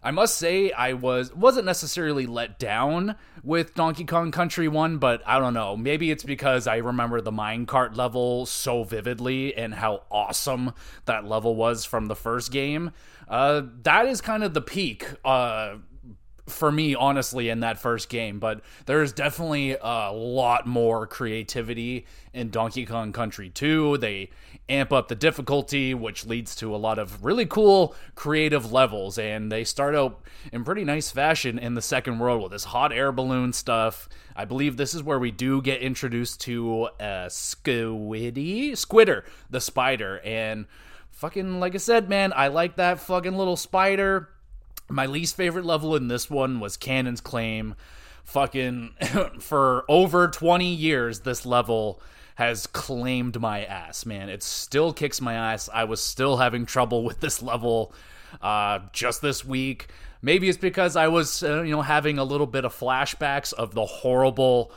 I 0.00 0.12
must 0.12 0.36
say 0.36 0.70
I 0.70 0.92
was 0.92 1.34
wasn't 1.34 1.66
necessarily 1.66 2.24
let 2.24 2.58
down 2.58 3.16
with 3.42 3.74
Donkey 3.74 4.04
Kong 4.04 4.30
Country 4.30 4.68
1, 4.68 4.98
but 4.98 5.20
I 5.26 5.40
don't 5.40 5.52
know. 5.52 5.76
Maybe 5.76 6.12
it's 6.12 6.22
because 6.22 6.68
I 6.68 6.76
remember 6.76 7.20
the 7.20 7.32
minecart 7.32 7.96
level 7.96 8.46
so 8.46 8.84
vividly 8.84 9.54
and 9.56 9.74
how 9.74 10.04
awesome 10.10 10.72
that 11.04 11.26
level 11.26 11.56
was 11.56 11.84
from 11.84 12.06
the 12.06 12.16
first 12.16 12.52
game. 12.52 12.92
Uh, 13.28 13.62
that 13.82 14.06
is 14.06 14.20
kind 14.20 14.44
of 14.44 14.54
the 14.54 14.62
peak 14.62 15.06
uh, 15.24 15.74
for 16.46 16.70
me, 16.70 16.94
honestly, 16.94 17.48
in 17.48 17.60
that 17.60 17.78
first 17.78 18.08
game. 18.08 18.38
But 18.38 18.62
there's 18.86 19.12
definitely 19.12 19.76
a 19.80 20.12
lot 20.12 20.66
more 20.66 21.06
creativity 21.06 22.06
in 22.32 22.50
Donkey 22.50 22.86
Kong 22.86 23.12
Country 23.12 23.50
2. 23.50 23.98
They 23.98 24.30
amp 24.70 24.92
up 24.92 25.08
the 25.08 25.14
difficulty, 25.14 25.92
which 25.92 26.24
leads 26.24 26.54
to 26.56 26.74
a 26.74 26.78
lot 26.78 26.98
of 26.98 27.24
really 27.24 27.44
cool 27.44 27.94
creative 28.14 28.72
levels. 28.72 29.18
And 29.18 29.50
they 29.50 29.64
start 29.64 29.94
out 29.94 30.20
in 30.52 30.64
pretty 30.64 30.84
nice 30.84 31.10
fashion 31.10 31.58
in 31.58 31.74
the 31.74 31.82
second 31.82 32.18
world 32.18 32.42
with 32.42 32.52
this 32.52 32.64
hot 32.64 32.92
air 32.92 33.12
balloon 33.12 33.52
stuff. 33.52 34.08
I 34.34 34.44
believe 34.44 34.76
this 34.76 34.94
is 34.94 35.02
where 35.02 35.18
we 35.18 35.30
do 35.30 35.60
get 35.60 35.82
introduced 35.82 36.40
to 36.42 36.84
uh, 37.00 37.28
Squiddy, 37.28 38.72
Squitter, 38.72 39.24
the 39.50 39.60
spider. 39.60 40.20
And 40.24 40.66
fucking 41.10 41.60
like 41.60 41.74
I 41.74 41.78
said, 41.78 42.08
man, 42.08 42.32
I 42.34 42.48
like 42.48 42.76
that 42.76 43.00
fucking 43.00 43.36
little 43.36 43.56
spider. 43.56 44.30
My 44.88 45.06
least 45.06 45.36
favorite 45.36 45.64
level 45.64 45.94
in 45.96 46.08
this 46.08 46.30
one 46.30 46.60
was 46.60 46.76
Kannon's 46.76 47.20
Klaim. 47.20 47.74
Fucking 48.24 48.94
for 49.40 49.84
over 49.88 50.28
20 50.28 50.72
years, 50.72 51.20
this 51.20 51.44
level 51.44 52.00
has 52.40 52.66
claimed 52.66 53.38
my 53.38 53.64
ass, 53.64 54.06
man. 54.06 54.28
It 54.28 54.42
still 54.42 54.92
kicks 54.92 55.20
my 55.20 55.34
ass. 55.34 55.68
I 55.72 55.84
was 55.84 56.02
still 56.02 56.38
having 56.38 56.64
trouble 56.66 57.04
with 57.04 57.20
this 57.20 57.42
level. 57.42 57.92
uh, 58.40 58.80
just 58.92 59.22
this 59.22 59.44
week. 59.44 59.88
Maybe 60.22 60.48
it's 60.48 60.58
because 60.58 60.96
I 60.96 61.08
was, 61.08 61.42
uh, 61.42 61.62
you 61.62 61.72
know, 61.72 61.82
having 61.82 62.18
a 62.18 62.24
little 62.24 62.46
bit 62.46 62.64
of 62.64 62.74
flashbacks 62.74 63.52
of 63.52 63.74
the 63.74 63.86
horrible, 63.86 64.70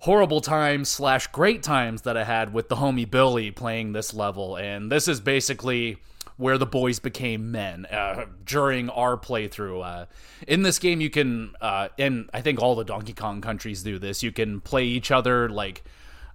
horrible 0.00 0.40
times 0.40 0.88
slash 0.88 1.26
great 1.28 1.62
times 1.62 2.02
that 2.02 2.16
I 2.16 2.24
had 2.24 2.52
with 2.52 2.68
the 2.68 2.76
homie 2.76 3.10
Billy 3.10 3.50
playing 3.50 3.92
this 3.92 4.12
level. 4.12 4.56
And 4.56 4.92
this 4.92 5.08
is 5.08 5.20
basically 5.20 5.98
where 6.36 6.58
the 6.58 6.66
boys 6.66 6.98
became 6.98 7.50
men 7.50 7.86
uh, 7.86 8.26
during 8.44 8.90
our 8.90 9.16
playthrough. 9.16 9.82
Uh, 9.82 10.06
in 10.46 10.62
this 10.62 10.78
game, 10.78 11.00
you 11.00 11.08
can, 11.08 11.54
uh, 11.62 11.88
and 11.98 12.28
I 12.34 12.42
think 12.42 12.60
all 12.60 12.74
the 12.74 12.84
Donkey 12.84 13.14
Kong 13.14 13.40
countries 13.40 13.82
do 13.82 13.98
this, 13.98 14.22
you 14.22 14.32
can 14.32 14.60
play 14.60 14.84
each 14.84 15.10
other 15.10 15.48
like. 15.48 15.82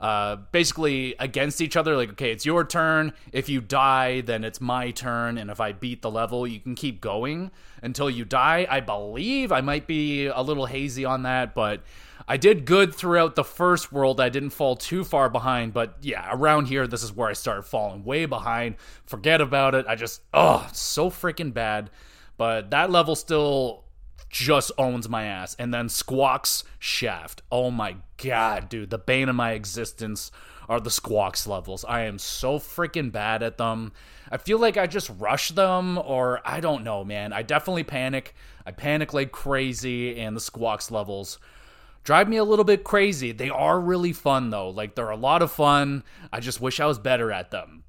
Uh, 0.02 0.36
basically 0.52 1.14
against 1.20 1.62
each 1.62 1.78
other 1.78 1.96
like 1.96 2.10
okay 2.10 2.32
it's 2.32 2.44
your 2.44 2.66
turn 2.66 3.14
if 3.32 3.48
you 3.48 3.62
die 3.62 4.20
then 4.22 4.44
it's 4.44 4.60
my 4.60 4.90
turn 4.90 5.38
and 5.38 5.52
if 5.52 5.62
i 5.62 5.72
beat 5.72 6.02
the 6.02 6.10
level 6.10 6.48
you 6.48 6.60
can 6.60 6.74
keep 6.74 7.00
going 7.00 7.52
until 7.84 8.10
you 8.10 8.26
die 8.26 8.66
i 8.72 8.80
believe 8.80 9.52
i 9.52 9.62
might 9.62 9.86
be 9.86 10.26
a 10.26 10.42
little 10.42 10.66
hazy 10.66 11.06
on 11.06 11.22
that 11.22 11.54
but 11.54 11.84
I 12.28 12.38
did 12.38 12.66
good 12.66 12.96
throughout 12.96 13.36
the 13.36 13.44
first 13.44 13.92
world. 13.92 14.22
I 14.22 14.30
didn't 14.30 14.52
fall 14.52 14.76
too 14.76 15.04
far 15.04 15.28
behind, 15.28 15.74
but 15.74 15.98
yeah, 16.02 16.30
around 16.32 16.68
here, 16.68 16.88
this 16.88 17.04
is 17.04 17.12
where 17.12 17.28
I 17.28 17.34
started 17.34 17.64
falling 17.64 18.04
way 18.04 18.26
behind. 18.26 18.76
Forget 19.06 19.42
about 19.42 19.76
it. 19.76 19.86
I 19.88 19.96
just, 19.96 20.22
oh, 20.34 20.68
so 20.72 21.10
freaking 21.10 21.54
bad. 21.54 21.90
But 22.38 22.70
that 22.72 22.90
level 22.90 23.16
still 23.16 23.84
just 24.32 24.72
owns 24.78 25.08
my 25.10 25.26
ass. 25.26 25.56
And 25.60 25.74
then 25.74 25.90
Squawks 25.90 26.64
Shaft. 26.80 27.42
Oh 27.52 27.70
my 27.70 27.98
god, 28.18 28.70
dude. 28.70 28.90
The 28.90 28.98
bane 28.98 29.30
of 29.30 29.36
my 29.36 29.52
existence 29.52 30.32
are 30.70 30.80
the 30.80 30.90
Squawks 30.90 31.46
levels. 31.46 31.84
I 31.86 32.02
am 32.02 32.18
so 32.18 32.58
freaking 32.58 33.12
bad 33.12 33.44
at 33.44 33.58
them. 33.58 33.92
I 34.32 34.38
feel 34.38 34.58
like 34.58 34.78
I 34.78 34.88
just 34.88 35.12
rush 35.20 35.50
them, 35.50 35.98
or 35.98 36.40
I 36.46 36.62
don't 36.62 36.86
know, 36.86 37.04
man. 37.04 37.34
I 37.34 37.42
definitely 37.42 37.84
panic. 37.84 38.34
I 38.66 38.72
panic 38.72 39.14
like 39.14 39.34
crazy, 39.34 40.18
and 40.18 40.36
the 40.36 40.42
Squawks 40.42 40.90
levels 40.90 41.38
drive 42.04 42.30
me 42.30 42.38
a 42.38 42.44
little 42.44 42.66
bit 42.66 42.84
crazy. 42.84 43.32
They 43.34 43.50
are 43.50 43.80
really 43.80 44.14
fun 44.14 44.50
though. 44.50 44.70
Like 44.70 44.96
they're 44.96 45.10
a 45.10 45.18
lot 45.18 45.42
of 45.42 45.52
fun. 45.52 46.04
I 46.32 46.40
just 46.40 46.62
wish 46.62 46.80
I 46.80 46.86
was 46.86 47.00
better 47.00 47.32
at 47.32 47.52
them. 47.52 47.81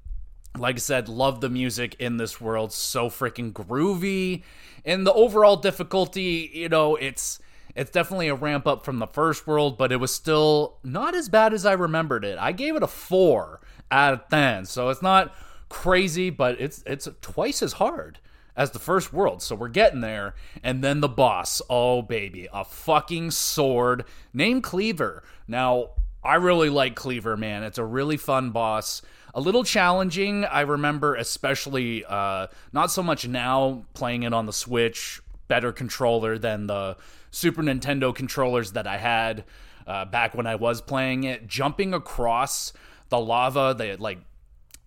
Like 0.57 0.75
I 0.75 0.79
said, 0.79 1.09
love 1.09 1.41
the 1.41 1.49
music 1.49 1.95
in 1.99 2.17
this 2.17 2.39
world. 2.39 2.71
So 2.71 3.09
freaking 3.09 3.51
groovy. 3.51 4.43
And 4.85 5.07
the 5.07 5.13
overall 5.13 5.57
difficulty, 5.57 6.51
you 6.53 6.69
know, 6.69 6.95
it's 6.95 7.39
it's 7.75 7.89
definitely 7.89 8.27
a 8.27 8.35
ramp 8.35 8.67
up 8.67 8.85
from 8.85 8.99
the 8.99 9.07
first 9.07 9.47
world, 9.47 9.77
but 9.77 9.91
it 9.91 9.97
was 9.97 10.13
still 10.13 10.77
not 10.83 11.15
as 11.15 11.27
bad 11.27 11.53
as 11.53 11.65
I 11.65 11.73
remembered 11.73 12.23
it. 12.23 12.37
I 12.37 12.51
gave 12.51 12.75
it 12.75 12.83
a 12.83 12.87
4 12.87 13.61
out 13.89 14.13
of 14.13 14.29
10. 14.29 14.65
So 14.65 14.89
it's 14.89 15.01
not 15.01 15.33
crazy, 15.69 16.29
but 16.29 16.61
it's 16.61 16.83
it's 16.85 17.07
twice 17.21 17.63
as 17.63 17.73
hard 17.73 18.19
as 18.55 18.71
the 18.71 18.79
first 18.79 19.11
world. 19.11 19.41
So 19.41 19.55
we're 19.55 19.69
getting 19.69 20.01
there. 20.01 20.35
And 20.63 20.83
then 20.83 21.01
the 21.01 21.09
boss. 21.09 21.61
Oh, 21.69 22.01
baby. 22.01 22.47
A 22.53 22.63
fucking 22.63 23.31
sword 23.31 24.05
named 24.33 24.63
Kleever. 24.63 25.21
Now, 25.47 25.91
I 26.23 26.35
really 26.35 26.69
like 26.69 26.95
Kleever, 26.95 27.37
man. 27.37 27.63
It's 27.63 27.79
a 27.79 27.85
really 27.85 28.17
fun 28.17 28.51
boss. 28.51 29.01
A 29.33 29.41
little 29.41 29.63
challenging. 29.63 30.45
I 30.45 30.61
remember, 30.61 31.15
especially, 31.15 32.05
uh, 32.05 32.47
not 32.71 32.91
so 32.91 33.01
much 33.01 33.27
now 33.27 33.85
playing 33.93 34.23
it 34.23 34.33
on 34.33 34.45
the 34.45 34.53
Switch, 34.53 35.21
better 35.47 35.71
controller 35.71 36.37
than 36.37 36.67
the 36.67 36.97
Super 37.31 37.63
Nintendo 37.63 38.13
controllers 38.13 38.73
that 38.73 38.85
I 38.85 38.97
had 38.97 39.43
uh, 39.87 40.05
back 40.05 40.35
when 40.35 40.45
I 40.45 40.55
was 40.55 40.81
playing 40.81 41.23
it. 41.23 41.47
Jumping 41.47 41.93
across 41.93 42.73
the 43.09 43.19
lava, 43.19 43.75
they 43.77 43.95
like 43.95 44.19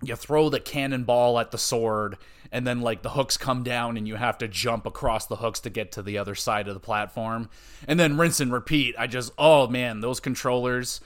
you 0.02 0.14
throw 0.14 0.48
the 0.48 0.60
cannonball 0.60 1.38
at 1.38 1.50
the 1.50 1.58
sword 1.58 2.18
and 2.52 2.66
then 2.66 2.80
like 2.80 3.02
the 3.02 3.10
hooks 3.10 3.36
come 3.36 3.62
down 3.62 3.96
and 3.96 4.06
you 4.06 4.16
have 4.16 4.38
to 4.38 4.48
jump 4.48 4.86
across 4.86 5.26
the 5.26 5.36
hooks 5.36 5.60
to 5.60 5.70
get 5.70 5.92
to 5.92 6.02
the 6.02 6.18
other 6.18 6.34
side 6.34 6.68
of 6.68 6.74
the 6.74 6.80
platform 6.80 7.48
and 7.88 7.98
then 7.98 8.18
rinse 8.18 8.38
and 8.38 8.52
repeat 8.52 8.94
i 8.98 9.06
just 9.06 9.32
oh 9.38 9.66
man 9.66 10.00
those 10.00 10.20
controllers 10.20 11.00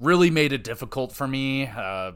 really 0.00 0.30
made 0.30 0.52
it 0.52 0.64
difficult 0.64 1.12
for 1.12 1.28
me 1.28 1.66
uh, 1.66 2.10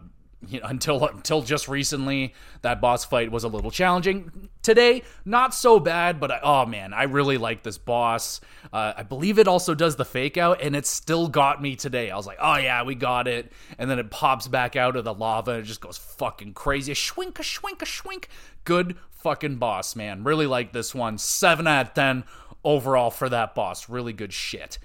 you 0.49 0.61
know, 0.61 0.67
until 0.69 1.05
until 1.07 1.43
just 1.43 1.69
recently, 1.69 2.35
that 2.63 2.81
boss 2.81 3.05
fight 3.05 3.31
was 3.31 3.45
a 3.45 3.49
little 3.49 3.71
challenging. 3.71 4.49
Today, 4.63 5.03
not 5.25 5.55
so 5.55 5.79
bad, 5.79 6.19
but 6.21 6.31
I, 6.31 6.41
oh 6.43 6.67
man, 6.67 6.93
I 6.93 7.05
really 7.05 7.39
like 7.39 7.63
this 7.63 7.79
boss. 7.79 8.41
Uh, 8.73 8.95
I 8.97 9.03
believe 9.03 9.39
it 9.39 9.49
also 9.49 9.75
does 9.75 9.97
the 9.97 10.05
fake 10.05 10.37
out, 10.37 10.61
and 10.61 10.75
it 10.75 10.87
still 10.87 11.29
got 11.29 11.63
me 11.63 11.77
today. 11.77 12.11
I 12.11 12.17
was 12.17 12.27
like, 12.27 12.39
oh 12.41 12.57
yeah, 12.57 12.83
we 12.83 12.95
got 12.95 13.29
it, 13.29 13.53
and 13.79 13.91
then 13.91 13.99
it 13.99 14.11
pops 14.11 14.49
back 14.49 14.77
out 14.77 14.97
of 14.97 15.05
the 15.05 15.15
lava 15.15 15.53
and 15.53 15.61
it 15.61 15.67
just 15.67 15.81
goes 15.81 15.99
fucking 15.99 16.55
crazy. 16.55 16.93
Schwink 16.93 17.39
a 17.39 17.43
schwink. 17.43 18.25
Good 18.65 18.97
fucking 19.11 19.57
boss, 19.57 19.97
man. 19.97 20.25
Really 20.25 20.47
like 20.47 20.73
this 20.73 20.95
one. 20.95 21.19
Seven 21.19 21.67
out 21.67 21.89
of 21.89 21.95
ten 21.95 22.25
overall 22.65 23.11
for 23.11 23.29
that 23.29 23.55
boss. 23.55 23.89
Really 23.89 24.13
good 24.13 24.33
shit. 24.33 24.79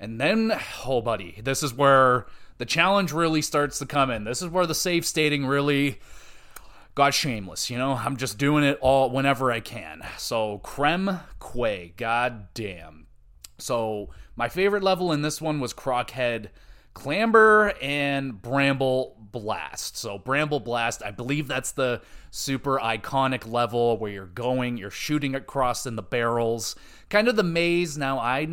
And 0.00 0.20
then, 0.20 0.52
oh 0.84 1.00
buddy, 1.00 1.40
this 1.42 1.62
is 1.62 1.72
where 1.74 2.26
the 2.58 2.66
challenge 2.66 3.12
really 3.12 3.42
starts 3.42 3.78
to 3.80 3.86
come 3.86 4.10
in. 4.10 4.24
This 4.24 4.42
is 4.42 4.48
where 4.48 4.66
the 4.66 4.74
safe 4.74 5.04
stating 5.04 5.46
really 5.46 5.98
got 6.94 7.14
shameless. 7.14 7.70
You 7.70 7.78
know, 7.78 7.92
I'm 7.92 8.16
just 8.16 8.38
doing 8.38 8.64
it 8.64 8.78
all 8.80 9.10
whenever 9.10 9.50
I 9.50 9.60
can. 9.60 10.02
So, 10.18 10.60
Krem 10.64 11.22
Quay, 11.40 11.94
god 11.96 12.48
damn. 12.54 13.06
So, 13.58 14.10
my 14.36 14.48
favorite 14.48 14.82
level 14.82 15.12
in 15.12 15.22
this 15.22 15.40
one 15.40 15.60
was 15.60 15.72
Krockhead 15.72 16.48
Klamber 16.94 17.74
and 17.82 18.40
Bramble 18.40 19.16
Blast. 19.18 19.96
So, 19.96 20.18
Bramble 20.18 20.60
Blast, 20.60 21.02
I 21.02 21.10
believe 21.10 21.48
that's 21.48 21.72
the 21.72 22.02
super 22.30 22.78
iconic 22.78 23.50
level 23.50 23.98
where 23.98 24.10
you're 24.10 24.26
going, 24.26 24.76
you're 24.76 24.90
shooting 24.90 25.34
across 25.34 25.86
in 25.86 25.96
the 25.96 26.02
barrels. 26.02 26.76
Kind 27.08 27.28
of 27.28 27.36
the 27.36 27.42
maze. 27.42 27.98
Now, 27.98 28.18
I 28.18 28.44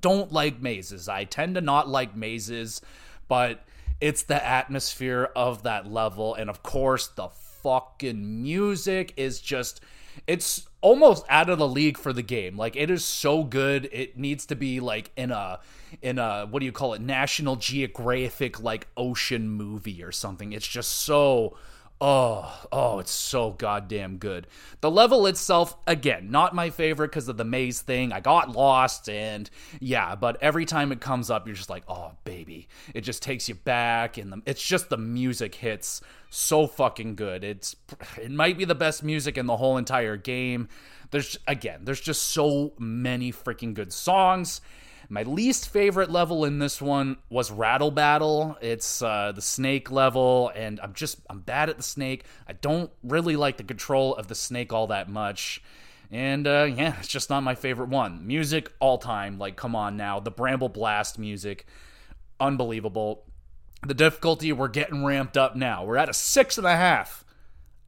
don't 0.00 0.32
like 0.32 0.60
mazes. 0.60 1.08
I 1.08 1.24
tend 1.24 1.54
to 1.54 1.60
not 1.60 1.88
like 1.88 2.14
mazes 2.14 2.82
but 3.30 3.64
it's 4.00 4.24
the 4.24 4.44
atmosphere 4.44 5.30
of 5.36 5.62
that 5.62 5.86
level. 5.86 6.34
And 6.34 6.50
of 6.50 6.64
course, 6.64 7.06
the 7.06 7.28
fucking 7.28 8.42
music 8.42 9.14
is 9.16 9.40
just 9.40 9.80
it's 10.26 10.66
almost 10.80 11.24
out 11.28 11.48
of 11.48 11.58
the 11.58 11.68
league 11.68 11.96
for 11.96 12.12
the 12.12 12.22
game. 12.22 12.56
Like 12.56 12.74
it 12.74 12.90
is 12.90 13.04
so 13.04 13.44
good. 13.44 13.88
It 13.92 14.18
needs 14.18 14.46
to 14.46 14.56
be 14.56 14.80
like 14.80 15.12
in 15.16 15.30
a 15.30 15.60
in 16.02 16.18
a 16.18 16.48
what 16.50 16.58
do 16.58 16.66
you 16.66 16.72
call 16.72 16.92
it? 16.94 17.00
National 17.00 17.54
Geographic 17.54 18.60
like 18.60 18.88
ocean 18.96 19.48
movie 19.48 20.02
or 20.02 20.10
something. 20.10 20.52
It's 20.52 20.66
just 20.66 20.90
so 20.90 21.56
Oh, 22.02 22.50
oh, 22.72 22.98
it's 22.98 23.10
so 23.10 23.50
goddamn 23.50 24.16
good. 24.16 24.46
The 24.80 24.90
level 24.90 25.26
itself, 25.26 25.76
again, 25.86 26.30
not 26.30 26.54
my 26.54 26.70
favorite 26.70 27.10
because 27.10 27.28
of 27.28 27.36
the 27.36 27.44
maze 27.44 27.82
thing. 27.82 28.10
I 28.10 28.20
got 28.20 28.52
lost, 28.52 29.10
and 29.10 29.50
yeah, 29.80 30.14
but 30.14 30.38
every 30.40 30.64
time 30.64 30.92
it 30.92 31.02
comes 31.02 31.30
up, 31.30 31.46
you're 31.46 31.54
just 31.54 31.68
like, 31.68 31.82
oh, 31.88 32.12
baby. 32.24 32.68
It 32.94 33.02
just 33.02 33.22
takes 33.22 33.50
you 33.50 33.54
back, 33.54 34.16
and 34.16 34.32
the, 34.32 34.42
it's 34.46 34.66
just 34.66 34.88
the 34.88 34.96
music 34.96 35.54
hits 35.54 36.00
so 36.30 36.66
fucking 36.66 37.16
good. 37.16 37.44
It's 37.44 37.76
it 38.16 38.30
might 38.30 38.56
be 38.56 38.64
the 38.64 38.74
best 38.74 39.02
music 39.02 39.36
in 39.36 39.44
the 39.44 39.58
whole 39.58 39.76
entire 39.76 40.16
game. 40.16 40.68
There's 41.10 41.38
again, 41.46 41.80
there's 41.84 42.00
just 42.00 42.22
so 42.28 42.72
many 42.78 43.30
freaking 43.30 43.74
good 43.74 43.92
songs 43.92 44.62
my 45.10 45.24
least 45.24 45.68
favorite 45.68 46.08
level 46.08 46.44
in 46.44 46.60
this 46.60 46.80
one 46.80 47.16
was 47.28 47.50
Rattle 47.50 47.90
Battle. 47.90 48.56
It's 48.62 49.02
uh, 49.02 49.32
the 49.34 49.42
snake 49.42 49.90
level, 49.90 50.52
and 50.54 50.78
I'm 50.80 50.94
just 50.94 51.18
I'm 51.28 51.40
bad 51.40 51.68
at 51.68 51.76
the 51.76 51.82
snake. 51.82 52.24
I 52.46 52.52
don't 52.52 52.92
really 53.02 53.34
like 53.34 53.56
the 53.56 53.64
control 53.64 54.14
of 54.14 54.28
the 54.28 54.36
snake 54.36 54.72
all 54.72 54.86
that 54.86 55.08
much. 55.08 55.62
And 56.12 56.46
uh, 56.46 56.68
yeah, 56.72 56.94
it's 57.00 57.08
just 57.08 57.28
not 57.28 57.42
my 57.42 57.56
favorite 57.56 57.88
one. 57.88 58.24
Music 58.24 58.72
all 58.78 58.98
time, 58.98 59.36
like 59.36 59.56
come 59.56 59.74
on 59.74 59.96
now, 59.96 60.20
the 60.20 60.30
Bramble 60.30 60.68
Blast 60.68 61.18
music, 61.18 61.66
unbelievable. 62.38 63.24
The 63.84 63.94
difficulty 63.94 64.52
we're 64.52 64.68
getting 64.68 65.04
ramped 65.04 65.36
up 65.36 65.56
now. 65.56 65.84
We're 65.84 65.96
at 65.96 66.08
a 66.08 66.14
six 66.14 66.56
and 66.56 66.66
a 66.66 66.76
half 66.76 67.24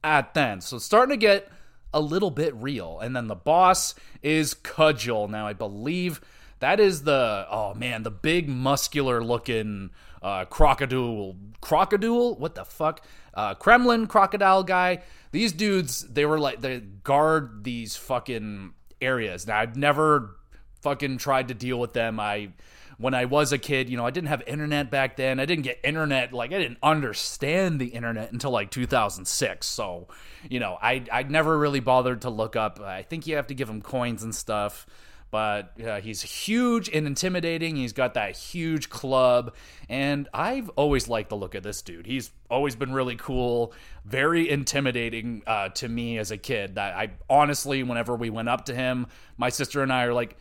at 0.03 0.33
then, 0.33 0.59
so 0.59 0.77
starting 0.77 1.17
to 1.17 1.25
get 1.25 1.47
a 1.93 2.01
little 2.01 2.31
bit 2.31 2.53
real. 2.55 2.99
And 2.99 3.15
then 3.15 3.27
the 3.27 3.35
boss 3.35 3.95
is 4.21 4.53
Kudgel. 4.53 5.29
Now 5.29 5.47
I 5.47 5.53
believe 5.53 6.19
that 6.63 6.79
is 6.79 7.03
the 7.03 7.45
oh 7.49 7.73
man, 7.73 8.03
the 8.03 8.11
big 8.11 8.47
muscular 8.47 9.23
looking 9.23 9.91
uh, 10.21 10.45
crocodile, 10.45 11.35
crocodile. 11.61 12.35
What 12.35 12.55
the 12.55 12.63
fuck? 12.63 13.05
Uh, 13.33 13.53
Kremlin 13.55 14.07
crocodile 14.07 14.63
guy. 14.63 15.03
These 15.31 15.51
dudes, 15.51 16.01
they 16.01 16.25
were 16.25 16.39
like 16.39 16.61
they 16.61 16.79
guard 16.79 17.63
these 17.63 17.95
fucking 17.95 18.73
areas. 19.01 19.45
Now 19.45 19.59
I've 19.59 19.75
never 19.75 20.37
fucking 20.81 21.17
tried 21.17 21.49
to 21.49 21.53
deal 21.53 21.79
with 21.79 21.93
them. 21.93 22.19
I 22.19 22.49
when 22.97 23.13
I 23.13 23.25
was 23.25 23.51
a 23.51 23.57
kid, 23.57 23.89
you 23.89 23.97
know, 23.97 24.05
I 24.05 24.11
didn't 24.11 24.29
have 24.29 24.43
internet 24.47 24.89
back 24.89 25.17
then. 25.17 25.39
I 25.39 25.45
didn't 25.45 25.63
get 25.63 25.79
internet 25.83 26.31
like 26.31 26.53
I 26.53 26.59
didn't 26.59 26.77
understand 26.81 27.81
the 27.81 27.87
internet 27.87 28.31
until 28.31 28.51
like 28.51 28.71
2006. 28.71 29.67
So, 29.67 30.07
you 30.49 30.61
know, 30.61 30.77
I 30.81 31.03
I 31.11 31.23
never 31.23 31.57
really 31.57 31.81
bothered 31.81 32.21
to 32.21 32.29
look 32.29 32.55
up. 32.55 32.79
I 32.79 33.01
think 33.01 33.27
you 33.27 33.35
have 33.35 33.47
to 33.47 33.53
give 33.53 33.67
them 33.67 33.81
coins 33.81 34.23
and 34.23 34.33
stuff. 34.33 34.85
But 35.33 35.81
uh, 35.81 35.99
he's 35.99 36.21
huge 36.21 36.89
and 36.89 37.07
intimidating. 37.07 37.75
He's 37.75 37.91
got 37.91 38.13
that 38.13 38.37
huge 38.37 38.91
club, 38.91 39.55
and 39.89 40.29
I've 40.31 40.69
always 40.75 41.09
liked 41.09 41.29
the 41.29 41.35
look 41.35 41.55
of 41.55 41.63
this 41.63 41.81
dude. 41.81 42.05
He's 42.05 42.29
always 42.51 42.75
been 42.75 42.93
really 42.93 43.15
cool, 43.15 43.73
very 44.05 44.47
intimidating 44.47 45.41
uh, 45.47 45.69
to 45.69 45.89
me 45.89 46.19
as 46.19 46.29
a 46.29 46.37
kid. 46.37 46.75
That 46.75 46.95
I 46.95 47.13
honestly, 47.27 47.81
whenever 47.81 48.15
we 48.15 48.29
went 48.29 48.47
up 48.47 48.65
to 48.65 48.75
him, 48.75 49.07
my 49.35 49.49
sister 49.49 49.81
and 49.81 49.91
I 49.91 50.03
are 50.03 50.13
like. 50.13 50.37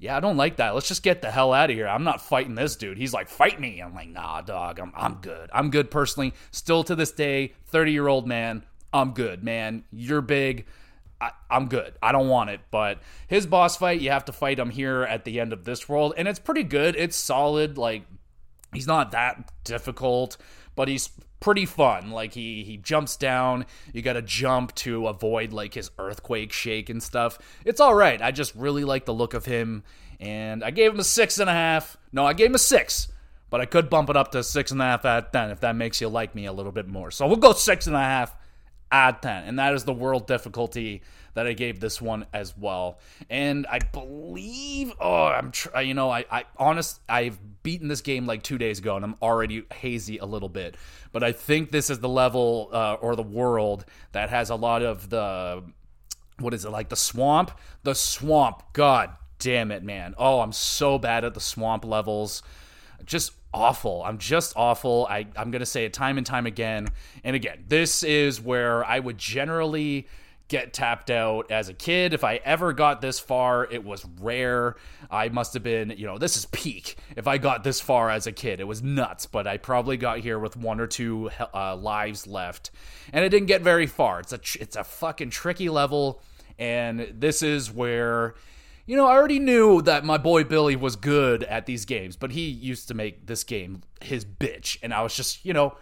Yeah, 0.00 0.16
I 0.16 0.20
don't 0.20 0.36
like 0.36 0.56
that. 0.56 0.74
Let's 0.74 0.88
just 0.88 1.04
get 1.04 1.22
the 1.22 1.30
hell 1.30 1.52
out 1.52 1.70
of 1.70 1.76
here. 1.76 1.86
I'm 1.86 2.02
not 2.02 2.20
fighting 2.20 2.56
this 2.56 2.74
dude. 2.74 2.98
He's 2.98 3.14
like, 3.14 3.28
fight 3.28 3.60
me. 3.60 3.78
I'm 3.78 3.94
like, 3.94 4.08
nah, 4.08 4.40
dog. 4.40 4.80
I'm, 4.80 4.92
I'm 4.96 5.14
good. 5.20 5.48
I'm 5.52 5.70
good 5.70 5.92
personally. 5.92 6.34
Still 6.50 6.82
to 6.82 6.96
this 6.96 7.12
day, 7.12 7.52
30 7.66 7.92
year 7.92 8.08
old 8.08 8.26
man. 8.26 8.64
I'm 8.92 9.12
good, 9.12 9.44
man. 9.44 9.84
You're 9.92 10.20
big. 10.20 10.66
I, 11.22 11.56
am 11.56 11.68
good. 11.68 11.94
I 12.02 12.10
don't 12.12 12.28
want 12.28 12.50
it. 12.50 12.60
But 12.70 13.00
his 13.28 13.46
boss 13.46 13.76
fight, 13.76 14.00
you 14.00 14.10
have 14.10 14.24
to 14.26 14.32
fight 14.32 14.58
him 14.58 14.70
here 14.70 15.02
at 15.02 15.24
the 15.24 15.38
end 15.38 15.52
of 15.52 15.64
this 15.64 15.88
world, 15.88 16.14
and 16.16 16.26
it's 16.26 16.40
pretty 16.40 16.64
good. 16.64 16.96
It's 16.96 17.16
solid. 17.16 17.78
Like 17.78 18.02
he's 18.74 18.86
not 18.86 19.12
that 19.12 19.52
difficult, 19.64 20.36
but 20.74 20.88
he's 20.88 21.10
pretty 21.40 21.64
fun. 21.64 22.10
Like 22.10 22.34
he 22.34 22.64
he 22.64 22.76
jumps 22.76 23.16
down. 23.16 23.66
You 23.92 24.02
got 24.02 24.14
to 24.14 24.22
jump 24.22 24.74
to 24.76 25.06
avoid 25.06 25.52
like 25.52 25.74
his 25.74 25.90
earthquake 25.98 26.52
shake 26.52 26.90
and 26.90 27.02
stuff. 27.02 27.38
It's 27.64 27.80
all 27.80 27.94
right. 27.94 28.20
I 28.20 28.32
just 28.32 28.54
really 28.56 28.84
like 28.84 29.04
the 29.04 29.14
look 29.14 29.34
of 29.34 29.44
him, 29.44 29.84
and 30.18 30.64
I 30.64 30.72
gave 30.72 30.92
him 30.92 31.00
a 31.00 31.04
six 31.04 31.38
and 31.38 31.48
a 31.48 31.54
half. 31.54 31.96
No, 32.12 32.26
I 32.26 32.32
gave 32.32 32.48
him 32.48 32.56
a 32.56 32.58
six. 32.58 33.08
But 33.48 33.60
I 33.60 33.66
could 33.66 33.90
bump 33.90 34.08
it 34.08 34.16
up 34.16 34.32
to 34.32 34.42
six 34.42 34.70
and 34.70 34.80
a 34.80 34.84
half 34.84 35.04
at 35.04 35.30
ten 35.30 35.50
if 35.50 35.60
that 35.60 35.76
makes 35.76 36.00
you 36.00 36.08
like 36.08 36.34
me 36.34 36.46
a 36.46 36.52
little 36.54 36.72
bit 36.72 36.88
more. 36.88 37.10
So 37.10 37.26
we'll 37.26 37.36
go 37.36 37.52
six 37.52 37.86
and 37.86 37.94
a 37.94 37.98
half 37.98 38.34
add 38.92 39.22
10 39.22 39.44
and 39.44 39.58
that 39.58 39.72
is 39.74 39.84
the 39.84 39.92
world 39.92 40.26
difficulty 40.26 41.02
that 41.34 41.46
i 41.46 41.54
gave 41.54 41.80
this 41.80 42.00
one 42.00 42.26
as 42.32 42.56
well. 42.56 42.98
And 43.30 43.66
i 43.66 43.78
believe 43.78 44.92
oh 45.00 45.24
i'm 45.24 45.50
tr- 45.50 45.80
you 45.80 45.94
know 45.94 46.10
i 46.10 46.24
i 46.30 46.44
honest 46.58 47.00
i've 47.08 47.38
beaten 47.62 47.88
this 47.88 48.02
game 48.02 48.26
like 48.26 48.42
two 48.42 48.58
days 48.58 48.78
ago 48.78 48.96
and 48.96 49.04
i'm 49.04 49.16
already 49.22 49.64
hazy 49.72 50.18
a 50.18 50.26
little 50.26 50.50
bit. 50.50 50.76
But 51.10 51.22
i 51.22 51.32
think 51.32 51.70
this 51.70 51.88
is 51.88 52.00
the 52.00 52.08
level 52.08 52.68
uh, 52.72 52.94
or 53.00 53.16
the 53.16 53.22
world 53.22 53.86
that 54.12 54.30
has 54.30 54.50
a 54.50 54.56
lot 54.56 54.82
of 54.82 55.08
the 55.08 55.64
what 56.38 56.54
is 56.54 56.64
it 56.64 56.70
like 56.70 56.88
the 56.88 56.96
swamp? 56.96 57.52
The 57.84 57.94
swamp. 57.94 58.62
God 58.72 59.10
damn 59.38 59.70
it 59.70 59.82
man. 59.82 60.14
Oh 60.18 60.40
i'm 60.40 60.52
so 60.52 60.98
bad 60.98 61.24
at 61.24 61.34
the 61.34 61.40
swamp 61.40 61.84
levels. 61.84 62.42
Just 63.04 63.32
awful. 63.54 64.02
I'm 64.04 64.18
just 64.18 64.54
awful. 64.56 65.06
I, 65.08 65.26
I'm 65.36 65.50
going 65.50 65.60
to 65.60 65.66
say 65.66 65.84
it 65.84 65.92
time 65.92 66.18
and 66.18 66.26
time 66.26 66.46
again. 66.46 66.88
And 67.24 67.36
again, 67.36 67.64
this 67.68 68.02
is 68.02 68.40
where 68.40 68.84
I 68.84 68.98
would 68.98 69.18
generally 69.18 70.06
get 70.48 70.74
tapped 70.74 71.10
out 71.10 71.50
as 71.50 71.68
a 71.68 71.74
kid. 71.74 72.12
If 72.12 72.24
I 72.24 72.40
ever 72.44 72.72
got 72.72 73.00
this 73.00 73.18
far, 73.18 73.66
it 73.70 73.84
was 73.84 74.04
rare. 74.20 74.76
I 75.10 75.28
must 75.30 75.54
have 75.54 75.62
been, 75.62 75.94
you 75.96 76.06
know, 76.06 76.18
this 76.18 76.36
is 76.36 76.44
peak. 76.46 76.96
If 77.16 77.26
I 77.26 77.38
got 77.38 77.64
this 77.64 77.80
far 77.80 78.10
as 78.10 78.26
a 78.26 78.32
kid, 78.32 78.60
it 78.60 78.64
was 78.64 78.82
nuts, 78.82 79.24
but 79.24 79.46
I 79.46 79.56
probably 79.56 79.96
got 79.96 80.18
here 80.18 80.38
with 80.38 80.56
one 80.56 80.78
or 80.78 80.86
two 80.86 81.30
uh, 81.54 81.76
lives 81.76 82.26
left. 82.26 82.70
And 83.12 83.24
I 83.24 83.28
didn't 83.28 83.46
get 83.46 83.62
very 83.62 83.86
far. 83.86 84.20
It's 84.20 84.32
a 84.32 84.40
it's 84.60 84.76
a 84.76 84.84
fucking 84.84 85.30
tricky 85.30 85.70
level 85.70 86.20
and 86.58 87.12
this 87.18 87.42
is 87.42 87.72
where 87.72 88.34
you 88.86 88.96
know, 88.96 89.06
I 89.06 89.12
already 89.12 89.38
knew 89.38 89.82
that 89.82 90.04
my 90.04 90.18
boy 90.18 90.44
Billy 90.44 90.76
was 90.76 90.96
good 90.96 91.44
at 91.44 91.66
these 91.66 91.84
games, 91.84 92.16
but 92.16 92.32
he 92.32 92.48
used 92.48 92.88
to 92.88 92.94
make 92.94 93.26
this 93.26 93.44
game 93.44 93.82
his 94.00 94.24
bitch. 94.24 94.78
And 94.82 94.92
I 94.92 95.02
was 95.02 95.14
just, 95.14 95.44
you 95.44 95.52
know, 95.52 95.76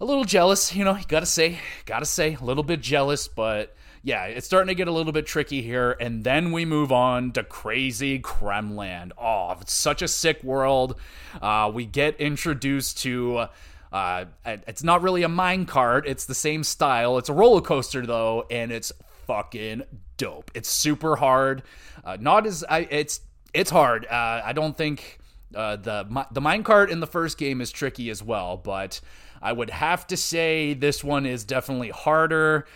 a 0.00 0.04
little 0.04 0.24
jealous, 0.24 0.74
you 0.74 0.84
know, 0.84 0.98
gotta 1.08 1.26
say, 1.26 1.58
gotta 1.84 2.06
say, 2.06 2.36
a 2.40 2.44
little 2.44 2.62
bit 2.62 2.80
jealous, 2.80 3.28
but 3.28 3.74
yeah, 4.02 4.24
it's 4.24 4.46
starting 4.46 4.68
to 4.68 4.74
get 4.74 4.88
a 4.88 4.92
little 4.92 5.12
bit 5.12 5.26
tricky 5.26 5.60
here. 5.60 5.96
And 6.00 6.24
then 6.24 6.52
we 6.52 6.64
move 6.64 6.92
on 6.92 7.32
to 7.32 7.42
Krazy 7.42 8.20
Kremland. 8.20 9.12
Oh, 9.18 9.56
it's 9.60 9.72
such 9.72 10.02
a 10.02 10.08
sick 10.08 10.42
world. 10.44 10.98
Uh, 11.40 11.70
we 11.72 11.84
get 11.84 12.20
introduced 12.20 12.98
to. 13.02 13.46
Uh, 13.92 14.26
it's 14.44 14.84
not 14.84 15.02
really 15.02 15.22
a 15.22 15.28
mine 15.28 15.66
cart. 15.66 16.06
It's 16.06 16.26
the 16.26 16.34
same 16.34 16.62
style. 16.62 17.18
It's 17.18 17.28
a 17.28 17.32
roller 17.32 17.60
coaster 17.60 18.06
though, 18.06 18.44
and 18.50 18.70
it's 18.70 18.92
fucking 19.28 19.82
dope. 20.16 20.50
It's 20.54 20.68
super 20.68 21.14
hard. 21.14 21.62
Uh, 22.02 22.16
not 22.18 22.46
as 22.46 22.64
I, 22.68 22.80
it's 22.90 23.20
it's 23.54 23.70
hard. 23.70 24.06
Uh, 24.06 24.42
I 24.44 24.52
don't 24.52 24.76
think 24.76 25.20
uh, 25.54 25.76
the 25.76 26.26
the 26.32 26.40
minecart 26.40 26.90
in 26.90 26.98
the 26.98 27.06
first 27.06 27.38
game 27.38 27.60
is 27.60 27.70
tricky 27.70 28.10
as 28.10 28.22
well, 28.22 28.56
but 28.56 29.00
I 29.40 29.52
would 29.52 29.70
have 29.70 30.06
to 30.08 30.16
say 30.16 30.74
this 30.74 31.04
one 31.04 31.26
is 31.26 31.44
definitely 31.44 31.90
harder. 31.90 32.66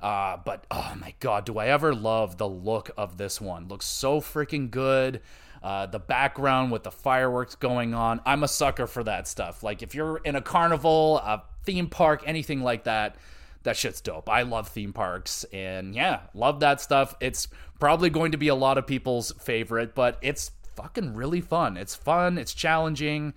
Uh, 0.00 0.36
but 0.44 0.66
oh 0.70 0.94
my 1.00 1.14
god, 1.18 1.46
do 1.46 1.58
I 1.58 1.68
ever 1.68 1.94
love 1.94 2.36
the 2.36 2.48
look 2.48 2.90
of 2.96 3.16
this 3.16 3.40
one? 3.40 3.68
Looks 3.68 3.86
so 3.86 4.20
freaking 4.20 4.70
good. 4.70 5.22
Uh, 5.62 5.86
the 5.86 6.00
background 6.00 6.72
with 6.72 6.82
the 6.82 6.90
fireworks 6.90 7.54
going 7.54 7.94
on. 7.94 8.20
I'm 8.26 8.42
a 8.42 8.48
sucker 8.48 8.88
for 8.88 9.04
that 9.04 9.28
stuff. 9.28 9.62
Like 9.62 9.82
if 9.82 9.94
you're 9.94 10.18
in 10.18 10.34
a 10.34 10.42
carnival, 10.42 11.18
a 11.18 11.44
theme 11.64 11.86
park, 11.86 12.24
anything 12.26 12.62
like 12.62 12.84
that, 12.84 13.16
that 13.62 13.76
shit's 13.76 14.00
dope. 14.00 14.28
I 14.28 14.42
love 14.42 14.68
theme 14.68 14.92
parks 14.92 15.44
and 15.52 15.94
yeah, 15.94 16.20
love 16.34 16.60
that 16.60 16.80
stuff. 16.80 17.14
It's 17.20 17.48
probably 17.78 18.10
going 18.10 18.32
to 18.32 18.38
be 18.38 18.48
a 18.48 18.54
lot 18.54 18.78
of 18.78 18.86
people's 18.86 19.32
favorite, 19.32 19.94
but 19.94 20.18
it's 20.22 20.50
fucking 20.76 21.14
really 21.14 21.40
fun. 21.40 21.76
It's 21.76 21.94
fun, 21.94 22.38
it's 22.38 22.54
challenging, 22.54 23.34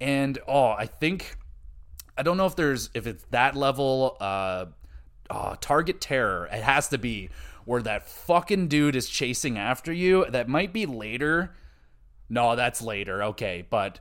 and 0.00 0.38
oh, 0.46 0.70
I 0.70 0.86
think 0.86 1.36
I 2.16 2.22
don't 2.22 2.36
know 2.36 2.46
if 2.46 2.56
there's 2.56 2.90
if 2.94 3.06
it's 3.06 3.24
that 3.30 3.54
level 3.54 4.16
uh 4.20 4.66
oh, 5.30 5.54
target 5.60 6.00
terror. 6.00 6.48
It 6.50 6.62
has 6.62 6.88
to 6.88 6.98
be 6.98 7.30
where 7.64 7.82
that 7.82 8.08
fucking 8.08 8.68
dude 8.68 8.96
is 8.96 9.08
chasing 9.08 9.58
after 9.58 9.92
you. 9.92 10.26
That 10.30 10.48
might 10.48 10.72
be 10.72 10.86
later. 10.86 11.54
No, 12.30 12.56
that's 12.56 12.82
later. 12.82 13.22
Okay, 13.24 13.66
but 13.68 14.00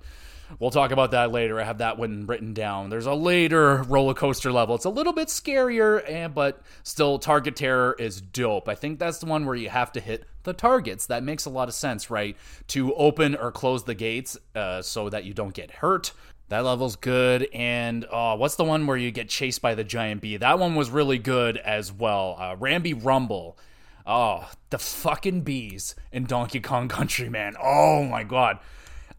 We'll 0.60 0.72
talk 0.72 0.92
about 0.92 1.12
that 1.12 1.32
later. 1.32 1.60
I 1.60 1.64
have 1.64 1.80
that 1.80 1.98
one 1.98 2.26
written 2.26 2.54
down. 2.54 2.90
There's 2.90 3.06
a 3.06 3.14
later 3.14 3.84
roller 3.84 4.14
coaster 4.14 4.52
level. 4.52 4.76
It's 4.76 4.86
a 4.86 4.90
little 4.90 5.14
bit 5.14 5.28
scarier, 5.28 6.08
and, 6.10 6.34
but 6.34 6.62
still, 6.84 7.20
Target 7.20 7.56
Terror 7.56 7.96
is 8.00 8.22
dope. 8.22 8.70
I 8.70 8.76
think 8.76 9.00
that's 9.00 9.20
the 9.20 9.26
one 9.26 9.46
where 9.46 9.56
you 9.56 9.70
have 9.70 9.92
to 9.94 10.00
hit 10.00 10.26
the 10.44 10.54
targets. 10.54 11.08
That 11.08 11.24
makes 11.24 11.46
a 11.46 11.50
lot 11.50 11.68
of 11.68 11.74
sense, 11.74 12.10
right? 12.10 12.38
To 12.70 12.94
open 12.96 13.36
or 13.36 13.52
close 13.52 13.84
the 13.84 13.96
gates 13.96 14.38
uh, 14.56 14.82
so 14.82 15.10
that 15.10 15.26
you 15.26 15.34
don't 15.34 15.54
get 15.54 15.70
hurt. 15.72 16.14
That 16.50 16.64
level's 16.64 16.96
good. 16.96 17.50
And 17.54 18.06
oh, 18.12 18.36
what's 18.36 18.56
the 18.56 18.64
one 18.64 18.88
where 18.88 18.98
you 18.98 19.12
get 19.12 19.30
chased 19.30 19.62
by 19.62 19.76
the 19.76 19.84
giant 19.84 20.22
bee? 20.22 20.38
That 20.38 20.60
one 20.60 20.76
was 20.76 20.90
really 20.90 21.18
good 21.18 21.58
as 21.58 21.92
well. 21.92 22.38
Uh, 22.40 22.56
Rambi 22.56 22.98
Rumble. 23.04 23.58
Oh, 24.06 24.50
the 24.70 24.80
fucking 24.80 25.42
bees 25.42 25.94
in 26.14 26.24
Donkey 26.24 26.62
Kong 26.62 26.88
Country, 26.88 27.28
man. 27.28 27.56
Oh 27.62 28.06
my 28.06 28.24
god. 28.24 28.60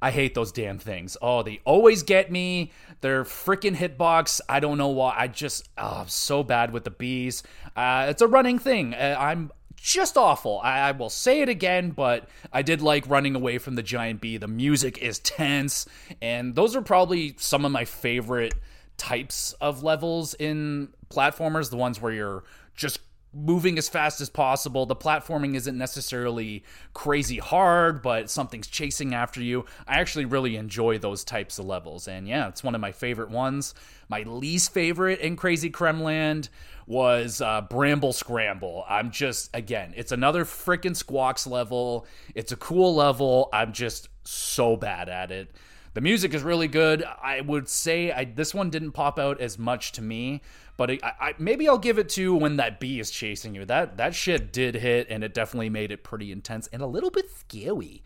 I 0.01 0.11
hate 0.11 0.35
those 0.35 0.53
damn 0.53 0.79
things. 0.79 1.17
Oh, 1.21 1.43
they 1.43 1.61
always 1.65 2.03
get 2.03 2.31
me. 2.31 2.73
They're 3.01 3.25
freaking 3.25 3.77
hitbox. 3.77 4.41
I 4.49 4.61
don't 4.61 4.79
know 4.79 4.89
why. 4.89 5.15
I 5.17 5.27
just, 5.27 5.69
oh, 5.77 6.01
I'm 6.03 6.09
so 6.09 6.43
bad 6.43 6.73
with 6.73 6.85
the 6.85 6.91
bees. 6.91 7.43
Uh, 7.77 8.07
it's 8.09 8.23
a 8.23 8.29
running 8.29 8.59
thing. 8.59 8.95
Uh, 8.95 9.17
I'm 9.19 9.51
just 9.77 10.17
awful. 10.17 10.61
I, 10.63 10.89
I, 10.89 10.93
will 10.93 11.11
say 11.11 11.41
it 11.41 11.49
again, 11.49 11.91
but 11.91 12.29
I 12.53 12.63
did 12.63 12.83
like 12.83 13.09
running 13.09 13.35
away 13.35 13.59
from 13.59 13.75
the 13.75 13.83
giant 13.83 14.21
bee. 14.21 14.37
The 14.37 14.49
music 14.49 14.99
is 14.99 15.19
tense, 15.21 15.87
and 16.21 16.55
those 16.55 16.77
are 16.77 16.83
probably 16.83 17.35
some 17.39 17.65
of 17.65 17.73
my 17.73 17.85
favorite 17.85 18.55
types 18.97 19.53
of 19.61 19.83
levels 19.83 20.35
in 20.35 20.89
platformers. 21.11 21.71
The 21.71 21.77
ones 21.77 22.01
where 22.01 22.13
you're 22.13 22.45
just 22.75 23.01
moving 23.33 23.79
as 23.79 23.89
fast 23.89 24.21
as 24.21 24.31
possible. 24.31 24.87
The 24.87 24.97
platforming 24.97 25.55
isn't 25.55 25.77
necessarily 25.77 26.65
crazy 26.95 27.39
hard, 27.39 28.03
but 28.03 28.31
something's 28.31 28.67
chasing 28.67 29.15
after 29.15 29.43
you. 29.43 29.65
I 29.87 30.01
actually 30.01 30.25
really 30.25 30.57
enjoy 30.57 30.99
those 30.99 31.25
types 31.25 31.59
of 31.59 31.67
levels. 31.67 32.09
And 32.09 32.27
yeah, 32.27 32.49
it's 32.49 32.65
one 32.65 32.75
of 32.75 32.81
my 32.81 32.93
favorite 32.93 33.31
ones. 33.31 33.75
My 34.09 34.23
least 34.23 34.73
favorite 34.73 35.21
in 35.21 35.37
Krazy 35.37 35.71
Kremland 35.71 36.49
was 36.87 37.43
uh, 37.43 37.61
Bramble 37.63 38.15
Scramble. 38.15 38.85
I'm 38.89 39.11
just, 39.11 39.55
again, 39.55 39.93
it's 39.95 40.13
another 40.13 40.47
freaking 40.47 40.97
Squawks 40.97 41.47
level. 41.47 42.07
It's 42.35 42.53
a 42.53 42.57
cool 42.57 42.95
level. 42.95 43.51
I'm 43.53 43.75
just 43.75 44.09
so 44.25 44.77
bad 44.77 45.11
at 45.11 45.31
it. 45.31 45.51
The 45.99 46.03
music 46.03 46.33
is 46.33 46.45
really 46.45 46.69
good. 46.69 47.03
I 47.03 47.41
would 47.41 47.69
say 47.69 48.13
I, 48.13 48.23
this 48.23 48.55
one 48.55 48.71
didn't 48.71 48.93
pop 48.93 49.19
out 49.19 49.41
as 49.41 49.59
much 49.59 49.91
to 49.95 50.01
me, 50.01 50.43
but 50.77 50.93
I, 50.93 50.99
I, 51.03 51.35
maybe 51.41 51.69
I'll 51.69 51.77
give 51.77 51.99
it 51.99 52.09
to 52.11 52.37
when 52.37 52.59
that 52.59 52.79
bee 52.79 53.01
is 53.01 53.11
chasing 53.11 53.57
you. 53.57 53.65
That 53.65 53.97
that 53.97 54.15
shit 54.15 54.53
did 54.53 54.77
hit, 54.77 55.09
and 55.11 55.25
it 55.25 55.35
definitely 55.35 55.71
made 55.71 55.91
it 55.91 56.05
pretty 56.05 56.31
intense 56.31 56.69
and 56.69 56.83
a 56.83 56.87
little 56.87 57.11
bit 57.11 57.29
scary. 57.29 58.05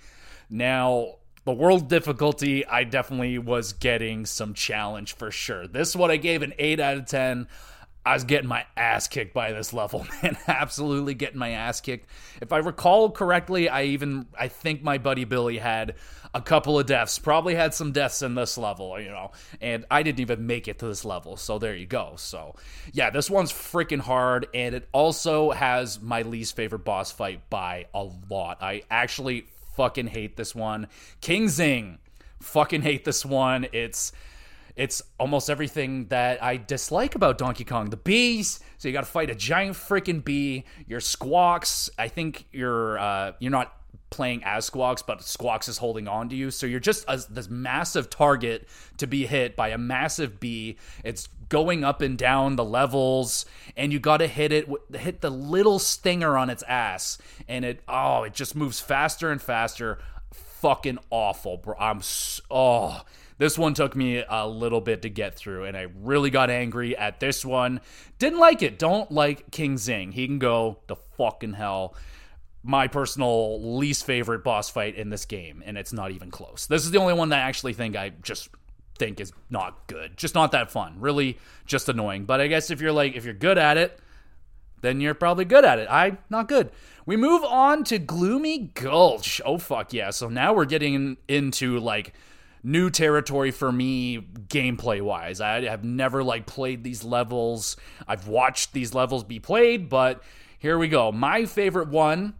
Now, 0.48 1.16
the 1.44 1.52
world 1.52 1.90
difficulty, 1.90 2.64
I 2.64 2.84
definitely 2.84 3.36
was 3.36 3.74
getting 3.74 4.24
some 4.24 4.54
challenge 4.54 5.14
for 5.14 5.30
sure. 5.30 5.66
This 5.66 5.94
one 5.94 6.10
I 6.10 6.16
gave 6.16 6.40
an 6.40 6.54
8 6.58 6.80
out 6.80 6.96
of 6.96 7.04
10. 7.04 7.46
I 8.04 8.14
was 8.14 8.24
getting 8.24 8.48
my 8.48 8.64
ass 8.76 9.06
kicked 9.06 9.32
by 9.32 9.52
this 9.52 9.72
level, 9.72 10.06
man. 10.22 10.36
Absolutely 10.48 11.14
getting 11.14 11.38
my 11.38 11.50
ass 11.50 11.80
kicked. 11.80 12.08
If 12.40 12.52
I 12.52 12.58
recall 12.58 13.10
correctly, 13.10 13.68
I 13.68 13.84
even 13.84 14.26
I 14.38 14.48
think 14.48 14.82
my 14.82 14.98
buddy 14.98 15.24
Billy 15.24 15.58
had 15.58 15.94
a 16.34 16.40
couple 16.40 16.78
of 16.78 16.86
deaths. 16.86 17.18
Probably 17.18 17.54
had 17.54 17.74
some 17.74 17.92
deaths 17.92 18.22
in 18.22 18.34
this 18.34 18.58
level, 18.58 18.98
you 19.00 19.10
know. 19.10 19.30
And 19.60 19.84
I 19.90 20.02
didn't 20.02 20.20
even 20.20 20.46
make 20.46 20.66
it 20.66 20.78
to 20.80 20.86
this 20.86 21.04
level. 21.04 21.36
So 21.36 21.58
there 21.58 21.76
you 21.76 21.86
go. 21.86 22.14
So, 22.16 22.56
yeah, 22.92 23.10
this 23.10 23.30
one's 23.30 23.52
freaking 23.52 24.00
hard 24.00 24.48
and 24.54 24.74
it 24.74 24.88
also 24.92 25.50
has 25.50 26.00
my 26.00 26.22
least 26.22 26.56
favorite 26.56 26.84
boss 26.84 27.12
fight 27.12 27.48
by 27.50 27.86
a 27.94 28.08
lot. 28.30 28.58
I 28.62 28.82
actually 28.90 29.46
fucking 29.76 30.08
hate 30.08 30.36
this 30.36 30.54
one. 30.54 30.88
King 31.20 31.48
Zing. 31.48 31.98
Fucking 32.40 32.82
hate 32.82 33.04
this 33.04 33.24
one. 33.24 33.66
It's 33.72 34.12
it's 34.76 35.02
almost 35.18 35.50
everything 35.50 36.06
that 36.06 36.42
I 36.42 36.56
dislike 36.56 37.14
about 37.14 37.38
Donkey 37.38 37.64
Kong. 37.64 37.90
The 37.90 37.96
bees, 37.96 38.60
so 38.78 38.88
you 38.88 38.94
got 38.94 39.04
to 39.04 39.10
fight 39.10 39.30
a 39.30 39.34
giant 39.34 39.76
freaking 39.76 40.24
bee. 40.24 40.64
Your 40.86 41.00
squawks, 41.00 41.90
I 41.98 42.08
think 42.08 42.46
you're 42.52 42.98
uh, 42.98 43.32
you're 43.38 43.50
not 43.50 43.76
playing 44.10 44.44
as 44.44 44.66
Squawks, 44.66 45.02
but 45.02 45.22
Squawks 45.22 45.68
is 45.68 45.78
holding 45.78 46.06
on 46.06 46.28
to 46.28 46.36
you. 46.36 46.50
So 46.50 46.66
you're 46.66 46.80
just 46.80 47.04
a, 47.08 47.16
this 47.28 47.48
massive 47.48 48.10
target 48.10 48.68
to 48.98 49.06
be 49.06 49.26
hit 49.26 49.56
by 49.56 49.68
a 49.68 49.78
massive 49.78 50.38
bee. 50.38 50.78
It's 51.02 51.28
going 51.48 51.82
up 51.82 52.00
and 52.00 52.16
down 52.16 52.56
the 52.56 52.64
levels, 52.64 53.44
and 53.76 53.92
you 53.92 53.98
got 53.98 54.18
to 54.18 54.26
hit 54.26 54.52
it, 54.52 54.68
hit 54.94 55.20
the 55.20 55.30
little 55.30 55.78
stinger 55.78 56.36
on 56.38 56.50
its 56.50 56.62
ass, 56.64 57.18
and 57.48 57.64
it 57.64 57.82
oh, 57.88 58.22
it 58.22 58.34
just 58.34 58.54
moves 58.54 58.80
faster 58.80 59.30
and 59.30 59.42
faster. 59.42 59.98
Fucking 60.32 60.98
awful, 61.10 61.56
bro. 61.56 61.74
I'm 61.76 62.02
so, 62.02 62.42
oh 62.48 63.02
this 63.38 63.58
one 63.58 63.74
took 63.74 63.96
me 63.96 64.24
a 64.28 64.46
little 64.46 64.80
bit 64.80 65.02
to 65.02 65.10
get 65.10 65.34
through, 65.34 65.64
and 65.64 65.76
I 65.76 65.86
really 66.02 66.30
got 66.30 66.50
angry 66.50 66.96
at 66.96 67.20
this 67.20 67.44
one. 67.44 67.80
Didn't 68.18 68.38
like 68.38 68.62
it. 68.62 68.78
Don't 68.78 69.10
like 69.10 69.50
King 69.50 69.78
Zing. 69.78 70.12
He 70.12 70.26
can 70.26 70.38
go 70.38 70.78
to 70.88 70.96
fucking 71.16 71.54
hell. 71.54 71.94
My 72.62 72.86
personal 72.86 73.76
least 73.76 74.06
favorite 74.06 74.44
boss 74.44 74.70
fight 74.70 74.94
in 74.94 75.10
this 75.10 75.24
game, 75.24 75.62
and 75.66 75.76
it's 75.76 75.92
not 75.92 76.12
even 76.12 76.30
close. 76.30 76.66
This 76.66 76.84
is 76.84 76.92
the 76.92 76.98
only 76.98 77.14
one 77.14 77.30
that 77.30 77.40
I 77.40 77.48
actually 77.48 77.72
think 77.72 77.96
I 77.96 78.10
just 78.22 78.48
think 78.98 79.20
is 79.20 79.32
not 79.50 79.86
good. 79.88 80.16
Just 80.16 80.34
not 80.34 80.52
that 80.52 80.70
fun. 80.70 81.00
Really 81.00 81.38
just 81.66 81.88
annoying. 81.88 82.24
But 82.24 82.40
I 82.40 82.46
guess 82.46 82.70
if 82.70 82.80
you're 82.80 82.92
like 82.92 83.16
if 83.16 83.24
you're 83.24 83.34
good 83.34 83.58
at 83.58 83.76
it, 83.76 83.98
then 84.80 85.00
you're 85.00 85.14
probably 85.14 85.44
good 85.44 85.64
at 85.64 85.78
it. 85.78 85.88
I 85.90 86.18
not 86.30 86.48
good. 86.48 86.70
We 87.04 87.16
move 87.16 87.42
on 87.42 87.82
to 87.84 87.98
Gloomy 87.98 88.70
Gulch. 88.74 89.40
Oh 89.44 89.58
fuck 89.58 89.92
yeah. 89.92 90.10
So 90.10 90.28
now 90.28 90.52
we're 90.52 90.66
getting 90.66 91.16
into 91.26 91.80
like 91.80 92.14
new 92.62 92.90
territory 92.90 93.50
for 93.50 93.72
me 93.72 94.18
gameplay 94.20 95.00
wise. 95.00 95.40
I 95.40 95.62
have 95.62 95.84
never 95.84 96.22
like 96.22 96.46
played 96.46 96.84
these 96.84 97.04
levels. 97.04 97.76
I've 98.06 98.28
watched 98.28 98.72
these 98.72 98.94
levels 98.94 99.24
be 99.24 99.40
played, 99.40 99.88
but 99.88 100.22
here 100.58 100.78
we 100.78 100.88
go. 100.88 101.10
My 101.10 101.44
favorite 101.44 101.88
one 101.88 102.34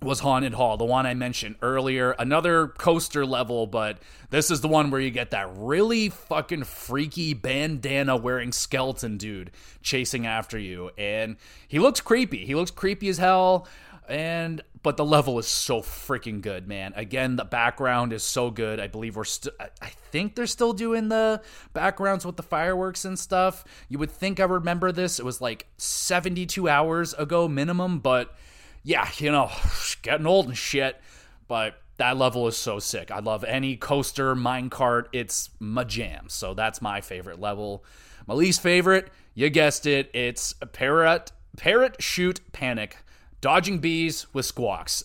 was 0.00 0.20
Haunted 0.20 0.54
Hall, 0.54 0.76
the 0.76 0.84
one 0.84 1.06
I 1.06 1.14
mentioned 1.14 1.56
earlier. 1.60 2.12
Another 2.12 2.68
coaster 2.68 3.26
level, 3.26 3.66
but 3.66 3.98
this 4.30 4.50
is 4.50 4.60
the 4.60 4.68
one 4.68 4.90
where 4.90 5.00
you 5.00 5.10
get 5.10 5.32
that 5.32 5.50
really 5.56 6.08
fucking 6.08 6.64
freaky 6.64 7.34
bandana 7.34 8.16
wearing 8.16 8.52
skeleton 8.52 9.16
dude 9.16 9.50
chasing 9.82 10.24
after 10.24 10.58
you. 10.58 10.90
And 10.96 11.36
he 11.66 11.78
looks 11.78 12.00
creepy. 12.00 12.46
He 12.46 12.54
looks 12.54 12.70
creepy 12.70 13.08
as 13.08 13.18
hell. 13.18 13.66
And 14.08 14.62
but 14.82 14.96
the 14.96 15.04
level 15.04 15.38
is 15.38 15.46
so 15.46 15.80
freaking 15.80 16.40
good, 16.40 16.68
man. 16.68 16.92
Again, 16.94 17.36
the 17.36 17.44
background 17.44 18.12
is 18.12 18.22
so 18.22 18.50
good. 18.50 18.78
I 18.78 18.86
believe 18.86 19.16
we're 19.16 19.24
still, 19.24 19.52
I 19.60 19.88
think 20.10 20.34
they're 20.34 20.46
still 20.46 20.72
doing 20.72 21.08
the 21.08 21.42
backgrounds 21.72 22.24
with 22.24 22.36
the 22.36 22.42
fireworks 22.42 23.04
and 23.04 23.18
stuff. 23.18 23.64
You 23.88 23.98
would 23.98 24.10
think 24.10 24.40
I 24.40 24.44
remember 24.44 24.92
this. 24.92 25.18
It 25.18 25.24
was 25.24 25.40
like 25.40 25.66
72 25.78 26.68
hours 26.68 27.14
ago 27.14 27.48
minimum, 27.48 27.98
but 27.98 28.34
yeah, 28.82 29.08
you 29.18 29.32
know, 29.32 29.50
getting 30.02 30.26
old 30.26 30.46
and 30.46 30.56
shit. 30.56 31.00
But 31.48 31.80
that 31.96 32.16
level 32.16 32.46
is 32.46 32.56
so 32.56 32.78
sick. 32.78 33.10
I 33.10 33.18
love 33.18 33.44
any 33.44 33.76
coaster, 33.76 34.36
minecart. 34.36 35.06
It's 35.12 35.50
my 35.58 35.84
jam. 35.84 36.26
So 36.28 36.54
that's 36.54 36.80
my 36.80 37.00
favorite 37.00 37.40
level. 37.40 37.84
My 38.26 38.34
least 38.34 38.60
favorite, 38.60 39.10
you 39.34 39.50
guessed 39.50 39.86
it, 39.86 40.10
it's 40.14 40.52
Parrot 40.72 41.32
Parrot 41.56 42.00
Chute 42.00 42.40
Panic 42.52 42.98
dodging 43.40 43.78
bees 43.78 44.26
with 44.32 44.46
squawks. 44.46 45.04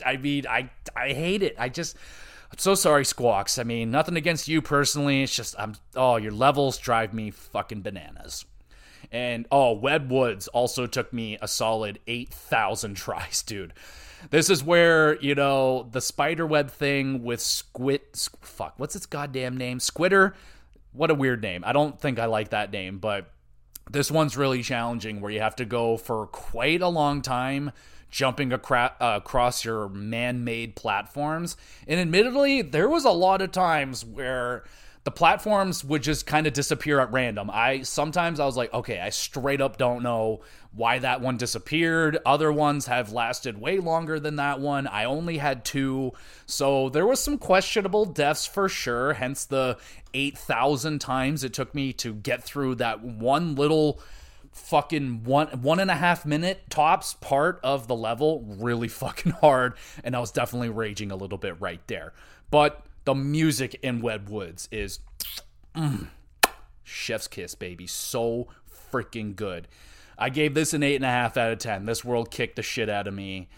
I 0.06 0.16
mean, 0.16 0.46
I 0.46 0.70
I 0.94 1.08
hate 1.08 1.42
it. 1.42 1.54
I 1.58 1.68
just 1.68 1.96
I'm 2.50 2.58
so 2.58 2.74
sorry, 2.74 3.04
squawks. 3.04 3.58
I 3.58 3.64
mean, 3.64 3.90
nothing 3.90 4.16
against 4.16 4.48
you 4.48 4.62
personally. 4.62 5.22
It's 5.22 5.34
just 5.34 5.54
I'm 5.58 5.74
oh, 5.94 6.16
your 6.16 6.32
levels 6.32 6.78
drive 6.78 7.12
me 7.12 7.30
fucking 7.30 7.82
bananas. 7.82 8.44
And 9.12 9.46
oh, 9.50 9.72
Web 9.72 10.10
Woods 10.10 10.48
also 10.48 10.86
took 10.86 11.12
me 11.12 11.38
a 11.40 11.46
solid 11.46 12.00
8,000 12.06 12.96
tries, 12.96 13.42
dude. 13.42 13.72
This 14.30 14.50
is 14.50 14.64
where, 14.64 15.20
you 15.20 15.34
know, 15.34 15.88
the 15.92 16.00
spider 16.00 16.46
web 16.46 16.70
thing 16.70 17.22
with 17.22 17.40
Squid 17.40 18.00
fuck, 18.40 18.74
what's 18.78 18.96
its 18.96 19.06
goddamn 19.06 19.56
name? 19.56 19.78
Squitter. 19.78 20.32
What 20.92 21.10
a 21.10 21.14
weird 21.14 21.42
name. 21.42 21.62
I 21.64 21.72
don't 21.72 22.00
think 22.00 22.18
I 22.18 22.26
like 22.26 22.50
that 22.50 22.72
name, 22.72 22.98
but 22.98 23.30
this 23.90 24.10
one's 24.10 24.36
really 24.36 24.62
challenging 24.62 25.20
where 25.20 25.30
you 25.30 25.40
have 25.40 25.56
to 25.56 25.64
go 25.64 25.96
for 25.96 26.26
quite 26.26 26.82
a 26.82 26.88
long 26.88 27.22
time 27.22 27.72
jumping 28.10 28.52
acra- 28.52 28.94
uh, 29.00 29.14
across 29.22 29.64
your 29.64 29.88
man-made 29.88 30.74
platforms. 30.74 31.56
And 31.86 32.00
admittedly, 32.00 32.62
there 32.62 32.88
was 32.88 33.04
a 33.04 33.10
lot 33.10 33.42
of 33.42 33.52
times 33.52 34.04
where 34.04 34.64
the 35.06 35.12
platforms 35.12 35.84
would 35.84 36.02
just 36.02 36.26
kind 36.26 36.48
of 36.48 36.52
disappear 36.52 36.98
at 36.98 37.12
random. 37.12 37.48
I 37.48 37.82
sometimes 37.82 38.40
I 38.40 38.44
was 38.44 38.56
like, 38.56 38.74
okay, 38.74 38.98
I 38.98 39.10
straight 39.10 39.60
up 39.60 39.76
don't 39.76 40.02
know 40.02 40.40
why 40.72 40.98
that 40.98 41.20
one 41.20 41.36
disappeared. 41.36 42.18
Other 42.26 42.50
ones 42.50 42.86
have 42.86 43.12
lasted 43.12 43.56
way 43.56 43.78
longer 43.78 44.18
than 44.18 44.34
that 44.34 44.58
one. 44.58 44.88
I 44.88 45.04
only 45.04 45.38
had 45.38 45.64
two. 45.64 46.12
So 46.46 46.88
there 46.88 47.06
was 47.06 47.22
some 47.22 47.38
questionable 47.38 48.04
deaths 48.04 48.46
for 48.46 48.68
sure, 48.68 49.12
hence 49.12 49.44
the 49.44 49.78
8,000 50.12 50.98
times 50.98 51.44
it 51.44 51.52
took 51.52 51.72
me 51.72 51.92
to 51.92 52.12
get 52.12 52.42
through 52.42 52.74
that 52.74 53.00
one 53.00 53.54
little 53.54 54.00
fucking 54.50 55.22
one 55.22 55.48
one 55.62 55.78
and 55.78 55.90
a 55.90 55.94
half 55.94 56.26
minute 56.26 56.64
tops 56.68 57.14
part 57.14 57.60
of 57.62 57.86
the 57.86 57.94
level 57.94 58.42
really 58.58 58.88
fucking 59.02 59.32
hard 59.32 59.74
and 60.02 60.16
i 60.16 60.18
was 60.18 60.30
definitely 60.30 60.70
raging 60.70 61.12
a 61.12 61.16
little 61.16 61.36
bit 61.36 61.60
right 61.60 61.86
there 61.88 62.14
but 62.50 62.86
the 63.06 63.14
music 63.14 63.78
in 63.82 64.02
Web 64.02 64.28
Woods 64.28 64.68
is 64.70 64.98
mm, 65.74 66.08
chef's 66.84 67.28
kiss, 67.28 67.54
baby. 67.54 67.86
So 67.86 68.48
freaking 68.92 69.34
good. 69.34 69.68
I 70.18 70.28
gave 70.28 70.54
this 70.54 70.74
an 70.74 70.82
8.5 70.82 71.36
out 71.36 71.52
of 71.52 71.58
10. 71.58 71.86
This 71.86 72.04
world 72.04 72.30
kicked 72.30 72.56
the 72.56 72.62
shit 72.62 72.90
out 72.90 73.06
of 73.06 73.14
me. 73.14 73.48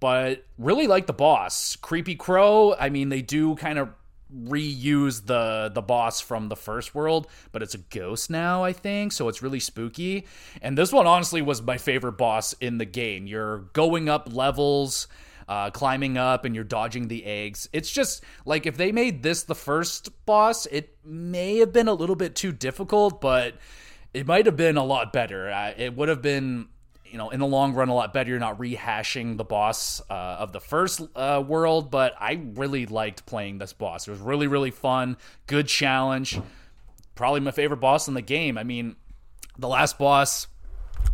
But 0.00 0.44
really 0.58 0.86
like 0.86 1.06
the 1.06 1.12
boss. 1.12 1.76
Kreepy 1.76 2.18
Krow, 2.18 2.74
I 2.78 2.88
mean, 2.88 3.10
they 3.10 3.22
do 3.22 3.54
kind 3.56 3.78
of 3.78 3.90
reuse 4.34 5.26
the 5.26 5.70
the 5.72 5.82
boss 5.82 6.20
from 6.20 6.48
the 6.48 6.56
first 6.56 6.94
world, 6.94 7.28
but 7.52 7.62
it's 7.62 7.74
a 7.74 7.78
ghost 7.78 8.30
now, 8.30 8.64
I 8.64 8.72
think, 8.72 9.12
so 9.12 9.28
it's 9.28 9.42
really 9.42 9.60
spooky. 9.60 10.26
And 10.62 10.76
this 10.76 10.92
one 10.92 11.06
honestly 11.06 11.42
was 11.42 11.62
my 11.62 11.78
favorite 11.78 12.16
boss 12.16 12.54
in 12.54 12.78
the 12.78 12.84
game. 12.84 13.26
You're 13.26 13.58
going 13.74 14.08
up 14.08 14.34
levels, 14.34 15.06
uh, 15.48 15.70
climbing 15.70 16.16
up 16.16 16.44
and 16.44 16.54
you're 16.54 16.64
dodging 16.64 17.08
the 17.08 17.24
eggs. 17.24 17.68
It's 17.72 17.90
just 17.90 18.22
like 18.44 18.66
if 18.66 18.76
they 18.76 18.92
made 18.92 19.22
this 19.22 19.42
the 19.44 19.54
first 19.54 20.10
boss, 20.26 20.66
it 20.66 20.96
may 21.04 21.58
have 21.58 21.72
been 21.72 21.88
a 21.88 21.94
little 21.94 22.16
bit 22.16 22.34
too 22.34 22.52
difficult, 22.52 23.20
but 23.20 23.54
it 24.12 24.26
might 24.26 24.46
have 24.46 24.56
been 24.56 24.76
a 24.76 24.84
lot 24.84 25.12
better. 25.12 25.50
Uh, 25.50 25.72
it 25.76 25.96
would 25.96 26.08
have 26.08 26.22
been 26.22 26.68
you 27.14 27.18
know, 27.18 27.30
in 27.30 27.38
the 27.38 27.46
long 27.46 27.74
run, 27.74 27.88
a 27.88 27.94
lot 27.94 28.12
better. 28.12 28.30
You're 28.30 28.40
not 28.40 28.58
rehashing 28.58 29.36
the 29.36 29.44
boss 29.44 30.02
uh, 30.10 30.12
of 30.12 30.52
the 30.52 30.58
first 30.58 31.00
uh, 31.14 31.40
world, 31.46 31.88
but 31.88 32.12
I 32.18 32.42
really 32.54 32.86
liked 32.86 33.24
playing 33.24 33.58
this 33.58 33.72
boss. 33.72 34.08
It 34.08 34.10
was 34.10 34.18
really, 34.18 34.48
really 34.48 34.72
fun. 34.72 35.16
Good 35.46 35.68
challenge. 35.68 36.40
Probably 37.14 37.38
my 37.38 37.52
favorite 37.52 37.76
boss 37.76 38.08
in 38.08 38.14
the 38.14 38.20
game. 38.20 38.58
I 38.58 38.64
mean, 38.64 38.96
the 39.56 39.68
last 39.68 39.96
boss 39.96 40.48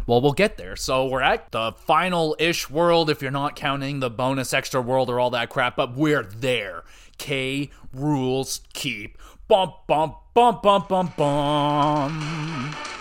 well, 0.07 0.21
we'll 0.21 0.33
get 0.33 0.57
there. 0.57 0.77
So 0.77 1.07
we're 1.07 1.23
at 1.23 1.51
the 1.53 1.73
final 1.73 2.37
ish 2.39 2.69
world 2.69 3.11
if 3.11 3.23
you're 3.23 3.31
not 3.31 3.57
counting 3.57 4.01
the 4.01 4.11
bonus 4.11 4.53
extra 4.53 4.81
world 4.81 5.09
or 5.11 5.21
all 5.21 5.31
that 5.31 5.51
crap, 5.51 5.77
but 5.77 5.95
we're 5.95 6.25
there. 6.25 6.85
K. 7.19 7.71
Rool's 7.93 8.63
Keep. 8.73 9.19
Bump, 9.49 9.75
bump, 9.87 10.17
bump, 10.35 10.63
bump, 10.63 10.89
bump, 10.89 11.17
bump. 11.17 13.00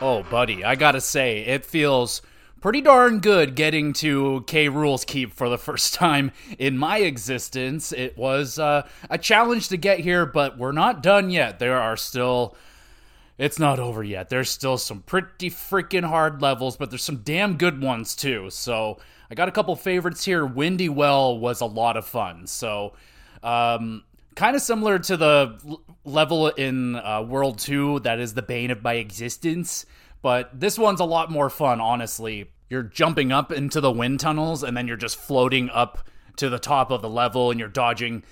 Oh, 0.00 0.22
buddy, 0.22 0.64
I 0.64 0.76
gotta 0.76 1.00
say, 1.00 1.40
it 1.40 1.66
feels 1.66 2.22
pretty 2.62 2.80
darn 2.80 3.20
good 3.20 3.54
getting 3.54 3.92
to 3.94 4.44
K. 4.46 4.68
Rool's 4.68 5.04
Keep 5.04 5.34
for 5.34 5.50
the 5.50 5.58
first 5.68 5.92
time 5.92 6.32
in 6.58 6.78
my 6.78 6.98
existence. 6.98 7.92
It 7.92 8.16
was 8.16 8.58
uh, 8.58 8.88
a 9.10 9.18
challenge 9.18 9.68
to 9.68 9.76
get 9.76 10.00
here, 10.00 10.24
but 10.24 10.56
we're 10.56 10.72
not 10.72 11.02
done 11.02 11.28
yet. 11.30 11.58
There 11.58 11.78
are 11.78 11.98
still 11.98 12.56
it's 13.36 13.58
not 13.58 13.78
over 13.78 14.02
yet. 14.02 14.28
There's 14.28 14.50
still 14.50 14.76
some 14.76 15.00
pretty 15.00 15.50
freaking 15.50 16.04
hard 16.04 16.42
levels, 16.42 16.76
but 16.76 16.90
there's 16.90 17.04
some 17.04 17.18
damn 17.18 17.56
good 17.56 17.82
ones 17.82 18.14
too. 18.14 18.50
So 18.50 18.98
I 19.30 19.34
got 19.34 19.48
a 19.48 19.52
couple 19.52 19.74
favorites 19.76 20.24
here. 20.24 20.44
Windy 20.44 20.90
Well 20.90 21.38
was 21.38 21.62
a 21.62 21.66
lot 21.66 21.96
of 21.96 22.06
fun. 22.06 22.46
So, 22.46 22.92
um, 23.42 24.04
kind 24.34 24.56
of 24.56 24.62
similar 24.62 24.98
to 24.98 25.16
the 25.16 25.78
level 26.04 26.48
in 26.48 26.96
uh, 26.96 27.22
World 27.22 27.58
2 27.58 28.00
that 28.00 28.20
is 28.20 28.34
the 28.34 28.42
bane 28.42 28.70
of 28.70 28.82
my 28.82 28.94
existence, 28.94 29.86
but 30.22 30.58
this 30.58 30.78
one's 30.78 31.00
a 31.00 31.04
lot 31.04 31.30
more 31.30 31.50
fun, 31.50 31.80
honestly. 31.80 32.50
You're 32.68 32.84
jumping 32.84 33.32
up 33.32 33.50
into 33.50 33.80
the 33.80 33.90
wind 33.90 34.20
tunnels 34.20 34.62
and 34.62 34.76
then 34.76 34.86
you're 34.86 34.96
just 34.96 35.16
floating 35.16 35.70
up 35.70 36.08
to 36.36 36.48
the 36.48 36.58
top 36.58 36.90
of 36.90 37.02
the 37.02 37.08
level 37.08 37.50
and 37.50 37.58
you're 37.58 37.68
dodging 37.68 38.22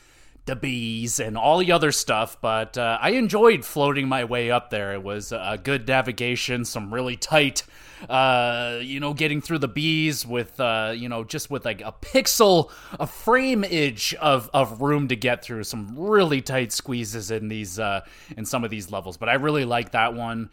the 0.48 0.56
bees 0.56 1.20
and 1.20 1.36
all 1.36 1.58
the 1.58 1.70
other 1.70 1.92
stuff, 1.92 2.38
but 2.40 2.76
uh, 2.76 2.98
I 3.00 3.10
enjoyed 3.10 3.64
floating 3.64 4.08
my 4.08 4.24
way 4.24 4.50
up 4.50 4.70
there. 4.70 4.94
It 4.94 5.02
was 5.02 5.30
a 5.30 5.60
good 5.62 5.86
navigation, 5.86 6.64
some 6.64 6.92
really 6.92 7.16
tight, 7.16 7.62
uh, 8.08 8.78
you 8.82 8.98
know, 8.98 9.14
getting 9.14 9.40
through 9.40 9.58
the 9.58 9.68
bees 9.68 10.26
with, 10.26 10.58
uh, 10.58 10.92
you 10.96 11.08
know, 11.08 11.22
just 11.22 11.50
with 11.50 11.64
like 11.64 11.82
a 11.82 11.92
pixel, 11.92 12.70
a 12.98 13.06
frame 13.06 13.62
inch 13.62 14.14
of, 14.14 14.50
of 14.52 14.80
room 14.80 15.08
to 15.08 15.16
get 15.16 15.44
through. 15.44 15.64
Some 15.64 15.94
really 15.96 16.40
tight 16.40 16.72
squeezes 16.72 17.30
in 17.30 17.48
these, 17.48 17.78
uh, 17.78 18.00
in 18.36 18.44
some 18.44 18.64
of 18.64 18.70
these 18.70 18.90
levels, 18.90 19.16
but 19.16 19.28
I 19.28 19.34
really 19.34 19.64
like 19.64 19.92
that 19.92 20.14
one. 20.14 20.50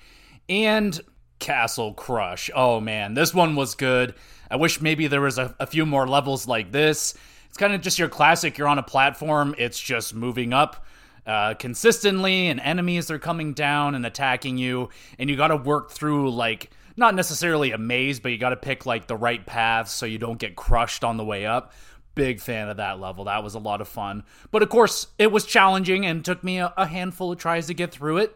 And 0.49 0.99
Castle 1.39 1.93
Crush. 1.93 2.49
Oh 2.53 2.79
man, 2.79 3.13
this 3.13 3.33
one 3.33 3.55
was 3.55 3.75
good. 3.75 4.13
I 4.51 4.57
wish 4.57 4.81
maybe 4.81 5.07
there 5.07 5.21
was 5.21 5.37
a, 5.37 5.55
a 5.59 5.65
few 5.65 5.85
more 5.85 6.07
levels 6.07 6.47
like 6.47 6.71
this 6.71 7.13
it's 7.56 7.60
kind 7.62 7.74
of 7.74 7.80
just 7.80 7.97
your 7.97 8.10
classic. 8.10 8.58
You're 8.58 8.68
on 8.68 8.80
a 8.80 8.84
platform, 8.84 9.56
it's 9.58 9.80
just 9.80 10.14
moving 10.14 10.51
up 10.51 10.86
uh, 11.26 11.53
consistently, 11.53 12.47
and 12.47 12.60
enemies 12.60 13.10
are 13.10 13.18
coming 13.18 13.53
down 13.53 13.95
and 13.95 14.06
attacking 14.06 14.58
you, 14.58 14.89
and 15.18 15.30
you 15.30 15.38
got 15.38 15.47
to 15.47 15.56
work 15.56 15.89
through 15.89 16.32
like 16.32 16.70
not 16.97 17.16
necessarily 17.16 17.72
a 17.72 17.78
maze, 17.78 18.20
but 18.20 18.34
you 18.34 18.38
got 18.38 18.49
to 18.49 18.58
pick 18.58 18.86
like 18.86 19.08
the 19.08 19.16
right 19.16 19.45
paths 19.45 19.93
so 19.93 20.06
you 20.06 20.18
don't 20.18 20.38
get 20.38 20.58
crushed 20.58 21.06
on 21.06 21.16
the 21.16 21.24
way 21.24 21.45
up. 21.45 21.72
Big 22.14 22.41
fan 22.41 22.68
of 22.68 22.76
that 22.76 22.99
level. 22.99 23.24
That 23.24 23.41
was 23.41 23.53
a 23.53 23.60
lot 23.60 23.80
of 23.80 23.88
fun. 23.88 24.26
But 24.51 24.62
of 24.62 24.68
course, 24.68 25.08
it 25.18 25.32
was 25.32 25.45
challenging 25.45 26.06
and 26.06 26.26
took 26.26 26.43
me 26.43 26.58
a, 26.58 26.74
a 26.76 26.86
handful 26.86 27.32
of 27.32 27.38
tries 27.38 27.68
to 27.68 27.74
get 27.74 27.89
through 27.89 28.18
it. 28.18 28.36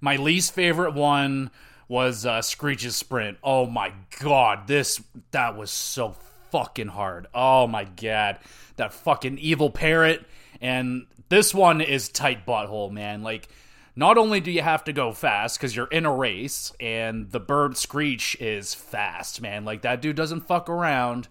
My 0.00 0.16
least 0.16 0.52
favorite 0.52 0.94
one 0.94 1.52
was 1.86 2.26
uh, 2.26 2.42
Screech's 2.42 2.96
Sprint. 2.96 3.38
Oh 3.44 3.66
my 3.66 3.92
god, 4.18 4.66
this 4.66 5.00
that 5.30 5.56
was 5.56 5.70
so 5.70 6.16
fucking 6.50 6.88
hard. 6.88 7.26
Oh 7.34 7.66
my 7.66 7.84
god. 7.84 8.38
That 8.76 8.92
fucking 8.92 9.38
evil 9.38 9.70
parrot. 9.70 10.24
And 10.60 11.06
this 11.28 11.54
one 11.54 11.80
is 11.80 12.08
tight 12.08 12.46
butthole, 12.46 12.90
man. 12.90 13.22
Like, 13.22 13.48
not 13.94 14.18
only 14.18 14.40
do 14.40 14.50
you 14.50 14.62
have 14.62 14.84
to 14.84 14.92
go 14.92 15.12
fast 15.12 15.58
because 15.58 15.74
you're 15.74 15.86
in 15.86 16.04
a 16.04 16.14
race 16.14 16.72
and 16.80 17.30
the 17.30 17.40
bird 17.40 17.76
screech 17.76 18.36
is 18.40 18.74
fast, 18.74 19.40
man. 19.40 19.64
Like, 19.64 19.82
that 19.82 20.02
dude 20.02 20.16
doesn't 20.16 20.46
fuck 20.46 20.68
around. 20.68 21.28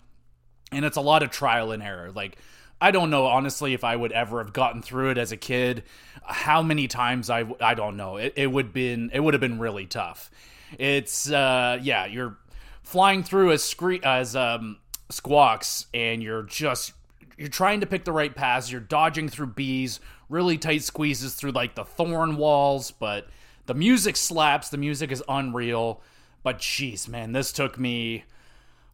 And 0.72 0.84
it's 0.84 0.98
a 0.98 1.02
lot 1.02 1.24
of 1.24 1.30
trial 1.30 1.72
and 1.72 1.84
error. 1.84 2.12
Like, 2.12 2.38
I 2.82 2.92
don't 2.92 3.10
know 3.10 3.26
honestly 3.26 3.74
if 3.74 3.84
I 3.84 3.96
would 3.96 4.12
ever 4.12 4.44
have 4.44 4.54
gotten 4.54 4.82
through 4.82 5.12
it 5.12 5.18
as 5.18 5.32
a 5.32 5.38
kid. 5.38 5.84
How 6.24 6.62
many 6.62 6.88
times 6.88 7.30
I 7.30 7.46
I 7.62 7.74
don't 7.74 7.98
know. 7.98 8.18
It, 8.18 8.34
it 8.36 8.48
would 8.48 8.74
been 8.74 9.12
it 9.14 9.20
would 9.22 9.34
have 9.34 9.42
been 9.42 9.60
really 9.60 9.86
tough. 9.86 10.30
It's 10.78 11.32
uh 11.32 11.80
yeah, 11.82 12.06
you're 12.06 12.38
flying 12.84 13.24
through 13.24 13.52
as 13.52 13.64
scree- 13.64 14.02
as 14.04 14.36
um 14.36 14.78
squawks 15.10 15.88
and 15.94 16.24
you're 16.24 16.44
just 16.44 16.94
you're 17.38 17.48
trying 17.48 17.82
to 17.82 17.86
pick 17.86 18.06
the 18.06 18.12
right 18.12 18.34
paths. 18.34 18.72
You're 18.72 18.82
dodging 18.82 19.30
through 19.30 19.48
bees 19.48 20.00
really 20.30 20.58
tight 20.58 20.82
squeezes 20.82 21.36
through 21.36 21.52
like 21.52 21.76
the 21.76 21.86
thorn 21.86 22.38
walls 22.38 22.92
but 22.92 23.28
the 23.66 23.74
music 23.74 24.16
slaps. 24.16 24.70
The 24.70 24.78
music 24.78 25.12
is 25.12 25.24
unreal. 25.28 26.02
But 26.44 26.60
jeez 26.60 27.08
man 27.08 27.32
this 27.32 27.52
took 27.52 27.80
me 27.80 28.24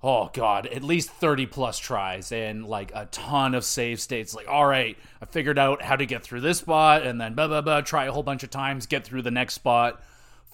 oh 0.04 0.32
god 0.34 0.66
at 0.68 0.84
least 0.84 1.12
30 1.12 1.46
plus 1.46 1.78
tries 1.78 2.32
and 2.32 2.66
like 2.66 2.92
a 2.96 3.06
ton 3.12 3.54
of 3.54 3.64
save 3.64 4.00
states. 4.00 4.34
Like 4.34 4.48
all 4.48 4.66
right 4.66 4.98
i 5.22 5.26
figured 5.26 5.60
out 5.60 5.82
how 5.82 5.96
to 5.96 6.06
get 6.06 6.24
through 6.24 6.42
this 6.42 6.60
spot 6.60 7.06
and 7.06 7.20
then 7.20 7.36
blah 7.36 7.48
blah 7.48 7.62
blah 7.62 7.82
try 7.82 8.06
a 8.06 8.12
whole 8.12 8.24
bunch 8.24 8.44
of 8.44 8.50
times 8.50 8.86
get 8.86 9.06
through 9.06 9.22
the 9.22 9.32
next 9.32 9.56
spot. 9.56 10.02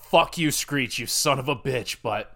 Fuck 0.01 0.37
you 0.37 0.51
screech 0.51 0.99
you 0.99 1.05
son 1.05 1.37
of 1.37 1.49
a 1.49 1.55
bitch. 1.55 1.97
But 2.01 2.35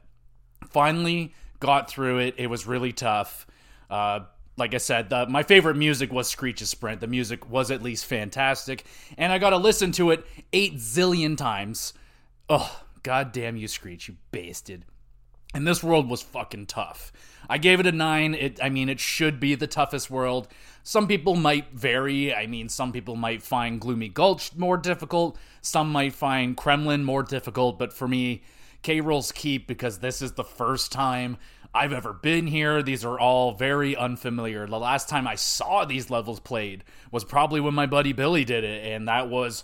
finally 0.69 1.33
got 1.61 1.89
through 1.89 2.17
it. 2.17 2.35
It 2.37 2.47
was 2.47 2.67
really 2.67 2.91
tough. 2.91 3.47
Uh, 3.89 4.21
like 4.57 4.73
I 4.73 4.79
said, 4.79 5.09
the, 5.09 5.25
my 5.27 5.43
favorite 5.43 5.77
music 5.77 6.11
was 6.11 6.27
Screech's 6.27 6.69
Sprint. 6.69 6.99
The 6.99 7.07
music 7.07 7.49
was 7.49 7.71
at 7.71 7.81
least 7.81 8.05
fantastic, 8.05 8.83
and 9.17 9.31
I 9.31 9.37
got 9.37 9.51
to 9.51 9.57
listen 9.57 9.93
to 9.93 10.11
it 10.11 10.25
eight 10.51 10.75
zillion 10.75 11.37
times. 11.37 11.93
Oh, 12.49 12.83
god 13.03 13.31
damn 13.31 13.55
you, 13.55 13.69
Screech, 13.69 14.09
you 14.09 14.17
bastard. 14.31 14.83
And 15.53 15.67
this 15.67 15.83
world 15.83 16.09
was 16.09 16.21
fucking 16.21 16.67
tough. 16.67 17.11
I 17.49 17.57
gave 17.57 17.79
it 17.79 17.85
a 17.85 17.91
nine. 17.91 18.33
It, 18.33 18.63
I 18.63 18.69
mean, 18.69 18.87
it 18.87 18.99
should 19.01 19.39
be 19.39 19.55
the 19.55 19.67
toughest 19.67 20.09
world. 20.09 20.47
Some 20.83 21.07
people 21.07 21.35
might 21.35 21.73
vary. 21.73 22.33
I 22.33 22.47
mean, 22.47 22.69
some 22.69 22.93
people 22.93 23.17
might 23.17 23.43
find 23.43 23.81
Gloomy 23.81 24.07
Gulch 24.07 24.55
more 24.55 24.77
difficult. 24.77 25.37
Some 25.61 25.91
might 25.91 26.13
find 26.13 26.55
Kremlin 26.55 27.03
more 27.03 27.23
difficult. 27.23 27.77
But 27.77 27.91
for 27.91 28.07
me, 28.07 28.43
K 28.81 29.01
Rool's 29.01 29.31
Keep 29.31 29.67
because 29.67 29.99
this 29.99 30.21
is 30.21 30.33
the 30.33 30.43
first 30.43 30.91
time 30.91 31.37
I've 31.73 31.93
ever 31.93 32.13
been 32.13 32.47
here. 32.47 32.83
These 32.83 33.05
are 33.05 33.19
all 33.19 33.53
very 33.53 33.95
unfamiliar. 33.95 34.67
The 34.67 34.79
last 34.79 35.07
time 35.07 35.27
I 35.27 35.35
saw 35.35 35.85
these 35.85 36.09
levels 36.09 36.39
played 36.39 36.83
was 37.11 37.23
probably 37.23 37.61
when 37.61 37.73
my 37.73 37.85
buddy 37.85 38.13
Billy 38.13 38.43
did 38.43 38.63
it, 38.63 38.85
and 38.91 39.07
that 39.07 39.29
was 39.29 39.63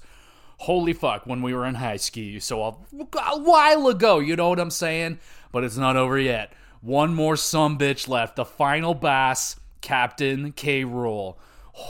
holy 0.60 0.94
fuck 0.94 1.26
when 1.26 1.42
we 1.42 1.54
were 1.54 1.66
in 1.66 1.76
high 1.76 1.98
ski. 1.98 2.40
So 2.40 2.64
a, 2.64 2.76
a 3.00 3.40
while 3.40 3.88
ago, 3.88 4.20
you 4.20 4.36
know 4.36 4.50
what 4.50 4.60
I'm 4.60 4.72
saying? 4.72 5.20
But 5.52 5.64
it's 5.64 5.78
not 5.78 5.98
over 5.98 6.18
yet. 6.18 6.54
One 6.82 7.14
more 7.14 7.36
some 7.36 7.78
bitch 7.78 8.08
left. 8.08 8.36
The 8.36 8.46
final 8.46 8.94
boss, 8.94 9.58
Captain 9.82 10.52
K. 10.52 10.84
Rool. 10.84 11.36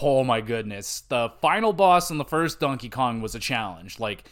Oh 0.01 0.23
my 0.23 0.41
goodness. 0.41 1.01
The 1.01 1.31
final 1.41 1.73
boss 1.73 2.09
in 2.09 2.17
the 2.17 2.25
first 2.25 2.59
Donkey 2.59 2.89
Kong 2.89 3.21
was 3.21 3.35
a 3.35 3.39
challenge. 3.39 3.99
Like, 3.99 4.23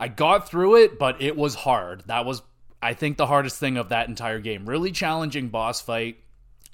I 0.00 0.08
got 0.08 0.48
through 0.48 0.76
it, 0.76 0.98
but 0.98 1.20
it 1.20 1.36
was 1.36 1.54
hard. 1.54 2.04
That 2.06 2.24
was, 2.24 2.42
I 2.82 2.94
think, 2.94 3.16
the 3.16 3.26
hardest 3.26 3.58
thing 3.58 3.76
of 3.76 3.88
that 3.88 4.08
entire 4.08 4.38
game. 4.38 4.68
Really 4.68 4.92
challenging 4.92 5.48
boss 5.48 5.80
fight. 5.80 6.18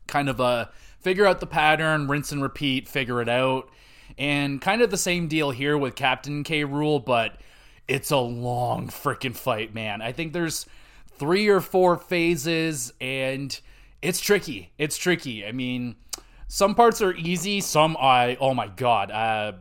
Kind 0.06 0.28
of 0.28 0.40
a 0.40 0.70
figure 1.00 1.26
out 1.26 1.40
the 1.40 1.46
pattern, 1.46 2.08
rinse 2.08 2.32
and 2.32 2.42
repeat, 2.42 2.88
figure 2.88 3.20
it 3.22 3.28
out. 3.28 3.70
And 4.18 4.60
kind 4.60 4.82
of 4.82 4.90
the 4.90 4.96
same 4.96 5.28
deal 5.28 5.50
here 5.50 5.76
with 5.76 5.94
Captain 5.94 6.44
K. 6.44 6.64
Rool, 6.64 7.04
but 7.04 7.40
it's 7.88 8.10
a 8.10 8.18
long 8.18 8.88
freaking 8.88 9.34
fight, 9.34 9.74
man. 9.74 10.02
I 10.02 10.12
think 10.12 10.32
there's 10.32 10.66
three 11.18 11.48
or 11.48 11.60
four 11.60 11.96
phases, 11.96 12.92
and 13.00 13.58
it's 14.02 14.20
tricky. 14.20 14.72
It's 14.78 14.96
tricky. 14.96 15.46
I 15.46 15.52
mean, 15.52 15.96
some 16.48 16.74
parts 16.74 17.00
are 17.00 17.14
easy, 17.14 17.60
some 17.60 17.96
I, 17.98 18.36
oh 18.40 18.54
my 18.54 18.68
god. 18.68 19.10
Uh, 19.10 19.52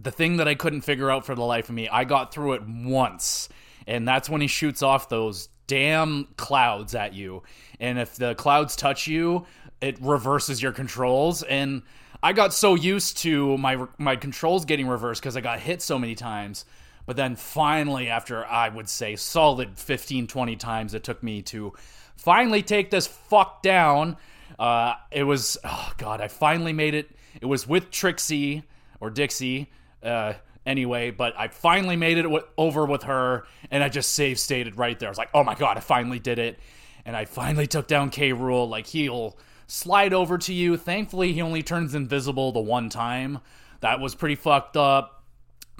the 0.00 0.10
thing 0.10 0.38
that 0.38 0.48
I 0.48 0.54
couldn't 0.54 0.82
figure 0.82 1.10
out 1.10 1.26
for 1.26 1.34
the 1.34 1.42
life 1.42 1.68
of 1.68 1.74
me, 1.74 1.88
I 1.88 2.04
got 2.04 2.32
through 2.32 2.54
it 2.54 2.62
once, 2.66 3.48
and 3.86 4.06
that's 4.06 4.28
when 4.28 4.40
he 4.40 4.46
shoots 4.46 4.82
off 4.82 5.08
those 5.08 5.48
damn 5.66 6.28
clouds 6.36 6.94
at 6.94 7.14
you. 7.14 7.42
And 7.80 7.98
if 7.98 8.16
the 8.16 8.34
clouds 8.34 8.76
touch 8.76 9.06
you, 9.06 9.46
it 9.80 9.98
reverses 10.00 10.62
your 10.62 10.72
controls. 10.72 11.42
And 11.42 11.82
I 12.22 12.32
got 12.32 12.54
so 12.54 12.74
used 12.74 13.18
to 13.18 13.56
my 13.58 13.86
my 13.98 14.16
controls 14.16 14.64
getting 14.64 14.86
reversed 14.86 15.20
because 15.20 15.36
I 15.36 15.40
got 15.40 15.60
hit 15.60 15.82
so 15.82 15.98
many 15.98 16.14
times. 16.14 16.64
But 17.06 17.16
then 17.16 17.36
finally, 17.36 18.08
after 18.08 18.44
I 18.44 18.68
would 18.68 18.88
say 18.88 19.14
solid 19.14 19.78
15, 19.78 20.26
20 20.26 20.56
times, 20.56 20.92
it 20.92 21.04
took 21.04 21.22
me 21.22 21.42
to 21.42 21.72
finally 22.16 22.62
take 22.62 22.90
this 22.90 23.06
fuck 23.06 23.62
down. 23.62 24.16
Uh, 24.58 24.94
it 25.12 25.22
was, 25.22 25.56
oh 25.62 25.92
God, 25.98 26.20
I 26.20 26.26
finally 26.26 26.72
made 26.72 26.94
it. 26.94 27.10
It 27.40 27.46
was 27.46 27.68
with 27.68 27.92
Trixie 27.92 28.64
or 29.00 29.10
Dixie 29.10 29.70
uh, 30.06 30.34
anyway, 30.64 31.10
but 31.10 31.34
I 31.38 31.48
finally 31.48 31.96
made 31.96 32.18
it 32.18 32.22
w- 32.22 32.44
over 32.56 32.86
with 32.86 33.04
her, 33.04 33.46
and 33.70 33.82
I 33.82 33.88
just 33.88 34.12
save 34.12 34.38
stated 34.38 34.76
right 34.78 34.98
there. 34.98 35.08
I 35.08 35.10
was 35.10 35.18
like, 35.18 35.30
oh 35.34 35.44
my 35.44 35.54
god, 35.54 35.76
I 35.76 35.80
finally 35.80 36.18
did 36.18 36.38
it, 36.38 36.58
and 37.04 37.16
I 37.16 37.24
finally 37.24 37.66
took 37.66 37.86
down 37.86 38.10
K. 38.10 38.30
Rool. 38.30 38.68
Like 38.68 38.86
he'll 38.86 39.36
slide 39.66 40.12
over 40.12 40.38
to 40.38 40.52
you. 40.52 40.76
Thankfully, 40.76 41.32
he 41.32 41.42
only 41.42 41.62
turns 41.62 41.94
invisible 41.94 42.52
the 42.52 42.60
one 42.60 42.88
time. 42.88 43.40
That 43.80 44.00
was 44.00 44.14
pretty 44.14 44.36
fucked 44.36 44.76
up. 44.76 45.12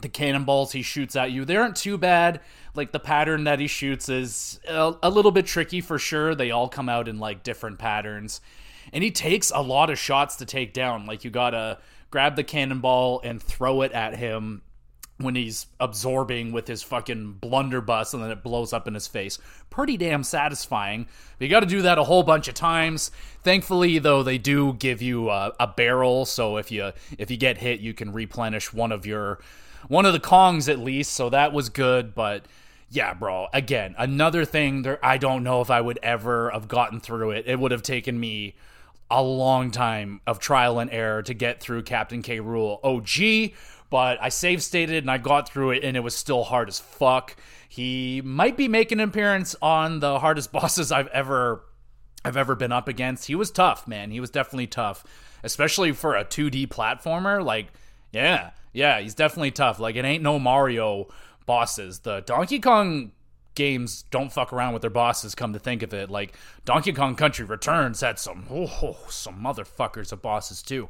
The 0.02 0.08
cannonballs 0.10 0.72
he 0.72 0.82
shoots 0.82 1.16
at 1.16 1.32
you, 1.32 1.46
they 1.46 1.56
aren't 1.56 1.76
too 1.76 1.96
bad. 1.96 2.42
Like 2.74 2.92
the 2.92 3.00
pattern 3.00 3.44
that 3.44 3.60
he 3.60 3.66
shoots 3.66 4.10
is 4.10 4.60
a, 4.68 4.94
a 5.02 5.08
little 5.08 5.30
bit 5.30 5.46
tricky 5.46 5.80
for 5.80 5.98
sure. 5.98 6.34
They 6.34 6.50
all 6.50 6.68
come 6.68 6.90
out 6.90 7.08
in 7.08 7.18
like 7.18 7.42
different 7.42 7.78
patterns. 7.78 8.42
And 8.92 9.02
he 9.02 9.10
takes 9.10 9.50
a 9.50 9.62
lot 9.62 9.88
of 9.88 9.98
shots 9.98 10.36
to 10.36 10.44
take 10.44 10.74
down. 10.74 11.06
Like 11.06 11.24
you 11.24 11.30
gotta 11.30 11.78
grab 12.10 12.36
the 12.36 12.44
cannonball 12.44 13.20
and 13.22 13.42
throw 13.42 13.82
it 13.82 13.92
at 13.92 14.16
him 14.16 14.62
when 15.18 15.34
he's 15.34 15.66
absorbing 15.80 16.52
with 16.52 16.68
his 16.68 16.82
fucking 16.82 17.32
blunderbuss 17.40 18.12
and 18.12 18.22
then 18.22 18.30
it 18.30 18.42
blows 18.42 18.72
up 18.72 18.86
in 18.86 18.94
his 18.94 19.06
face. 19.06 19.38
Pretty 19.70 19.96
damn 19.96 20.22
satisfying. 20.22 21.06
But 21.38 21.44
you 21.44 21.50
got 21.50 21.60
to 21.60 21.66
do 21.66 21.82
that 21.82 21.98
a 21.98 22.04
whole 22.04 22.22
bunch 22.22 22.48
of 22.48 22.54
times. 22.54 23.10
Thankfully, 23.42 23.98
though, 23.98 24.22
they 24.22 24.38
do 24.38 24.74
give 24.74 25.00
you 25.00 25.30
a, 25.30 25.52
a, 25.58 25.66
barrel, 25.66 26.26
so 26.26 26.58
if 26.58 26.70
you 26.70 26.92
if 27.18 27.30
you 27.30 27.36
get 27.36 27.58
hit, 27.58 27.80
you 27.80 27.94
can 27.94 28.12
replenish 28.12 28.72
one 28.72 28.92
of 28.92 29.06
your 29.06 29.38
one 29.88 30.04
of 30.04 30.12
the 30.12 30.20
Kongs 30.20 30.68
at 30.68 30.78
least. 30.78 31.12
So 31.12 31.30
that 31.30 31.52
was 31.52 31.70
good. 31.70 32.14
But 32.14 32.46
yeah, 32.90 33.14
bro. 33.14 33.48
Again, 33.54 33.94
another 33.98 34.44
thing 34.44 34.82
there 34.82 35.04
I 35.04 35.16
don't 35.16 35.42
know 35.42 35.62
if 35.62 35.70
I 35.70 35.80
would 35.80 35.98
ever 36.02 36.50
have 36.50 36.68
gotten 36.68 37.00
through 37.00 37.32
it. 37.32 37.44
It 37.46 37.58
would 37.58 37.72
have 37.72 37.82
taken 37.82 38.20
me 38.20 38.54
a 39.10 39.22
long 39.22 39.70
time 39.70 40.20
of 40.26 40.38
trial 40.38 40.78
and 40.78 40.90
error 40.90 41.22
to 41.22 41.34
get 41.34 41.60
through 41.60 41.82
Captain 41.82 42.22
K. 42.22 42.38
Rool 42.38 42.80
OG, 42.82 43.56
but 43.90 44.18
I 44.20 44.28
save 44.30 44.62
stated 44.62 45.04
and 45.04 45.10
I 45.10 45.18
got 45.18 45.48
through 45.48 45.72
it 45.72 45.84
and 45.84 45.96
it 45.96 46.00
was 46.00 46.14
still 46.14 46.44
hard 46.44 46.68
as 46.68 46.78
fuck. 46.78 47.36
He 47.68 48.20
might 48.24 48.56
be 48.56 48.68
making 48.68 49.00
an 49.00 49.08
appearance 49.08 49.54
on 49.62 50.00
the 50.00 50.18
hardest 50.18 50.52
bosses 50.52 50.90
I've 50.90 51.08
ever 51.08 51.62
I've 52.24 52.36
ever 52.36 52.56
been 52.56 52.72
up 52.72 52.88
against. 52.88 53.28
He 53.28 53.36
was 53.36 53.52
tough, 53.52 53.86
man. 53.86 54.10
He 54.10 54.18
was 54.18 54.30
definitely 54.30 54.66
tough, 54.66 55.04
especially 55.44 55.92
for 55.92 56.16
a 56.16 56.24
2D 56.24 56.66
platformer. 56.66 57.44
Like, 57.44 57.68
yeah, 58.12 58.50
yeah, 58.72 58.98
he's 58.98 59.14
definitely 59.14 59.52
tough. 59.52 59.78
Like, 59.78 59.94
it 59.94 60.04
ain't 60.04 60.24
no 60.24 60.40
Mario 60.40 61.06
bosses. 61.46 62.00
The 62.00 62.22
Donkey 62.22 62.58
Kong 62.58 63.12
games 63.56 64.04
don't 64.12 64.32
fuck 64.32 64.52
around 64.52 64.72
with 64.72 64.82
their 64.82 64.90
bosses. 64.90 65.34
Come 65.34 65.52
to 65.52 65.58
think 65.58 65.82
of 65.82 65.92
it, 65.92 66.08
like 66.08 66.36
Donkey 66.64 66.92
Kong 66.92 67.16
Country 67.16 67.44
Returns 67.44 68.00
had 68.00 68.20
some 68.20 68.46
oh 68.50 68.96
some 69.08 69.42
motherfuckers 69.42 70.12
of 70.12 70.22
bosses 70.22 70.62
too. 70.62 70.88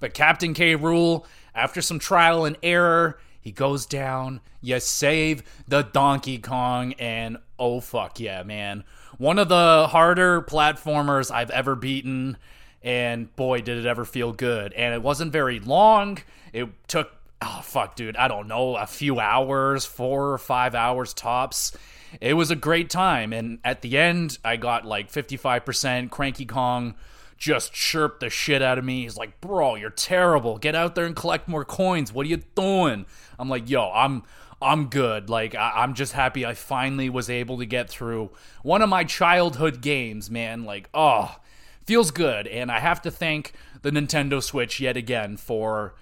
But 0.00 0.14
Captain 0.14 0.52
K. 0.52 0.76
Rool, 0.76 1.24
after 1.54 1.80
some 1.80 1.98
trial 1.98 2.44
and 2.44 2.56
error, 2.62 3.18
he 3.40 3.52
goes 3.52 3.86
down. 3.86 4.40
You 4.60 4.80
save 4.80 5.44
the 5.68 5.82
Donkey 5.82 6.38
Kong, 6.38 6.94
and 6.94 7.38
oh 7.58 7.80
fuck 7.80 8.18
yeah, 8.18 8.42
man! 8.42 8.82
One 9.18 9.38
of 9.38 9.48
the 9.48 9.86
harder 9.88 10.42
platformers 10.42 11.30
I've 11.30 11.50
ever 11.50 11.76
beaten, 11.76 12.36
and 12.82 13.34
boy, 13.36 13.60
did 13.60 13.78
it 13.78 13.86
ever 13.86 14.04
feel 14.04 14.32
good. 14.32 14.72
And 14.72 14.92
it 14.92 15.02
wasn't 15.02 15.32
very 15.32 15.60
long. 15.60 16.18
It 16.52 16.68
took 16.88 17.12
oh 17.42 17.60
fuck, 17.62 17.96
dude, 17.96 18.16
I 18.16 18.28
don't 18.28 18.48
know, 18.48 18.76
a 18.76 18.86
few 18.86 19.20
hours, 19.20 19.84
four 19.84 20.32
or 20.32 20.38
five 20.38 20.74
hours 20.74 21.14
tops. 21.14 21.76
It 22.20 22.34
was 22.34 22.50
a 22.50 22.56
great 22.56 22.90
time, 22.90 23.32
and 23.32 23.58
at 23.64 23.82
the 23.82 23.98
end, 23.98 24.38
I 24.44 24.56
got 24.56 24.84
like 24.84 25.10
55%. 25.10 26.10
Cranky 26.10 26.46
Kong 26.46 26.94
just 27.38 27.72
chirped 27.72 28.20
the 28.20 28.30
shit 28.30 28.62
out 28.62 28.78
of 28.78 28.84
me. 28.84 29.02
He's 29.02 29.16
like, 29.16 29.40
"Bro, 29.40 29.76
you're 29.76 29.90
terrible. 29.90 30.58
Get 30.58 30.74
out 30.74 30.94
there 30.94 31.04
and 31.04 31.14
collect 31.14 31.48
more 31.48 31.64
coins. 31.64 32.12
What 32.12 32.26
are 32.26 32.30
you 32.30 32.42
doing?" 32.54 33.06
I'm 33.38 33.48
like, 33.48 33.68
"Yo, 33.68 33.90
I'm." 33.92 34.22
I'm 34.62 34.86
good. 34.86 35.28
Like, 35.28 35.54
I- 35.54 35.84
am 35.84 35.92
just 35.92 36.14
happy 36.14 36.46
I 36.46 36.54
finally 36.54 37.10
was 37.10 37.28
able 37.28 37.58
to 37.58 37.66
get 37.66 37.90
through 37.90 38.30
one 38.62 38.80
of 38.80 38.88
my 38.88 39.04
childhood 39.04 39.82
games, 39.82 40.30
man. 40.30 40.64
Like, 40.64 40.88
oh, 40.94 41.36
feels 41.84 42.10
good. 42.10 42.46
And 42.46 42.72
I 42.72 42.80
have 42.80 43.02
to 43.02 43.10
thank 43.10 43.52
the 43.82 43.90
Nintendo 43.90 44.42
Switch 44.42 44.80
yet 44.80 44.96
again 44.96 45.36
for 45.36 45.94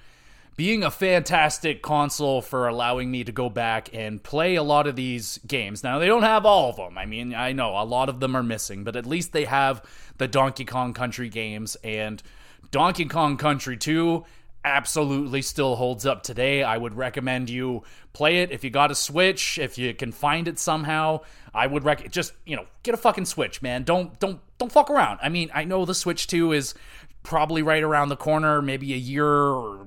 being 0.57 0.85
a 0.85 0.91
fantastic 0.91 1.83
console 1.83 2.41
for 2.41 2.69
allowing 2.69 3.11
me 3.11 3.25
to 3.25 3.33
go 3.33 3.51
back 3.51 3.89
and 3.93 4.23
play 4.23 4.55
a 4.55 4.63
lot 4.63 4.87
of 4.87 4.95
these 4.95 5.39
games. 5.47 5.83
Now, 5.83 5.99
they 5.99 6.07
don't 6.07 6.23
have 6.23 6.47
all 6.47 6.71
of 6.71 6.77
them. 6.77 6.97
I 6.97 7.07
mean, 7.07 7.35
I 7.35 7.53
know 7.53 7.71
a 7.71 7.85
lot 7.85 8.09
of 8.09 8.21
them 8.21 8.37
are 8.37 8.43
missing, 8.43 8.85
but 8.85 8.97
at 8.97 9.07
least 9.07 9.33
they 9.33 9.47
have 9.47 9.83
the 10.19 10.29
Donkey 10.29 10.65
Kong 10.65 10.95
Country 10.95 11.29
games 11.29 11.77
and 11.83 12.23
Donkey 12.71 13.07
Kong 13.07 13.37
Country 13.37 13.77
2 13.77 14.25
absolutely 14.65 15.43
still 15.43 15.77
holds 15.77 16.07
up 16.07 16.23
today. 16.23 16.63
I 16.63 16.79
would 16.79 16.95
recommend 16.95 17.51
you 17.51 17.83
play 18.13 18.43
it 18.43 18.51
if 18.51 18.65
you 18.65 18.71
got 18.71 18.91
a 18.91 18.95
Switch, 18.95 19.59
if 19.59 19.77
you 19.77 19.93
can 19.95 20.11
find 20.13 20.49
it 20.49 20.59
somehow. 20.59 21.21
I 21.53 21.67
would 21.67 21.85
rec 21.85 22.11
just, 22.11 22.33
you 22.47 22.57
know, 22.57 22.67
get 22.83 22.95
a 22.95 22.97
fucking 22.97 23.27
Switch, 23.27 23.61
man. 23.61 23.83
Don't 23.83 24.19
don't 24.19 24.41
don't 24.59 24.73
fuck 24.73 24.91
around. 24.91 25.19
I 25.23 25.29
mean, 25.29 25.51
I 25.53 25.65
know 25.65 25.85
the 25.85 25.95
Switch 25.95 26.27
2 26.27 26.53
is 26.53 26.75
probably 27.23 27.63
right 27.63 27.83
around 27.83 28.09
the 28.09 28.17
corner, 28.17 28.63
maybe 28.63 28.95
a 28.95 28.99
year 28.99 29.27
or 29.27 29.87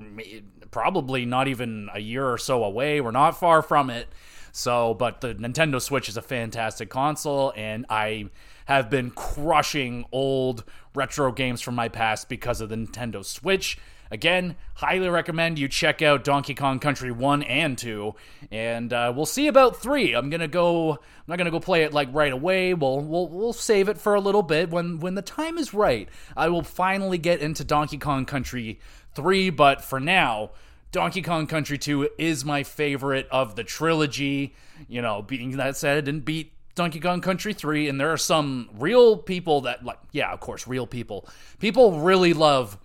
probably 0.72 1.26
not 1.26 1.47
even 1.47 1.89
a 1.93 1.99
year 1.99 2.28
or 2.28 2.38
so 2.38 2.63
away. 2.63 3.01
We're 3.01 3.11
not 3.11 3.39
far 3.39 3.61
from 3.61 3.89
it. 3.89 4.07
So, 4.51 4.93
but 4.95 5.22
the 5.22 5.36
Nintendo 5.36 5.80
Switch 5.82 6.09
is 6.09 6.18
a 6.18 6.22
fantastic 6.22 6.89
console, 6.89 7.53
and 7.55 7.86
I 7.89 8.30
have 8.65 8.89
been 8.89 9.11
crushing 9.11 10.05
old 10.11 10.63
retro 10.95 11.32
games 11.32 11.61
from 11.61 11.76
my 11.76 11.89
past 11.89 12.28
because 12.28 12.59
of 12.59 12.70
the 12.70 12.76
Nintendo 12.76 13.24
Switch. 13.24 13.78
Again, 14.09 14.55
highly 14.76 15.09
recommend 15.09 15.59
you 15.59 15.68
check 15.68 16.01
out 16.01 16.24
Donkey 16.24 16.53
Kong 16.53 16.80
Country 16.80 17.11
1 17.11 17.43
and 17.43 17.78
2. 17.78 18.15
And 18.51 18.93
uh, 18.93 19.11
we'll 19.15 19.26
see 19.26 19.47
about 19.47 19.82
3. 19.82 20.13
I'm 20.13 20.30
going 20.30 20.41
to 20.41 20.47
go 20.47 20.91
I'm 20.91 20.97
not 21.28 21.38
going 21.38 21.45
to 21.45 21.51
go 21.51 21.59
play 21.59 21.84
it 21.84 21.93
like 21.93 22.07
right 22.13 22.32
away. 22.32 22.74
We'll, 22.74 23.01
we'll 23.01 23.28
we'll 23.28 23.53
save 23.53 23.89
it 23.89 23.97
for 23.97 24.15
a 24.15 24.22
little 24.22 24.43
bit 24.43 24.70
when 24.70 24.99
when 24.99 25.15
the 25.15 25.22
time 25.22 25.57
is 25.57 25.74
right. 25.74 26.07
I 26.38 26.47
will 26.49 26.63
finally 26.63 27.18
get 27.18 27.41
into 27.41 27.65
Donkey 27.65 27.97
Kong 27.97 28.26
Country 28.26 28.80
3, 29.18 29.49
but 29.49 29.84
for 29.84 29.99
now, 29.99 30.51
Donkey 30.91 31.22
Kong 31.22 31.47
Country 31.47 31.78
2 31.78 32.09
is 32.18 32.45
my 32.45 32.63
favorite 32.63 33.28
of 33.30 33.55
the 33.55 33.63
trilogy. 33.63 34.53
You 34.88 35.01
know, 35.01 35.22
being 35.22 35.57
that 35.57 35.76
said, 35.76 35.97
I 35.97 36.01
didn't 36.01 36.24
beat 36.24 36.53
Donkey 36.76 36.99
Kong 36.99 37.20
Country 37.20 37.53
3, 37.53 37.89
and 37.89 37.99
there 37.99 38.13
are 38.13 38.18
some 38.18 38.70
real 38.78 39.18
people 39.18 39.61
that, 39.61 39.84
like, 39.84 39.97
yeah, 40.11 40.32
of 40.32 40.39
course, 40.39 40.68
real 40.68 40.86
people. 40.86 41.28
People 41.59 41.99
really 41.99 42.34
love 42.34 42.78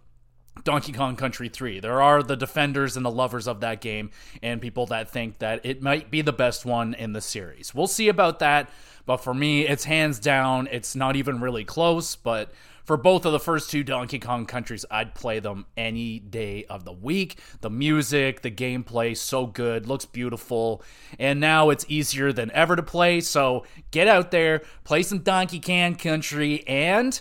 Donkey 0.64 0.92
Kong 0.92 1.16
Country 1.16 1.50
3. 1.50 1.80
There 1.80 2.00
are 2.00 2.22
the 2.22 2.36
defenders 2.36 2.96
and 2.96 3.04
the 3.04 3.10
lovers 3.10 3.46
of 3.46 3.60
that 3.60 3.82
game, 3.82 4.10
and 4.42 4.60
people 4.62 4.86
that 4.86 5.10
think 5.10 5.38
that 5.40 5.60
it 5.64 5.82
might 5.82 6.10
be 6.10 6.22
the 6.22 6.32
best 6.32 6.64
one 6.64 6.94
in 6.94 7.12
the 7.12 7.20
series. 7.20 7.74
We'll 7.74 7.86
see 7.86 8.08
about 8.08 8.38
that, 8.38 8.70
but 9.04 9.18
for 9.18 9.34
me, 9.34 9.68
it's 9.68 9.84
hands 9.84 10.18
down. 10.18 10.68
It's 10.72 10.96
not 10.96 11.14
even 11.14 11.40
really 11.40 11.64
close, 11.64 12.16
but 12.16 12.50
for 12.84 12.96
both 12.96 13.24
of 13.24 13.32
the 13.32 13.40
first 13.40 13.70
two 13.70 13.82
Donkey 13.82 14.18
Kong 14.18 14.46
countries, 14.46 14.84
I'd 14.90 15.14
play 15.14 15.38
them 15.40 15.66
any 15.76 16.18
day 16.18 16.64
of 16.64 16.84
the 16.84 16.92
week. 16.92 17.38
The 17.60 17.70
music, 17.70 18.42
the 18.42 18.50
gameplay, 18.50 19.16
so 19.16 19.46
good, 19.46 19.86
looks 19.86 20.04
beautiful, 20.04 20.82
and 21.18 21.40
now 21.40 21.70
it's 21.70 21.86
easier 21.88 22.32
than 22.32 22.50
ever 22.52 22.76
to 22.76 22.82
play. 22.82 23.20
So 23.20 23.64
get 23.90 24.08
out 24.08 24.30
there, 24.30 24.62
play 24.84 25.02
some 25.02 25.20
Donkey 25.20 25.60
Kong 25.60 25.94
Country, 25.94 26.66
and 26.66 27.20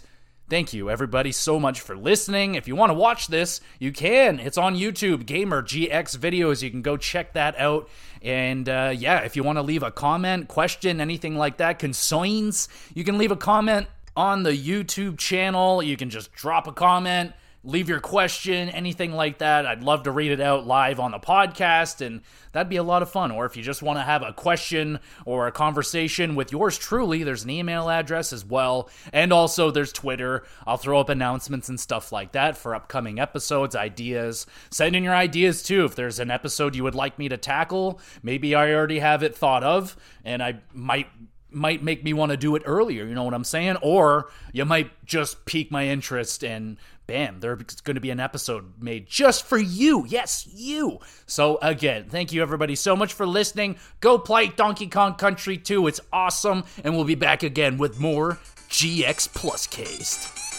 Thank 0.51 0.73
you, 0.73 0.89
everybody, 0.89 1.31
so 1.31 1.61
much 1.61 1.79
for 1.79 1.95
listening. 1.95 2.55
If 2.55 2.67
you 2.67 2.75
want 2.75 2.89
to 2.89 2.93
watch 2.93 3.27
this, 3.27 3.61
you 3.79 3.93
can. 3.93 4.37
It's 4.37 4.57
on 4.57 4.75
YouTube, 4.75 5.25
Gamer 5.25 5.63
GX 5.63 6.17
Videos. 6.17 6.61
You 6.61 6.69
can 6.69 6.81
go 6.81 6.97
check 6.97 7.31
that 7.35 7.57
out. 7.57 7.87
And 8.21 8.67
uh, 8.67 8.93
yeah, 8.93 9.19
if 9.19 9.37
you 9.37 9.43
want 9.43 9.59
to 9.59 9.61
leave 9.61 9.81
a 9.81 9.91
comment, 9.91 10.49
question, 10.49 10.99
anything 10.99 11.37
like 11.37 11.55
that, 11.59 11.79
concerns, 11.79 12.67
you 12.93 13.05
can 13.05 13.17
leave 13.17 13.31
a 13.31 13.37
comment 13.37 13.87
on 14.15 14.43
the 14.43 14.51
YouTube 14.51 15.17
channel. 15.17 15.81
You 15.81 15.97
can 15.97 16.09
just 16.09 16.33
drop 16.33 16.67
a 16.67 16.71
comment, 16.71 17.33
leave 17.63 17.87
your 17.87 17.99
question, 17.99 18.69
anything 18.69 19.13
like 19.13 19.37
that. 19.37 19.65
I'd 19.65 19.83
love 19.83 20.03
to 20.03 20.11
read 20.11 20.31
it 20.31 20.41
out 20.41 20.65
live 20.65 20.99
on 20.99 21.11
the 21.11 21.19
podcast, 21.19 22.05
and 22.05 22.21
that'd 22.51 22.69
be 22.69 22.77
a 22.77 22.83
lot 22.83 23.03
of 23.03 23.11
fun. 23.11 23.31
Or 23.31 23.45
if 23.45 23.55
you 23.55 23.63
just 23.63 23.83
want 23.83 23.99
to 23.99 24.03
have 24.03 24.23
a 24.23 24.33
question 24.33 24.99
or 25.25 25.47
a 25.47 25.51
conversation 25.51 26.35
with 26.35 26.51
yours 26.51 26.77
truly, 26.77 27.23
there's 27.23 27.43
an 27.43 27.51
email 27.51 27.89
address 27.89 28.33
as 28.33 28.43
well. 28.43 28.89
And 29.13 29.31
also, 29.31 29.69
there's 29.69 29.93
Twitter. 29.93 30.43
I'll 30.65 30.77
throw 30.77 30.99
up 30.99 31.09
announcements 31.09 31.69
and 31.69 31.79
stuff 31.79 32.11
like 32.11 32.31
that 32.31 32.57
for 32.57 32.75
upcoming 32.75 33.19
episodes, 33.19 33.75
ideas. 33.75 34.45
Send 34.71 34.95
in 34.95 35.03
your 35.03 35.15
ideas 35.15 35.61
too. 35.63 35.85
If 35.85 35.95
there's 35.95 36.19
an 36.19 36.31
episode 36.31 36.75
you 36.75 36.83
would 36.83 36.95
like 36.95 37.19
me 37.19 37.29
to 37.29 37.37
tackle, 37.37 38.01
maybe 38.23 38.55
I 38.55 38.73
already 38.73 38.99
have 38.99 39.23
it 39.23 39.35
thought 39.35 39.63
of, 39.63 39.95
and 40.25 40.41
I 40.41 40.61
might 40.73 41.07
might 41.51 41.83
make 41.83 42.03
me 42.03 42.13
want 42.13 42.31
to 42.31 42.37
do 42.37 42.55
it 42.55 42.63
earlier, 42.65 43.05
you 43.05 43.13
know 43.13 43.23
what 43.23 43.33
I'm 43.33 43.43
saying? 43.43 43.77
Or 43.81 44.29
you 44.53 44.65
might 44.65 45.05
just 45.05 45.45
pique 45.45 45.71
my 45.71 45.87
interest 45.87 46.43
and 46.43 46.77
bam, 47.07 47.39
there's 47.41 47.81
going 47.81 47.95
to 47.95 48.01
be 48.01 48.09
an 48.09 48.19
episode 48.19 48.81
made 48.81 49.07
just 49.07 49.45
for 49.45 49.57
you. 49.57 50.05
Yes, 50.07 50.47
you. 50.53 50.99
So 51.25 51.57
again, 51.61 52.05
thank 52.09 52.31
you 52.31 52.41
everybody 52.41 52.75
so 52.75 52.95
much 52.95 53.13
for 53.13 53.27
listening. 53.27 53.77
Go 53.99 54.17
play 54.17 54.47
Donkey 54.47 54.87
Kong 54.87 55.15
Country 55.15 55.57
2. 55.57 55.87
It's 55.87 55.99
awesome 56.13 56.63
and 56.83 56.95
we'll 56.95 57.03
be 57.03 57.15
back 57.15 57.43
again 57.43 57.77
with 57.77 57.99
more 57.99 58.39
GX 58.69 59.33
Plus 59.33 59.67
Cast. 59.67 60.50